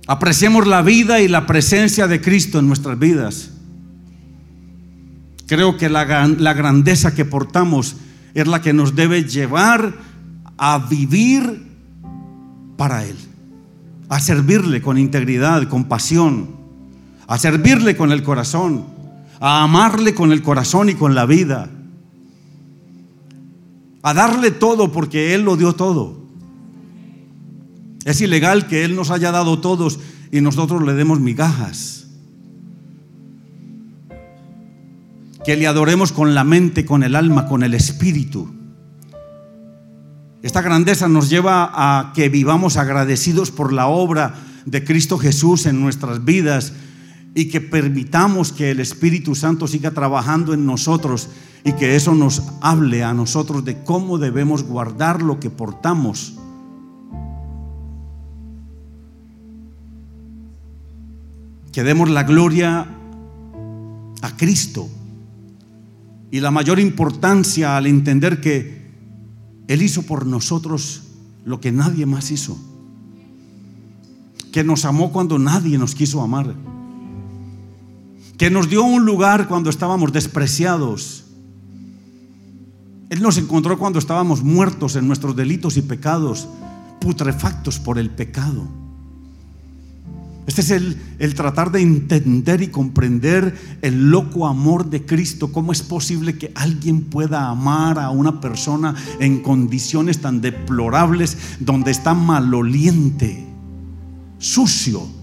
Apreciemos 0.08 0.66
la 0.66 0.82
vida 0.82 1.20
y 1.20 1.28
la 1.28 1.46
presencia 1.46 2.08
de 2.08 2.20
Cristo 2.20 2.58
en 2.58 2.66
nuestras 2.66 2.98
vidas. 2.98 3.51
Creo 5.53 5.76
que 5.76 5.90
la, 5.90 6.07
grandeza 6.07 7.14
que 7.14 7.26
portamos 7.26 7.96
es 8.32 8.46
la 8.46 8.62
que 8.62 8.72
nos 8.72 8.96
debe 8.96 9.24
llevar 9.24 9.92
a 10.57 10.78
vivir 10.78 11.68
para 12.78 13.05
Él, 13.05 13.18
a 14.09 14.18
servirle 14.18 14.80
con 14.80 14.96
integridad, 14.96 15.68
con 15.68 15.84
pasión, 15.84 16.57
a 17.26 17.36
servirle 17.36 17.98
con 17.98 18.12
el 18.12 18.22
corazón 18.22 18.86
a 19.40 19.62
amarle 19.62 20.14
con 20.14 20.32
el 20.32 20.40
corazón 20.40 20.88
y 20.88 20.94
con 20.94 21.14
la 21.14 21.26
vida, 21.26 21.68
a 24.03 24.14
darle 24.14 24.53
todo 24.53 24.90
porque 24.90 25.34
Él 25.34 25.42
lo 25.42 25.59
dio 25.59 25.74
todo. 25.74 26.16
Es 28.07 28.22
ilegal 28.22 28.68
que 28.68 28.86
Él 28.86 28.96
nos 28.96 29.11
haya 29.11 29.32
dado 29.32 29.61
todos 29.61 30.00
y 30.30 30.40
nosotros 30.40 30.82
le 30.82 30.94
demos 30.94 31.20
migajas. 31.20 32.01
Que 35.45 35.57
le 35.57 35.66
adoremos 35.66 36.12
con 36.12 36.34
la 36.34 36.45
mente, 36.45 36.84
con 36.84 37.03
el 37.03 37.16
alma, 37.16 37.47
con 37.47 37.62
el 37.62 37.74
espíritu. 37.74 38.49
Esta 40.43 40.61
grandeza 40.61 41.09
nos 41.09 41.30
lleva 41.30 41.70
a 41.72 42.12
que 42.12 42.28
vivamos 42.28 42.76
agradecidos 42.76 43.51
por 43.51 43.72
la 43.72 43.86
obra 43.86 44.34
de 44.66 44.84
Cristo 44.84 45.18
Jesús 45.18 45.66
en 45.66 45.80
nuestras 45.80 46.24
vidas 46.24 46.72
y 47.34 47.49
que 47.49 47.61
permitamos 47.61 48.53
que 48.53 48.70
el 48.70 48.80
Espíritu 48.80 49.34
Santo 49.34 49.66
siga 49.66 49.93
trabajando 49.93 50.53
en 50.53 50.66
nosotros 50.66 51.28
y 51.64 51.72
que 51.74 51.97
eso 51.97 52.14
nos 52.14 52.43
hable 52.61 53.05
a 53.05 53.14
nosotros 53.14 53.64
de 53.64 53.82
cómo 53.84 54.18
debemos 54.18 54.64
guardar 54.64 55.22
lo 55.22 55.38
que 55.38 55.49
portamos. 55.49 56.34
Que 61.72 61.82
demos 61.84 62.11
la 62.11 62.24
gloria 62.24 62.86
a 64.20 64.36
Cristo 64.36 64.88
y 66.32 66.40
la 66.40 66.50
mayor 66.50 66.80
importancia 66.80 67.76
al 67.76 67.86
entender 67.86 68.40
que 68.40 68.90
Él 69.68 69.82
hizo 69.82 70.02
por 70.02 70.26
nosotros 70.26 71.02
lo 71.44 71.60
que 71.60 71.70
nadie 71.70 72.06
más 72.06 72.32
hizo. 72.32 72.58
Que 74.50 74.64
nos 74.64 74.84
amó 74.84 75.12
cuando 75.12 75.38
nadie 75.38 75.78
nos 75.78 75.94
quiso 75.94 76.20
amar 76.20 76.52
que 78.42 78.50
nos 78.50 78.68
dio 78.68 78.82
un 78.82 79.04
lugar 79.04 79.46
cuando 79.46 79.70
estábamos 79.70 80.12
despreciados. 80.12 81.22
Él 83.08 83.22
nos 83.22 83.38
encontró 83.38 83.78
cuando 83.78 84.00
estábamos 84.00 84.42
muertos 84.42 84.96
en 84.96 85.06
nuestros 85.06 85.36
delitos 85.36 85.76
y 85.76 85.82
pecados, 85.82 86.48
putrefactos 87.00 87.78
por 87.78 88.00
el 88.00 88.10
pecado. 88.10 88.66
Este 90.47 90.61
es 90.61 90.70
el, 90.70 90.97
el, 91.18 91.34
tratar 91.34 91.70
de 91.70 91.80
entender 91.80 92.62
y 92.62 92.68
comprender 92.68 93.78
el 93.80 94.11
loco 94.11 94.47
amor 94.47 94.90
de 94.90 95.07
Cristo. 95.07 95.53
¿Cómo 95.53 95.70
es 95.70 95.82
posible 95.82 96.36
que 96.36 96.51
alguien 96.55 97.03
pueda 97.03 97.49
amar 97.49 97.99
a 97.99 98.11
una 98.11 98.40
persona 98.40 98.95
en 99.20 99.40
condiciones 99.40 100.20
tan 100.20 100.40
deplorables 100.40 101.38
donde 101.61 101.93
está 101.93 102.14
maloliente, 102.14 103.47
sucio? 104.38 105.22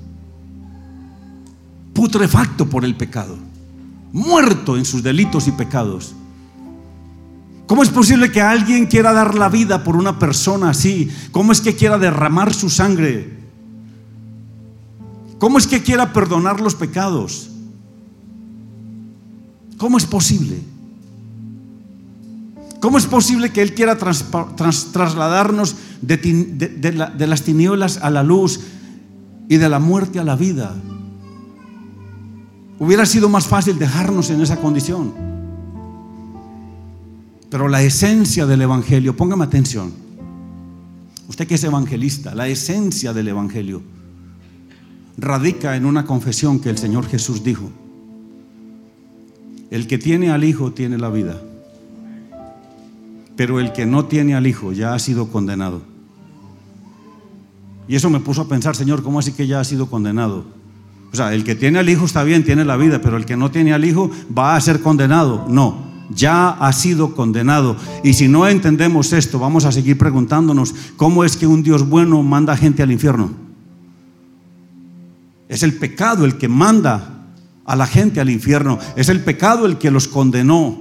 putrefacto 2.00 2.70
por 2.70 2.86
el 2.86 2.96
pecado, 2.96 3.38
muerto 4.14 4.78
en 4.78 4.86
sus 4.86 5.04
delitos 5.04 5.50
y 5.50 5.52
pecados. 5.52 6.16
¿Cómo 7.68 7.84
es 7.84 7.90
posible 7.90 8.32
que 8.32 8.42
alguien 8.42 8.86
quiera 8.86 9.12
dar 9.12 9.36
la 9.36 9.50
vida 9.50 9.84
por 9.84 9.98
una 9.98 10.18
persona 10.18 10.70
así? 10.70 11.12
¿Cómo 11.32 11.52
es 11.52 11.60
que 11.60 11.76
quiera 11.76 11.98
derramar 11.98 12.54
su 12.54 12.70
sangre? 12.70 13.39
¿Cómo 15.40 15.58
es 15.58 15.66
que 15.66 15.82
quiera 15.82 16.12
perdonar 16.12 16.60
los 16.60 16.76
pecados? 16.76 17.50
¿Cómo 19.78 19.98
es 19.98 20.06
posible? 20.06 20.60
¿Cómo 22.82 22.98
es 22.98 23.06
posible 23.06 23.52
que 23.52 23.62
Él 23.62 23.74
quiera 23.74 23.98
trasladarnos 23.98 25.76
de, 26.02 26.18
de 26.18 27.28
las 27.28 27.42
tinieblas 27.44 27.98
a 27.98 28.10
la 28.10 28.22
luz 28.22 28.60
y 29.48 29.56
de 29.58 29.70
la 29.70 29.80
muerte 29.80 30.20
a 30.20 30.26
la 30.26 30.36
vida? 30.36 30.76
Hubiera 32.78 33.06
sido 33.06 33.30
más 33.30 33.48
fácil 33.48 33.80
dejarnos 33.80 34.30
en 34.30 34.42
esa 34.42 34.58
condición. 34.58 35.14
Pero 37.50 37.70
la 37.70 37.82
esencia 37.82 38.46
del 38.46 38.62
Evangelio, 38.62 39.16
póngame 39.16 39.46
atención, 39.46 39.92
usted 41.30 41.48
que 41.48 41.56
es 41.56 41.64
evangelista, 41.64 42.36
la 42.36 42.48
esencia 42.48 43.12
del 43.12 43.30
Evangelio 43.30 43.82
radica 45.22 45.76
en 45.76 45.86
una 45.86 46.06
confesión 46.06 46.60
que 46.60 46.70
el 46.70 46.78
Señor 46.78 47.08
Jesús 47.08 47.44
dijo. 47.44 47.70
El 49.72 49.88
que 49.88 49.98
tiene 49.98 50.32
al 50.32 50.44
Hijo 50.44 50.72
tiene 50.72 50.98
la 50.98 51.10
vida, 51.10 51.40
pero 53.36 53.60
el 53.60 53.72
que 53.72 53.86
no 53.86 54.06
tiene 54.06 54.36
al 54.36 54.48
Hijo 54.48 54.74
ya 54.74 54.94
ha 54.94 55.00
sido 55.00 55.28
condenado. 55.28 55.82
Y 57.88 57.96
eso 57.96 58.10
me 58.10 58.20
puso 58.20 58.42
a 58.42 58.48
pensar, 58.48 58.76
Señor, 58.76 59.04
¿cómo 59.04 59.20
así 59.20 59.32
que 59.32 59.48
ya 59.48 59.60
ha 59.60 59.64
sido 59.64 59.90
condenado? 59.90 60.46
O 61.12 61.16
sea, 61.16 61.34
el 61.34 61.44
que 61.44 61.56
tiene 61.56 61.80
al 61.80 61.90
Hijo 61.90 62.06
está 62.06 62.24
bien, 62.24 62.44
tiene 62.44 62.66
la 62.66 62.78
vida, 62.78 63.02
pero 63.02 63.18
el 63.18 63.26
que 63.26 63.36
no 63.36 63.52
tiene 63.52 63.74
al 63.74 63.86
Hijo 63.86 64.12
va 64.36 64.56
a 64.56 64.62
ser 64.62 64.82
condenado. 64.82 65.46
No, 65.50 65.90
ya 66.10 66.50
ha 66.50 66.72
sido 66.74 67.16
condenado. 67.16 67.76
Y 68.04 68.14
si 68.14 68.28
no 68.28 68.48
entendemos 68.48 69.14
esto, 69.14 69.40
vamos 69.40 69.66
a 69.66 69.72
seguir 69.72 69.98
preguntándonos, 69.98 70.74
¿cómo 70.98 71.24
es 71.24 71.36
que 71.36 71.48
un 71.48 71.64
Dios 71.64 71.88
bueno 71.88 72.22
manda 72.22 72.56
gente 72.58 72.84
al 72.84 72.92
infierno? 72.92 73.49
Es 75.50 75.64
el 75.64 75.74
pecado 75.74 76.24
el 76.24 76.38
que 76.38 76.48
manda 76.48 77.26
a 77.66 77.76
la 77.76 77.88
gente 77.88 78.22
al 78.22 78.30
infierno. 78.30 78.80
Es 78.96 79.10
el 79.10 79.22
pecado 79.22 79.66
el 79.66 79.78
que 79.80 79.92
los 79.92 80.08
condenó. 80.08 80.78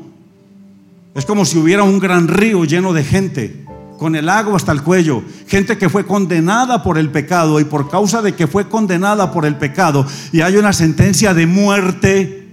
Es 1.15 1.25
como 1.25 1.45
si 1.45 1.59
hubiera 1.59 1.83
un 1.83 1.99
gran 1.99 2.29
río 2.29 2.65
lleno 2.65 2.93
de 2.93 3.03
gente 3.03 3.65
con 3.99 4.15
el 4.15 4.29
agua 4.29 4.57
hasta 4.57 4.71
el 4.71 4.83
cuello, 4.83 5.25
gente 5.49 5.77
que 5.77 5.89
fue 5.89 6.07
condenada 6.07 6.85
por 6.85 6.99
el 6.99 7.11
pecado 7.11 7.59
y 7.59 7.65
por 7.65 7.91
causa 7.91 8.23
de 8.23 8.37
que 8.37 8.47
fue 8.47 8.69
condenada 8.69 9.33
por 9.33 9.45
el 9.45 9.57
pecado 9.57 10.07
y 10.31 10.41
hay 10.41 10.57
una 10.57 10.73
sentencia 10.73 11.35
de 11.35 11.49
muerte, 11.49 12.47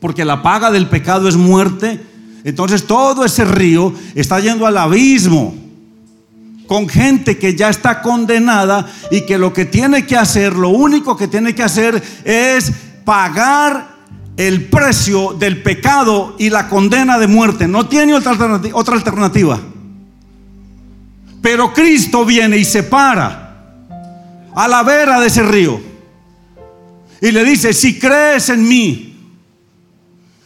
porque 0.00 0.26
la 0.26 0.42
paga 0.42 0.70
del 0.70 0.90
pecado 0.90 1.30
es 1.30 1.36
muerte, 1.36 1.98
entonces 2.44 2.86
todo 2.86 3.24
ese 3.24 3.46
río 3.46 3.94
está 4.14 4.38
yendo 4.38 4.66
al 4.66 4.76
abismo 4.76 5.63
con 6.66 6.88
gente 6.88 7.38
que 7.38 7.54
ya 7.54 7.68
está 7.68 8.02
condenada 8.02 8.86
y 9.10 9.22
que 9.22 9.38
lo 9.38 9.52
que 9.52 9.64
tiene 9.64 10.06
que 10.06 10.16
hacer, 10.16 10.54
lo 10.54 10.70
único 10.70 11.16
que 11.16 11.28
tiene 11.28 11.54
que 11.54 11.62
hacer 11.62 12.02
es 12.24 12.72
pagar 13.04 13.94
el 14.36 14.64
precio 14.64 15.34
del 15.34 15.62
pecado 15.62 16.36
y 16.38 16.50
la 16.50 16.68
condena 16.68 17.18
de 17.18 17.26
muerte. 17.26 17.68
No 17.68 17.86
tiene 17.86 18.14
otra 18.14 18.32
alternativa. 18.32 18.78
Otra 18.78 18.94
alternativa. 18.94 19.60
Pero 21.40 21.72
Cristo 21.72 22.24
viene 22.24 22.56
y 22.56 22.64
se 22.64 22.82
para 22.82 23.42
a 24.54 24.68
la 24.68 24.82
vera 24.82 25.20
de 25.20 25.26
ese 25.26 25.42
río 25.42 25.80
y 27.20 27.30
le 27.32 27.44
dice, 27.44 27.72
si 27.72 27.98
crees 27.98 28.48
en 28.48 28.66
mí, 28.66 29.13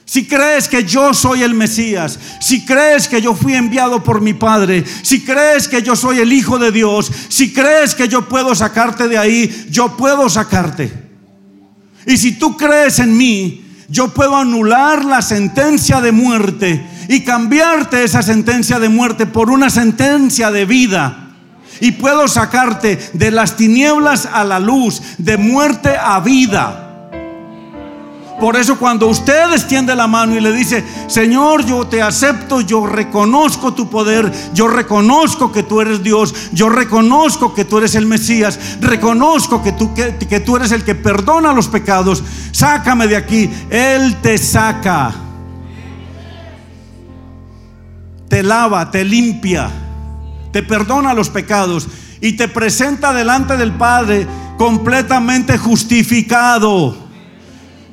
si 0.09 0.27
crees 0.27 0.69
que 0.69 0.85
yo 0.85 1.13
soy 1.13 1.43
el 1.43 1.53
Mesías, 1.53 2.19
si 2.41 2.65
crees 2.65 3.09
que 3.09 3.21
yo 3.21 3.35
fui 3.35 3.53
enviado 3.53 4.03
por 4.03 4.23
mi 4.23 4.33
Padre, 4.33 4.83
si 5.03 5.23
crees 5.23 5.69
que 5.69 5.83
yo 5.83 5.95
soy 5.95 6.21
el 6.21 6.33
Hijo 6.33 6.59
de 6.59 6.73
Dios, 6.73 7.13
si 7.29 7.53
crees 7.53 7.95
que 7.95 8.09
yo 8.09 8.27
puedo 8.27 8.55
sacarte 8.55 9.07
de 9.07 9.19
ahí, 9.19 9.67
yo 9.69 9.99
puedo 9.99 10.31
sacarte. 10.31 10.91
Y 12.07 12.17
si 12.17 12.39
tú 12.39 12.57
crees 12.57 13.01
en 13.01 13.19
mí, 13.19 13.67
yo 13.91 14.09
puedo 14.15 14.35
anular 14.35 15.05
la 15.05 15.21
sentencia 15.21 16.01
de 16.01 16.11
muerte 16.11 16.87
y 17.11 17.21
cambiarte 17.21 18.03
esa 18.03 18.23
sentencia 18.23 18.79
de 18.79 18.89
muerte 18.89 19.27
por 19.27 19.51
una 19.51 19.69
sentencia 19.69 20.51
de 20.51 20.65
vida. 20.65 21.35
Y 21.83 21.93
puedo 21.93 22.29
sacarte 22.29 22.99
de 23.13 23.31
las 23.31 23.57
tinieblas 23.57 24.25
a 24.25 24.43
la 24.43 24.59
luz, 24.59 25.03
de 25.19 25.37
muerte 25.37 25.95
a 26.01 26.19
vida. 26.21 26.88
Por 28.41 28.57
eso 28.57 28.79
cuando 28.79 29.09
usted 29.09 29.53
extiende 29.53 29.97
la 29.97 30.07
mano 30.07 30.37
y 30.37 30.41
le 30.41 30.53
dice, 30.53 30.85
Señor, 31.09 31.67
yo 31.67 31.89
te 31.89 32.01
acepto, 32.03 32.61
yo 32.61 32.87
reconozco 32.87 33.75
tu 33.75 33.91
poder, 33.91 34.33
yo 34.55 34.69
reconozco 34.69 35.51
que 35.51 35.65
tú 35.65 35.81
eres 35.81 36.05
Dios, 36.05 36.33
yo 36.53 36.69
reconozco 36.69 37.53
que 37.53 37.65
tú 37.65 37.79
eres 37.79 37.97
el 37.97 38.07
Mesías, 38.07 38.79
reconozco 38.81 39.61
que 39.61 39.73
tú, 39.73 39.93
que, 39.93 40.17
que 40.17 40.39
tú 40.39 40.57
eres 40.57 40.71
el 40.71 40.85
que 40.85 40.95
perdona 40.95 41.53
los 41.53 41.67
pecados, 41.67 42.23
sácame 42.53 43.09
de 43.09 43.17
aquí, 43.17 43.51
Él 43.71 44.17
te 44.23 44.39
saca, 44.39 45.13
te 48.29 48.45
lava, 48.45 48.89
te 48.93 49.05
limpia, 49.05 49.69
te 50.53 50.63
perdona 50.63 51.13
los 51.13 51.29
pecados 51.29 51.89
y 52.21 52.35
te 52.35 52.47
presenta 52.47 53.13
delante 53.13 53.57
del 53.57 53.73
Padre 53.73 54.29
completamente 54.57 55.59
justificado 55.59 57.08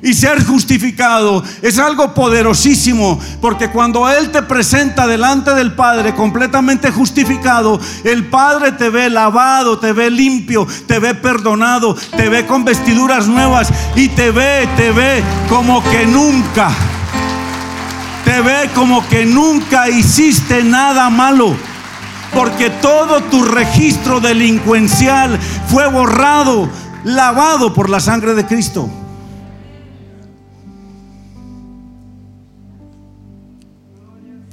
y 0.02 0.14
ser 0.14 0.44
justificado 0.44 1.42
es 1.62 1.78
algo 1.78 2.12
poderosísimo, 2.14 3.18
porque 3.40 3.70
cuando 3.70 4.08
Él 4.08 4.30
te 4.30 4.42
presenta 4.42 5.06
delante 5.06 5.54
del 5.54 5.72
Padre 5.72 6.14
completamente 6.14 6.90
justificado, 6.90 7.80
el 8.04 8.26
Padre 8.26 8.72
te 8.72 8.90
ve 8.90 9.08
lavado, 9.08 9.78
te 9.78 9.92
ve 9.92 10.10
limpio, 10.10 10.66
te 10.86 10.98
ve 10.98 11.14
perdonado, 11.14 11.94
te 12.16 12.28
ve 12.28 12.46
con 12.46 12.64
vestiduras 12.64 13.26
nuevas 13.26 13.68
y 13.94 14.08
te 14.08 14.30
ve, 14.30 14.68
te 14.76 14.92
ve 14.92 15.22
como 15.48 15.82
que 15.82 16.06
nunca, 16.06 16.70
te 18.24 18.40
ve 18.42 18.70
como 18.74 19.06
que 19.08 19.24
nunca 19.24 19.88
hiciste 19.88 20.62
nada 20.62 21.10
malo. 21.10 21.56
Porque 22.34 22.68
todo 22.68 23.22
tu 23.22 23.44
registro 23.44 24.20
delincuencial 24.20 25.38
fue 25.68 25.88
borrado, 25.88 26.68
lavado 27.04 27.72
por 27.72 27.88
la 27.88 27.98
sangre 27.98 28.34
de 28.34 28.44
Cristo. 28.44 28.90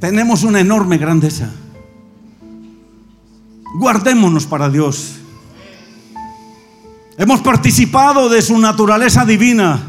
Tenemos 0.03 0.43
una 0.43 0.59
enorme 0.59 0.97
grandeza. 0.97 1.49
Guardémonos 3.75 4.45
para 4.45 4.69
Dios. 4.69 5.13
Hemos 7.17 7.39
participado 7.39 8.27
de 8.27 8.41
su 8.41 8.57
naturaleza 8.57 9.23
divina. 9.23 9.81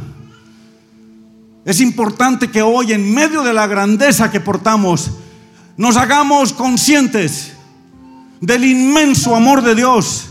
Es 1.64 1.80
importante 1.80 2.48
que 2.48 2.62
hoy, 2.62 2.92
en 2.92 3.12
medio 3.12 3.42
de 3.42 3.52
la 3.52 3.66
grandeza 3.66 4.30
que 4.30 4.38
portamos, 4.38 5.10
nos 5.76 5.96
hagamos 5.96 6.52
conscientes 6.52 7.52
del 8.40 8.66
inmenso 8.66 9.34
amor 9.34 9.62
de 9.62 9.74
Dios, 9.74 10.28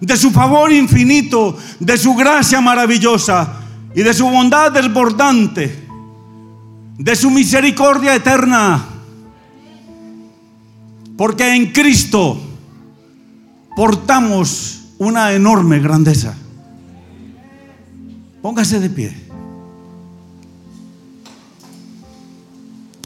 de 0.00 0.16
su 0.16 0.30
favor 0.30 0.72
infinito, 0.72 1.54
de 1.80 1.98
su 1.98 2.14
gracia 2.14 2.62
maravillosa 2.62 3.60
y 3.94 4.02
de 4.02 4.14
su 4.14 4.26
bondad 4.26 4.72
desbordante 4.72 5.85
de 6.98 7.16
su 7.16 7.30
misericordia 7.30 8.14
eterna. 8.14 8.84
Porque 11.16 11.54
en 11.54 11.72
Cristo 11.72 12.40
portamos 13.74 14.84
una 14.98 15.32
enorme 15.32 15.78
grandeza. 15.80 16.34
Póngase 18.42 18.80
de 18.80 18.90
pie. 18.90 19.26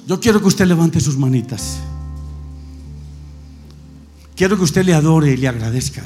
Yo 0.07 0.19
quiero 0.19 0.41
que 0.41 0.49
usted 0.49 0.67
levante 0.67 1.01
sus 1.01 1.17
manitas. 1.17 1.79
Quiero 4.35 4.57
que 4.57 4.65
usted 4.65 4.85
le 4.85 4.95
adore 4.95 5.33
y 5.33 5.37
le 5.37 5.49
agradezca. 5.49 6.03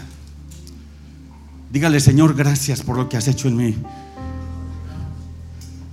Dígale, 1.72 2.01
Señor, 2.01 2.35
gracias 2.35 2.82
por 2.82 2.97
lo 2.97 3.09
que 3.09 3.16
has 3.16 3.28
hecho 3.28 3.49
en 3.49 3.57
mí. 3.57 3.76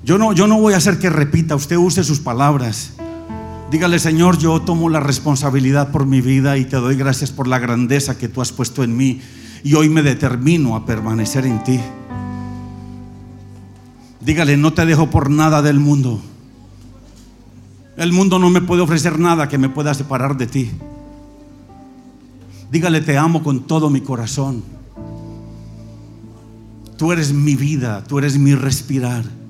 Yo 0.04 0.18
no, 0.18 0.34
yo 0.34 0.48
no 0.48 0.60
voy 0.60 0.74
a 0.74 0.78
hacer 0.78 0.98
que 0.98 1.10
repita, 1.10 1.56
usted 1.56 1.78
use 1.78 2.04
sus 2.04 2.20
palabras. 2.20 2.94
Dígale, 3.70 4.00
Señor, 4.00 4.38
yo 4.38 4.60
tomo 4.62 4.90
la 4.90 5.00
responsabilidad 5.00 5.92
por 5.92 6.06
mi 6.06 6.20
vida 6.22 6.58
y 6.58 6.66
te 6.66 6.78
doy 6.78 6.96
gracias 6.96 7.32
por 7.32 7.48
la 7.48 7.60
grandeza 7.60 8.18
que 8.18 8.28
tú 8.28 8.42
has 8.42 8.52
puesto 8.52 8.84
en 8.84 8.98
mí. 8.98 9.22
Y 9.64 9.76
hoy 9.76 9.90
me 9.90 10.02
determino 10.02 10.76
a 10.76 10.86
permanecer 10.86 11.46
en 11.46 11.64
ti. 11.64 11.80
Dígale, 14.20 14.58
no 14.58 14.74
te 14.74 14.86
dejo 14.86 15.10
por 15.10 15.30
nada 15.30 15.62
del 15.62 15.80
mundo. 15.80 16.20
El 17.96 18.12
mundo 18.12 18.40
no 18.40 18.50
me 18.50 18.62
puede 18.62 18.82
ofrecer 18.82 19.20
nada 19.20 19.48
que 19.48 19.58
me 19.58 19.70
pueda 19.70 19.94
separar 19.94 20.36
de 20.36 20.48
ti. 20.48 20.72
Dígale, 22.72 23.02
te 23.02 23.18
amo 23.18 23.44
con 23.44 23.68
todo 23.68 23.90
mi 23.90 24.02
corazón. 24.02 24.64
Tú 26.98 27.12
eres 27.12 27.32
mi 27.32 27.56
vida, 27.56 28.04
tú 28.04 28.18
eres 28.18 28.38
mi 28.38 28.56
respirar. 28.56 29.41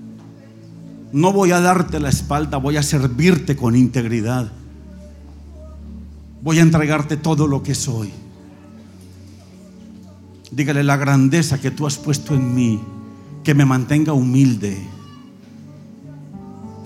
No 1.14 1.34
voy 1.34 1.52
a 1.52 1.60
darte 1.60 2.00
la 2.00 2.10
espalda, 2.10 2.58
voy 2.58 2.78
a 2.78 2.84
servirte 2.84 3.56
con 3.56 3.76
integridad. 3.76 4.52
Voy 6.42 6.60
a 6.60 6.62
entregarte 6.62 7.18
todo 7.18 7.48
lo 7.48 7.62
que 7.62 7.76
soy. 7.76 8.12
Dígale 10.52 10.84
la 10.84 10.98
grandeza 10.98 11.60
que 11.60 11.72
tú 11.72 11.86
has 11.86 11.98
puesto 11.98 12.34
en 12.34 12.56
mí, 12.56 12.82
que 13.44 13.54
me 13.54 13.66
mantenga 13.66 14.14
humilde, 14.14 14.78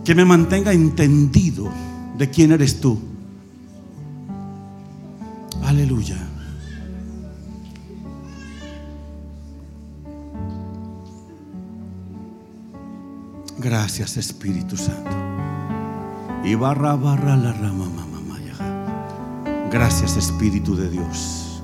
que 0.03 0.13
me 0.13 0.25
mantenga 0.25 0.73
entendido 0.73 1.71
de 2.17 2.29
quién 2.29 2.51
eres 2.51 2.79
tú. 2.79 2.99
Gracias 13.77 14.15
Espíritu 14.15 14.77
Santo. 14.77 15.11
Y 16.45 16.55
barra 16.55 16.95
barra 16.95 17.35
la 17.35 17.51
rama 17.51 17.89
mamá 17.89 18.39
Gracias 19.69 20.15
Espíritu 20.15 20.77
de 20.77 20.89
Dios. 20.89 21.61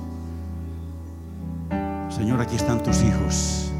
Señor, 2.14 2.38
aquí 2.42 2.56
están 2.56 2.82
tus 2.82 3.02
hijos. 3.02 3.72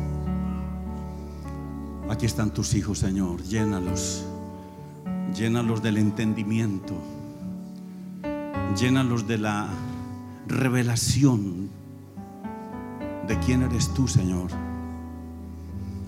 Aquí 2.08 2.24
están 2.24 2.54
tus 2.54 2.72
hijos, 2.72 3.00
Señor. 3.00 3.42
Llénalos. 3.42 4.24
Llénalos 5.36 5.82
del 5.82 5.98
entendimiento. 5.98 6.94
Llénalos 8.80 9.28
de 9.28 9.36
la 9.36 9.68
revelación 10.48 11.68
de 13.28 13.38
quién 13.40 13.60
eres 13.60 13.92
tú, 13.92 14.08
Señor. 14.08 14.50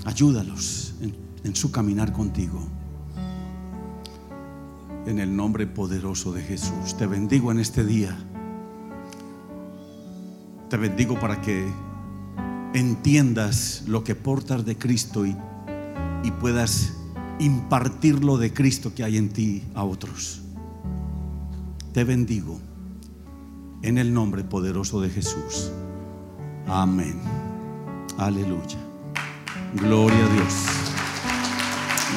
Ayúdalos 0.06 0.94
en 1.02 1.23
su 1.52 1.70
caminar 1.70 2.12
contigo. 2.12 2.66
En 5.06 5.18
el 5.18 5.36
nombre 5.36 5.66
poderoso 5.66 6.32
de 6.32 6.42
Jesús. 6.42 6.96
Te 6.96 7.06
bendigo 7.06 7.52
en 7.52 7.60
este 7.60 7.84
día. 7.84 8.16
Te 10.70 10.78
bendigo 10.78 11.20
para 11.20 11.42
que 11.42 11.68
entiendas 12.72 13.84
lo 13.86 14.02
que 14.02 14.14
portas 14.14 14.64
de 14.64 14.78
Cristo 14.78 15.26
y, 15.26 15.36
y 16.22 16.30
puedas 16.30 16.94
impartir 17.38 18.24
lo 18.24 18.38
de 18.38 18.52
Cristo 18.52 18.94
que 18.94 19.04
hay 19.04 19.18
en 19.18 19.28
ti 19.28 19.62
a 19.74 19.84
otros. 19.84 20.40
Te 21.92 22.04
bendigo 22.04 22.58
en 23.82 23.98
el 23.98 24.12
nombre 24.14 24.42
poderoso 24.42 25.00
de 25.00 25.10
Jesús. 25.10 25.70
Amén. 26.66 27.20
Aleluya. 28.16 28.78
Gloria 29.74 30.24
a 30.24 30.28
Dios. 30.34 30.73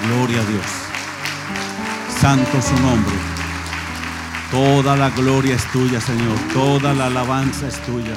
Gloria 0.08 0.39
a 0.39 0.45
Dios. 0.45 0.66
Santo 2.22 2.62
su 2.62 2.82
nombre. 2.82 3.14
Toda 4.51 4.95
la 4.95 5.10
gloria 5.10 5.55
es 5.55 5.72
tuya, 5.74 5.99
Señor. 5.99 6.38
Toda 6.53 6.93
la 6.93 7.08
alabanza 7.08 7.68
es 7.68 7.78
tuya. 7.86 8.16